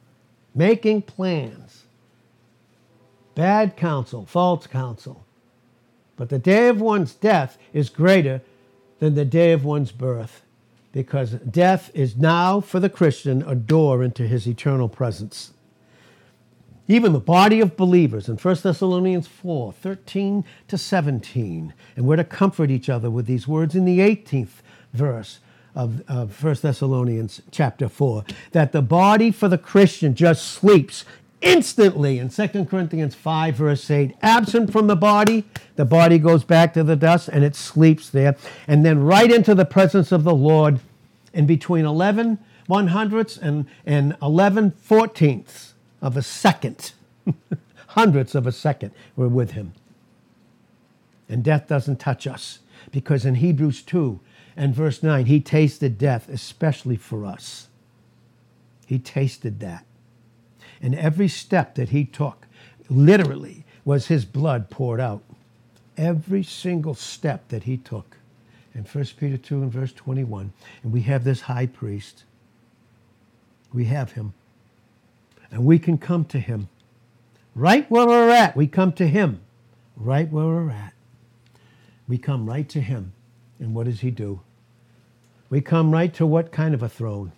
making 0.55 1.03
plans, 1.03 1.85
bad 3.35 3.77
counsel, 3.77 4.25
false 4.25 4.67
counsel. 4.67 5.25
But 6.17 6.31
the 6.31 6.39
day 6.39 6.69
of 6.69 6.81
one's 6.81 7.13
death 7.13 7.59
is 7.75 7.91
greater 7.91 8.41
than 8.99 9.15
the 9.15 9.25
day 9.25 9.53
of 9.53 9.65
one's 9.65 9.93
birth, 9.93 10.43
because 10.93 11.33
death 11.33 11.91
is 11.95 12.17
now 12.17 12.61
for 12.61 12.81
the 12.81 12.89
Christian 12.89 13.43
a 13.43 13.55
door 13.55 14.03
into 14.03 14.27
his 14.27 14.47
eternal 14.47 14.89
presence. 14.89 15.53
Even 16.91 17.13
the 17.13 17.21
body 17.21 17.61
of 17.61 17.77
believers 17.77 18.29
in 18.29 18.37
1 18.37 18.57
Thessalonians 18.63 19.27
4 19.27 19.73
13 19.73 20.45
to 20.69 20.79
17, 20.79 21.75
and 21.97 22.07
we're 22.07 22.17
to 22.17 22.25
comfort 22.25 22.71
each 22.71 22.89
other 22.89 23.11
with 23.11 23.27
these 23.27 23.47
words 23.47 23.75
in 23.75 23.85
the 23.85 23.99
18th 23.99 24.63
verse 24.95 25.41
of, 25.75 26.03
of 26.09 26.43
1 26.43 26.57
Thessalonians 26.63 27.43
chapter 27.51 27.89
4 27.89 28.25
that 28.53 28.73
the 28.73 28.83
body 28.83 29.31
for 29.31 29.49
the 29.49 29.59
Christian 29.59 30.15
just 30.15 30.45
sleeps 30.45 31.05
instantly 31.41 32.19
in 32.19 32.29
2 32.31 32.67
Corinthians 32.67 33.15
5, 33.15 33.55
verse 33.57 33.91
8. 33.91 34.17
Absent 34.23 34.73
from 34.73 34.87
the 34.87 34.97
body, 34.97 35.45
the 35.77 35.85
body 35.85 36.19
goes 36.19 36.45
back 36.45 36.75
to 36.75 36.85
the 36.85 36.97
dust 36.97 37.29
and 37.29 37.45
it 37.45 37.57
sleeps 37.57 38.11
there. 38.11 38.37
And 38.67 38.85
then 38.85 39.03
right 39.03 39.31
into 39.31 39.55
the 39.55 39.65
presence 39.65 40.13
of 40.13 40.25
the 40.25 40.35
Lord 40.35 40.81
in 41.33 41.47
between 41.47 41.85
11 41.85 42.39
one 42.69 42.89
hundredths 42.89 43.39
and, 43.39 43.67
and 43.87 44.17
11 44.23 44.73
fourteenths 44.73 45.75
of 46.03 46.17
a 46.17 46.23
second, 46.23 46.93
hundredths 47.89 48.35
of 48.35 48.47
a 48.47 48.53
second, 48.53 48.93
we're 49.17 49.29
with 49.29 49.53
him. 49.53 49.73
And 51.29 51.43
death 51.45 51.69
doesn't 51.69 51.99
touch 52.01 52.27
us 52.27 52.61
because 52.93 53.25
in 53.27 53.37
Hebrews 53.37 53.83
2 53.83 54.21
and 54.57 54.75
verse 54.75 55.03
9, 55.03 55.27
he 55.27 55.41
tasted 55.41 55.99
death, 55.99 56.29
especially 56.29 56.97
for 56.97 57.27
us. 57.27 57.69
He 58.87 58.99
tasted 58.99 59.61
that. 59.61 59.85
And 60.81 60.95
every 60.95 61.29
step 61.29 61.75
that 61.75 61.91
he 61.91 62.05
took, 62.05 62.47
literally, 62.89 63.65
was 63.85 64.07
his 64.07 64.25
blood 64.25 64.71
poured 64.71 65.01
out. 65.01 65.23
Every 65.97 66.43
single 66.43 66.95
step 66.95 67.49
that 67.49 67.65
he 67.65 67.77
took. 67.77 68.17
In 68.75 68.85
1 68.85 69.05
Peter 69.17 69.37
2 69.37 69.63
and 69.63 69.73
verse 69.73 69.93
21. 69.93 70.53
And 70.83 70.93
we 70.93 71.03
have 71.03 71.25
this 71.25 71.41
high 71.43 71.67
priest. 71.67 72.25
We 73.73 73.87
have 73.87 74.13
him. 74.13 74.35
And 75.51 75.65
we 75.65 75.79
can 75.79 75.99
come 75.99 76.25
to 76.27 76.39
him. 76.39 76.69
Right 77.55 77.91
where 77.91 78.07
we're 78.07 78.31
at, 78.31 78.57
we 78.57 78.69
come 78.69 78.93
to 78.93 79.09
him. 79.09 79.41
Right 79.97 80.31
where 80.31 80.47
we're 80.47 80.71
at. 80.71 80.95
We 82.07 82.19
come 82.19 82.47
right 82.47 82.69
to 82.69 82.81
him. 82.81 83.13
And 83.59 83.75
what 83.75 83.87
does 83.87 84.01
he 84.01 84.11
do? 84.11 84.41
We 85.51 85.61
come 85.61 85.91
right 85.91 86.13
to 86.15 86.27
what 86.27 86.53
kind 86.53 86.75
of 86.75 86.83
a 86.83 86.89
throne? 86.89 87.33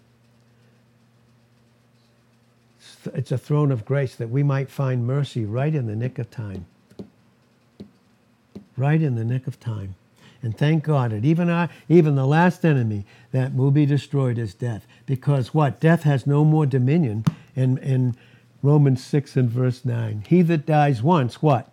It's 3.07 3.33
a 3.33 3.39
throne 3.39 3.73
of 3.73 3.85
grace 3.85 4.15
that 4.17 4.31
we 4.31 4.43
might 4.43 4.71
find 4.71 5.07
mercy 5.07 5.45
right 5.45 5.75
in 5.75 5.87
the 5.87 5.97
nick 5.97 6.19
of 6.19 6.31
time. 6.31 6.67
Right 8.77 9.01
in 9.01 9.15
the 9.15 9.25
nick 9.25 9.47
of 9.47 9.61
time. 9.61 9.95
And 10.43 10.57
thank 10.57 10.85
God 10.85 11.11
that 11.11 11.25
even 11.25 11.51
our, 11.51 11.69
even 11.89 12.15
the 12.15 12.27
last 12.27 12.65
enemy 12.65 13.05
that 13.33 13.55
will 13.55 13.71
be 13.71 13.85
destroyed 13.85 14.39
is 14.39 14.55
death. 14.55 14.87
Because 15.05 15.53
what? 15.53 15.81
Death 15.81 16.05
has 16.05 16.27
no 16.27 16.45
more 16.45 16.65
dominion 16.65 17.25
in, 17.55 17.79
in 17.79 18.17
Romans 18.63 19.05
6 19.05 19.37
and 19.37 19.51
verse 19.51 19.85
9. 19.85 20.25
He 20.29 20.43
that 20.43 20.65
dies 20.65 21.03
once, 21.03 21.43
what? 21.43 21.73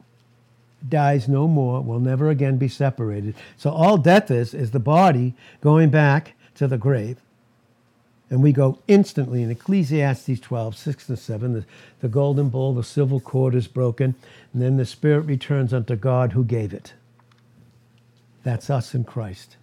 Dies 0.87 1.27
no 1.27 1.47
more, 1.47 1.81
will 1.81 1.99
never 1.99 2.29
again 2.29 2.57
be 2.57 2.67
separated. 2.67 3.35
So 3.55 3.71
all 3.71 3.97
death 3.97 4.29
is, 4.29 4.53
is 4.53 4.71
the 4.71 4.79
body 4.79 5.33
going 5.61 5.89
back 5.89 6.33
to 6.55 6.67
the 6.67 6.77
grave 6.77 7.17
and 8.29 8.43
we 8.43 8.51
go 8.51 8.79
instantly 8.87 9.41
in 9.41 9.49
Ecclesiastes 9.49 10.39
12, 10.39 10.75
6 10.75 11.09
and 11.09 11.19
7. 11.19 11.53
The, 11.53 11.65
the 12.01 12.09
golden 12.09 12.49
bowl, 12.49 12.73
the 12.73 12.83
civil 12.83 13.19
cord 13.19 13.55
is 13.55 13.67
broken, 13.67 14.15
and 14.53 14.61
then 14.61 14.77
the 14.77 14.85
spirit 14.85 15.21
returns 15.21 15.73
unto 15.73 15.95
God 15.95 16.33
who 16.33 16.43
gave 16.43 16.73
it. 16.73 16.93
That's 18.43 18.69
us 18.69 18.93
in 18.93 19.05
Christ. 19.05 19.55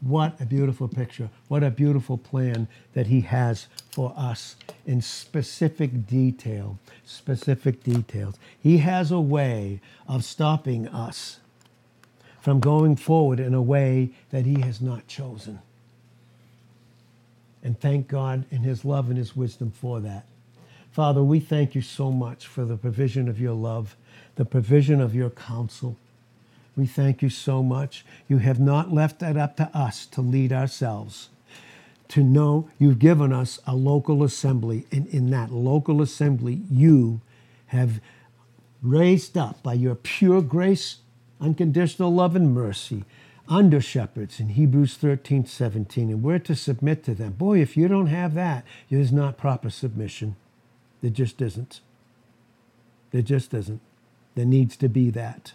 What 0.00 0.40
a 0.40 0.44
beautiful 0.44 0.88
picture. 0.88 1.30
What 1.48 1.62
a 1.62 1.70
beautiful 1.70 2.18
plan 2.18 2.68
that 2.92 3.06
He 3.06 3.22
has 3.22 3.66
for 3.90 4.12
us 4.16 4.56
in 4.84 5.00
specific 5.00 6.06
detail. 6.06 6.78
Specific 7.04 7.82
details. 7.82 8.36
He 8.60 8.78
has 8.78 9.10
a 9.10 9.20
way 9.20 9.80
of 10.06 10.24
stopping 10.24 10.86
us 10.88 11.38
from 12.40 12.60
going 12.60 12.96
forward 12.96 13.40
in 13.40 13.54
a 13.54 13.62
way 13.62 14.10
that 14.30 14.44
He 14.44 14.60
has 14.60 14.80
not 14.80 15.06
chosen. 15.06 15.60
And 17.62 17.78
thank 17.80 18.08
God 18.08 18.44
in 18.50 18.62
His 18.62 18.84
love 18.84 19.08
and 19.08 19.18
His 19.18 19.34
wisdom 19.34 19.70
for 19.70 20.00
that. 20.00 20.26
Father, 20.92 21.22
we 21.22 21.40
thank 21.40 21.74
you 21.74 21.82
so 21.82 22.10
much 22.10 22.46
for 22.46 22.64
the 22.64 22.76
provision 22.76 23.28
of 23.28 23.40
your 23.40 23.52
love, 23.52 23.96
the 24.36 24.44
provision 24.44 25.00
of 25.00 25.14
your 25.14 25.30
counsel. 25.30 25.96
We 26.76 26.86
thank 26.86 27.22
you 27.22 27.30
so 27.30 27.62
much. 27.62 28.04
You 28.28 28.38
have 28.38 28.60
not 28.60 28.92
left 28.92 29.18
that 29.20 29.36
up 29.36 29.56
to 29.56 29.70
us 29.76 30.06
to 30.06 30.20
lead 30.20 30.52
ourselves. 30.52 31.28
To 32.08 32.22
know 32.22 32.70
you've 32.78 32.98
given 32.98 33.32
us 33.32 33.60
a 33.66 33.74
local 33.74 34.22
assembly, 34.22 34.86
and 34.92 35.06
in 35.08 35.30
that 35.30 35.50
local 35.50 36.00
assembly, 36.00 36.62
you 36.70 37.20
have 37.66 38.00
raised 38.80 39.36
up 39.36 39.62
by 39.62 39.74
your 39.74 39.96
pure 39.96 40.40
grace, 40.40 40.98
unconditional 41.40 42.14
love, 42.14 42.36
and 42.36 42.54
mercy 42.54 43.04
under 43.48 43.80
shepherds 43.80 44.40
in 44.40 44.50
Hebrews 44.50 44.94
13, 44.96 45.46
17, 45.46 46.10
and 46.10 46.22
we're 46.22 46.38
to 46.40 46.54
submit 46.54 47.04
to 47.04 47.14
them. 47.14 47.32
Boy, 47.32 47.60
if 47.60 47.76
you 47.76 47.88
don't 47.88 48.08
have 48.08 48.34
that, 48.34 48.64
is 48.90 49.12
not 49.12 49.38
proper 49.38 49.70
submission. 49.70 50.36
There 51.00 51.10
just 51.10 51.40
isn't. 51.40 51.80
There 53.12 53.22
just 53.22 53.54
isn't. 53.54 53.80
There 54.34 54.44
needs 54.44 54.76
to 54.78 54.88
be 54.88 55.10
that. 55.10 55.52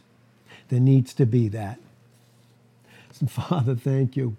There 0.69 0.79
needs 0.79 1.13
to 1.15 1.25
be 1.25 1.47
that. 1.49 1.79
Father, 3.27 3.75
thank 3.75 4.15
you. 4.15 4.37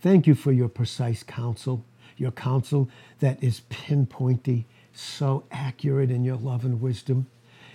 Thank 0.00 0.26
you 0.26 0.34
for 0.34 0.52
your 0.52 0.68
precise 0.68 1.22
counsel, 1.22 1.84
your 2.16 2.30
counsel 2.30 2.88
that 3.20 3.42
is 3.42 3.62
pinpointy, 3.70 4.64
so 4.92 5.44
accurate 5.50 6.10
in 6.10 6.24
your 6.24 6.36
love 6.36 6.64
and 6.64 6.80
wisdom. 6.80 7.26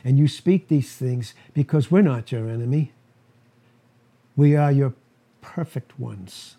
And 0.04 0.18
you 0.18 0.28
speak 0.28 0.68
these 0.68 0.96
things 0.96 1.34
because 1.54 1.92
we're 1.92 2.02
not 2.02 2.32
your 2.32 2.50
enemy. 2.50 2.94
We 4.36 4.56
are 4.56 4.72
your 4.72 4.94
perfect 5.42 6.00
ones. 6.00 6.56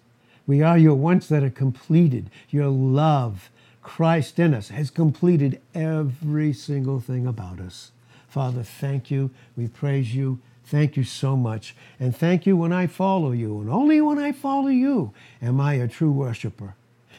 We 0.47 0.63
are 0.63 0.79
your 0.79 0.95
ones 0.95 1.29
that 1.29 1.43
are 1.43 1.51
completed. 1.51 2.31
Your 2.51 2.69
love, 2.69 3.51
Christ 3.83 4.39
in 4.39 4.55
us, 4.55 4.69
has 4.71 4.91
completed 4.91 5.61
every 5.75 6.53
single 6.53 7.01
thing 7.01 7.27
about 7.27 7.61
us. 7.61 7.93
Father, 8.29 8.63
thank 8.63 9.11
you. 9.11 9.31
We 9.57 9.69
praise 9.69 10.15
you. 10.15 10.39
Thank 10.65 10.97
you 10.97 11.05
so 11.05 11.37
much. 11.37 11.75
And 11.99 12.15
thank 12.15 12.47
you 12.47 12.57
when 12.57 12.73
I 12.73 12.87
follow 12.87 13.33
you. 13.33 13.61
And 13.61 13.69
only 13.69 14.01
when 14.01 14.19
I 14.19 14.33
follow 14.33 14.69
you 14.69 15.13
am 15.43 15.61
I 15.61 15.75
a 15.75 15.89
true 15.89 16.13
worshiper. 16.13 16.75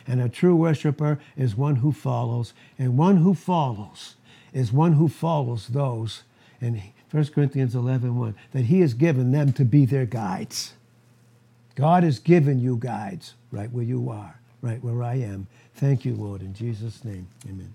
And 0.07 0.21
a 0.21 0.29
true 0.29 0.55
worshiper 0.55 1.19
is 1.35 1.55
one 1.55 1.77
who 1.77 1.91
follows. 1.91 2.53
And 2.79 2.97
one 2.97 3.17
who 3.17 3.33
follows 3.33 4.15
is 4.53 4.71
one 4.71 4.93
who 4.93 5.07
follows 5.07 5.67
those. 5.67 6.23
And 6.61 6.81
1 7.11 7.25
Corinthians 7.27 7.75
11 7.75 8.17
1, 8.17 8.35
that 8.53 8.65
he 8.65 8.79
has 8.79 8.93
given 8.93 9.31
them 9.31 9.51
to 9.53 9.65
be 9.65 9.85
their 9.85 10.05
guides. 10.05 10.73
God 11.75 12.03
has 12.03 12.19
given 12.19 12.59
you 12.59 12.77
guides 12.77 13.35
right 13.51 13.71
where 13.71 13.83
you 13.83 14.09
are, 14.09 14.39
right 14.61 14.83
where 14.83 15.03
I 15.03 15.15
am. 15.15 15.47
Thank 15.75 16.05
you, 16.05 16.15
Lord, 16.15 16.41
in 16.41 16.53
Jesus' 16.53 17.03
name. 17.05 17.27
Amen. 17.49 17.73